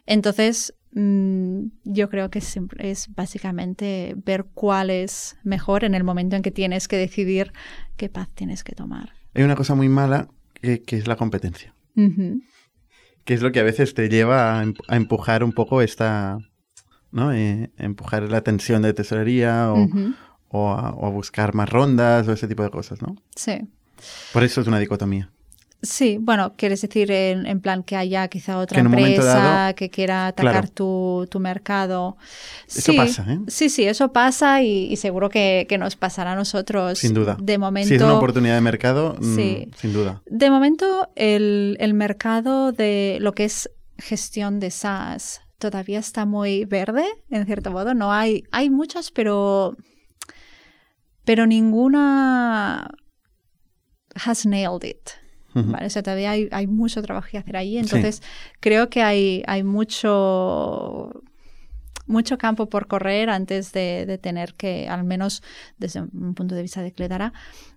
Entonces, 0.05 0.73
Mm, 0.99 1.67
yo 1.83 2.09
creo 2.09 2.31
que 2.31 2.39
es, 2.39 3.09
básicamente 3.15 4.15
ver 4.25 4.45
cuál 4.53 4.89
es 4.89 5.37
mejor 5.43 5.83
en 5.83 5.93
el 5.93 6.03
momento 6.03 6.35
en 6.35 6.41
que 6.41 6.49
tienes 6.49 6.87
que 6.87 6.97
decidir 6.97 7.53
qué 7.97 8.09
paz 8.09 8.29
tienes 8.33 8.63
que 8.63 8.73
tomar. 8.73 9.11
Hay 9.35 9.43
una 9.43 9.55
cosa 9.55 9.75
muy 9.75 9.89
mala 9.89 10.27
que, 10.59 10.81
es 10.87 11.07
la 11.07 11.15
competencia. 11.15 11.75
Que 11.93 13.33
es 13.33 13.43
lo 13.43 13.51
que 13.51 13.59
a 13.59 13.63
veces 13.63 13.93
te 13.93 14.09
lleva 14.09 14.59
a, 14.59 14.95
empujar 14.95 15.43
un 15.43 15.51
poco 15.51 15.83
esta, 15.83 16.39
¿no? 17.11 17.31
Eh, 17.31 17.71
empujar 17.77 18.23
la 18.23 18.41
tensión 18.41 18.81
de 18.81 18.93
tesorería 18.93 19.71
o, 20.47 20.71
a, 20.71 21.09
buscar 21.09 21.53
más 21.53 21.69
rondas 21.69 22.27
o 22.27 22.33
ese 22.33 22.47
tipo 22.47 22.63
de 22.63 22.71
cosas, 22.71 23.03
¿no? 23.03 23.15
Sí. 23.35 23.67
Por 24.33 24.43
eso 24.43 24.61
es 24.61 24.67
una 24.67 24.79
dicotomía. 24.79 25.29
Sí, 25.83 26.17
bueno, 26.19 26.55
quieres 26.57 26.81
decir 26.81 27.11
en, 27.11 27.61
plan 27.61 27.83
que 27.83 27.95
haya 27.95 28.27
quizá 28.29 28.57
otra 28.57 28.77
Que 28.77 28.79
en 28.79 28.87
empresa 28.87 29.23
dado- 29.35 29.75
que 29.75 29.91
quiera 29.91 30.25
atacar 30.25 30.51
Claro. 30.53 30.67
tu, 30.73 31.27
tu 31.29 31.39
mercado. 31.39 32.17
Eso 32.67 32.91
Sí, 32.93 32.97
pasa, 32.97 33.25
¿eh? 33.31 33.39
Sí, 33.47 33.69
sí, 33.69 33.83
eso 33.83 34.11
pasa 34.11 34.63
y, 34.63 34.91
y 34.91 34.95
seguro 34.95 35.29
que, 35.29 35.67
que 35.69 35.77
nos 35.77 35.95
pasará 35.95 36.31
a 36.31 36.35
nosotros. 36.35 36.97
Sin 36.97 37.13
duda. 37.13 37.37
De 37.39 37.59
momento. 37.59 37.89
Si 37.89 37.93
es 37.95 38.01
una 38.01 38.15
oportunidad 38.17 38.55
de 38.55 38.61
mercado, 38.61 39.17
mm, 39.21 39.35
Sí. 39.35 39.67
sin 39.77 39.93
duda. 39.93 40.23
De 40.25 40.49
momento, 40.49 41.09
el, 41.15 41.77
el 41.79 41.93
mercado 41.93 42.71
de 42.71 43.19
lo 43.21 43.33
que 43.33 43.45
es 43.45 43.69
gestión 43.99 44.59
de 44.59 44.71
SaaS 44.71 45.41
todavía 45.59 45.99
está 45.99 46.25
muy 46.25 46.65
verde, 46.65 47.05
en 47.29 47.45
cierto 47.45 47.69
modo. 47.69 47.93
No 47.93 48.11
hay, 48.11 48.43
hay 48.51 48.71
muchas, 48.71 49.11
pero, 49.11 49.75
pero 51.23 51.45
ninguna 51.45 52.89
has 54.25 54.45
nailed 54.45 54.83
it. 54.83 55.09
¿vale? 55.53 55.87
O 55.87 55.89
sea, 55.89 56.03
todavía 56.03 56.31
hay, 56.31 56.49
hay 56.51 56.67
mucho 56.67 57.01
trabajo 57.01 57.27
que 57.31 57.37
hacer 57.37 57.57
ahí. 57.57 57.77
Entonces, 57.77 58.21
creo 58.59 58.89
que 58.89 59.01
hay, 59.01 59.43
hay 59.47 59.63
mucho, 59.63 61.23
mucho 62.05 62.37
campo 62.37 62.69
por 62.69 62.87
correr 62.87 63.29
antes 63.29 63.71
de, 63.71 64.05
de 64.05 64.17
tener 64.17 64.53
que, 64.53 64.87
al 64.87 65.03
menos 65.03 65.41
desde 65.77 66.01
un 66.01 66.33
punto 66.35 66.55
de 66.55 66.61
vista 66.61 66.81
de 66.81 66.91
Cledara, 66.91 67.33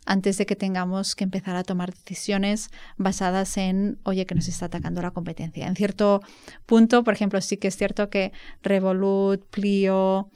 antes 0.06 0.38
de 0.38 0.46
que 0.46 0.56
tengamos 0.56 1.14
que 1.14 1.24
empezar 1.24 1.56
a 1.56 1.64
tomar 1.64 1.92
decisiones 1.94 2.70
basadas 2.96 3.56
en, 3.56 3.98
oye, 4.04 4.26
que 4.26 4.34
nos 4.34 4.48
está 4.48 4.66
atacando 4.66 5.02
la 5.02 5.10
competencia. 5.10 5.66
En 5.66 5.76
cierto 5.76 6.22
punto, 6.66 7.04
por 7.04 7.14
ejemplo, 7.14 7.40
sí 7.40 7.56
que 7.56 7.68
es 7.68 7.76
cierto 7.76 8.10
que 8.10 8.32
Revolut, 8.62 9.44
Plio, 9.50 10.30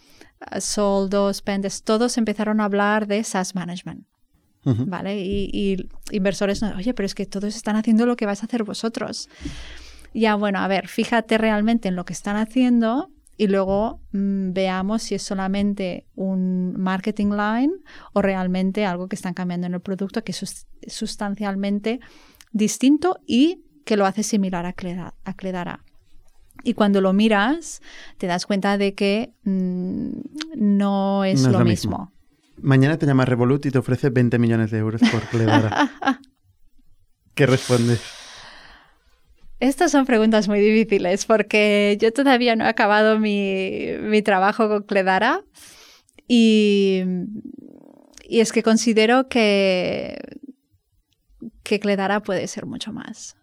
eh, 0.51 0.61
Soldo, 0.61 1.33
Spendes, 1.33 1.83
todos 1.83 2.19
empezaron 2.19 2.61
a 2.61 2.65
hablar 2.65 3.07
de 3.07 3.23
SaaS 3.25 3.55
Management. 3.55 4.07
¿Vale? 4.65 5.21
Y, 5.21 5.51
y 5.53 5.89
inversores, 6.17 6.63
no, 6.63 6.75
oye, 6.77 6.95
pero 6.95 7.07
es 7.07 7.15
que 7.15 7.27
todos 7.27 7.55
están 7.57 7.77
haciendo 7.77 8.07
lo 8.07 8.17
que 8.17 8.27
vais 8.27 8.43
a 8.43 8.47
hacer 8.47 8.65
vosotros. 8.65 9.29
Ya, 10.15 10.35
bueno, 10.37 10.61
a 10.61 10.69
ver, 10.69 10.89
fíjate 10.89 11.39
realmente 11.39 11.89
en 11.89 11.97
lo 11.97 12.05
que 12.05 12.13
están 12.13 12.37
haciendo 12.37 13.11
y 13.37 13.49
luego 13.49 14.01
mm, 14.13 14.53
veamos 14.53 15.03
si 15.03 15.17
es 15.17 15.23
solamente 15.23 16.07
un 16.15 16.75
marketing 16.79 17.33
line 17.33 17.73
o 18.13 18.23
realmente 18.23 18.87
algo 18.87 19.09
que 19.09 19.17
están 19.17 19.35
cambiando 19.35 19.67
en 19.67 19.75
el 19.75 19.81
producto 19.81 20.23
que 20.23 20.31
es 20.33 20.39
sus- 20.39 20.67
sustancialmente 20.87 22.01
distinto 22.53 23.19
y 23.27 23.63
que 23.85 23.97
lo 23.97 24.07
hace 24.07 24.23
similar 24.23 24.67
a, 24.67 24.73
Cleda- 24.73 25.15
a 25.25 25.35
Cledara. 25.35 25.81
Y 26.63 26.75
cuando 26.75 27.01
lo 27.01 27.13
miras, 27.13 27.83
te 28.17 28.27
das 28.29 28.47
cuenta 28.47 28.79
de 28.79 28.95
que 28.95 29.33
mm, 29.43 30.11
no 30.57 31.25
es 31.25 31.43
No 31.43 31.49
es 31.49 31.53
lo, 31.53 31.59
lo 31.59 31.65
mismo. 31.65 31.91
mismo. 31.99 32.13
Mañana 32.61 32.99
te 32.99 33.07
llama 33.07 33.25
Revolut 33.25 33.67
y 33.67 33.71
te 33.71 33.79
ofrece 33.79 34.11
20 34.11 34.39
millones 34.39 34.71
de 34.71 34.79
euros 34.79 35.01
por 35.11 35.23
Cledara. 35.29 35.91
¿Qué 37.35 37.47
respondes? 37.47 38.01
Estas 39.61 39.93
son 39.93 40.05
preguntas 40.05 40.49
muy 40.49 40.61
difíciles 40.61 41.25
porque 41.27 41.97
yo 42.01 42.13
todavía 42.13 42.57
no 42.57 42.65
he 42.65 42.69
acabado 42.69 43.19
mi, 43.19 43.87
mi 44.03 44.23
trabajo 44.23 44.69
con 44.69 44.83
Cledara 44.83 45.43
y, 46.29 47.03
y 48.29 48.41
es 48.41 48.53
que 48.53 48.63
considero 48.63 49.29
que, 49.29 50.19
que 51.63 51.81
Cledara 51.81 52.21
puede 52.21 52.47
ser 52.47 52.67
mucho 52.67 52.93
más. 52.93 53.37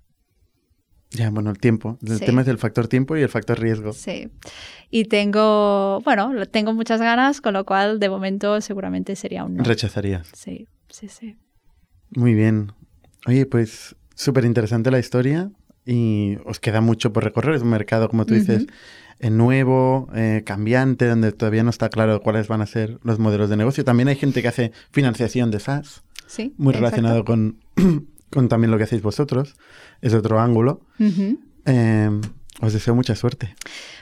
Ya, 1.11 1.29
bueno, 1.29 1.49
el 1.49 1.57
tiempo. 1.59 1.97
El 2.05 2.17
Sí. 2.19 2.25
tema 2.25 2.41
es 2.41 2.47
el 2.47 2.57
factor 2.57 2.87
tiempo 2.87 3.17
y 3.17 3.21
el 3.21 3.29
factor 3.29 3.59
riesgo. 3.59 3.91
Sí. 3.93 4.29
Y 4.89 5.05
tengo, 5.05 6.01
bueno, 6.05 6.45
tengo 6.47 6.73
muchas 6.73 7.01
ganas, 7.01 7.41
con 7.41 7.53
lo 7.53 7.65
cual 7.65 7.99
de 7.99 8.09
momento 8.09 8.59
seguramente 8.61 9.15
sería 9.15 9.43
un 9.43 9.55
no. 9.55 9.63
Rechazarías. 9.63 10.27
Sí, 10.33 10.67
sí, 10.89 11.07
sí. 11.09 11.35
Muy 12.15 12.33
bien. 12.33 12.71
Oye, 13.27 13.45
pues 13.45 13.95
súper 14.15 14.45
interesante 14.45 14.89
la 14.91 14.99
historia 14.99 15.51
y 15.85 16.37
os 16.45 16.59
queda 16.59 16.79
mucho 16.81 17.11
por 17.11 17.23
recorrer. 17.23 17.55
Es 17.55 17.61
un 17.61 17.69
mercado, 17.69 18.07
como 18.09 18.25
tú 18.25 18.33
dices, 18.33 18.67
eh, 19.19 19.29
nuevo, 19.29 20.07
eh, 20.15 20.43
cambiante, 20.45 21.07
donde 21.07 21.31
todavía 21.31 21.63
no 21.63 21.69
está 21.71 21.89
claro 21.89 22.21
cuáles 22.21 22.47
van 22.47 22.61
a 22.61 22.65
ser 22.67 22.99
los 23.03 23.19
modelos 23.19 23.49
de 23.49 23.57
negocio. 23.57 23.83
También 23.83 24.07
hay 24.07 24.15
gente 24.15 24.41
que 24.41 24.47
hace 24.47 24.71
financiación 24.91 25.51
de 25.51 25.59
SaaS, 25.59 26.03
Sí, 26.27 26.53
muy 26.57 26.73
relacionado 26.73 27.25
con, 27.25 27.59
con 28.31 28.47
también 28.47 28.71
lo 28.71 28.77
que 28.77 28.85
hacéis 28.85 29.01
vosotros. 29.01 29.55
Es 30.01 30.13
otro 30.13 30.39
ángulo. 30.39 30.81
Eh, 31.65 32.09
os 32.61 32.73
deseo 32.73 32.95
mucha 32.95 33.15
suerte. 33.15 33.55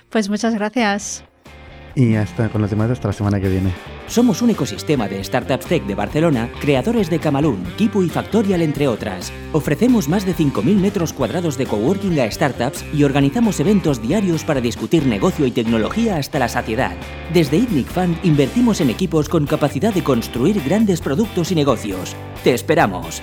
Pues 0.10 0.30
muchas 0.30 0.54
gracias. 0.54 1.24
Y 1.96 2.16
hasta 2.16 2.50
con 2.50 2.62
los 2.62 2.70
demás 2.70 2.92
hasta 2.92 3.08
la 3.08 3.14
semana 3.14 3.40
que 3.40 3.50
viene. 3.50 3.74
Somos 4.08 4.42
un 4.42 4.50
ecosistema 4.52 5.08
de 5.08 5.24
startups 5.24 5.66
tech 5.66 5.86
de 5.86 5.96
Barcelona, 5.96 6.50
creadores 6.62 7.10
de 7.10 7.20
Camalún, 7.20 7.64
Kipu 7.78 8.04
y 8.04 8.10
Factorial, 8.10 8.62
entre 8.62 8.88
otras. 8.88 9.32
Ofrecemos 9.54 10.08
más 10.08 10.26
de 10.26 10.36
5.000 10.36 10.76
metros 10.76 11.14
cuadrados 11.14 11.58
de 11.58 11.66
coworking 11.66 12.20
a 12.20 12.32
startups 12.32 12.86
y 12.94 13.04
organizamos 13.04 13.60
eventos 13.60 14.02
diarios 14.02 14.44
para 14.44 14.62
discutir 14.62 15.06
negocio 15.06 15.46
y 15.46 15.52
tecnología 15.52 16.18
hasta 16.18 16.40
la 16.40 16.48
saciedad. 16.48 16.96
Desde 17.34 17.58
ITNIC 17.58 17.88
Fund 17.88 18.18
invertimos 18.24 18.82
en 18.82 18.90
equipos 18.90 19.28
con 19.30 19.46
capacidad 19.46 19.94
de 19.94 20.04
construir 20.04 20.62
grandes 20.64 21.02
productos 21.02 21.52
y 21.52 21.56
negocios. 21.56 22.16
¡Te 22.44 22.54
esperamos! 22.54 23.22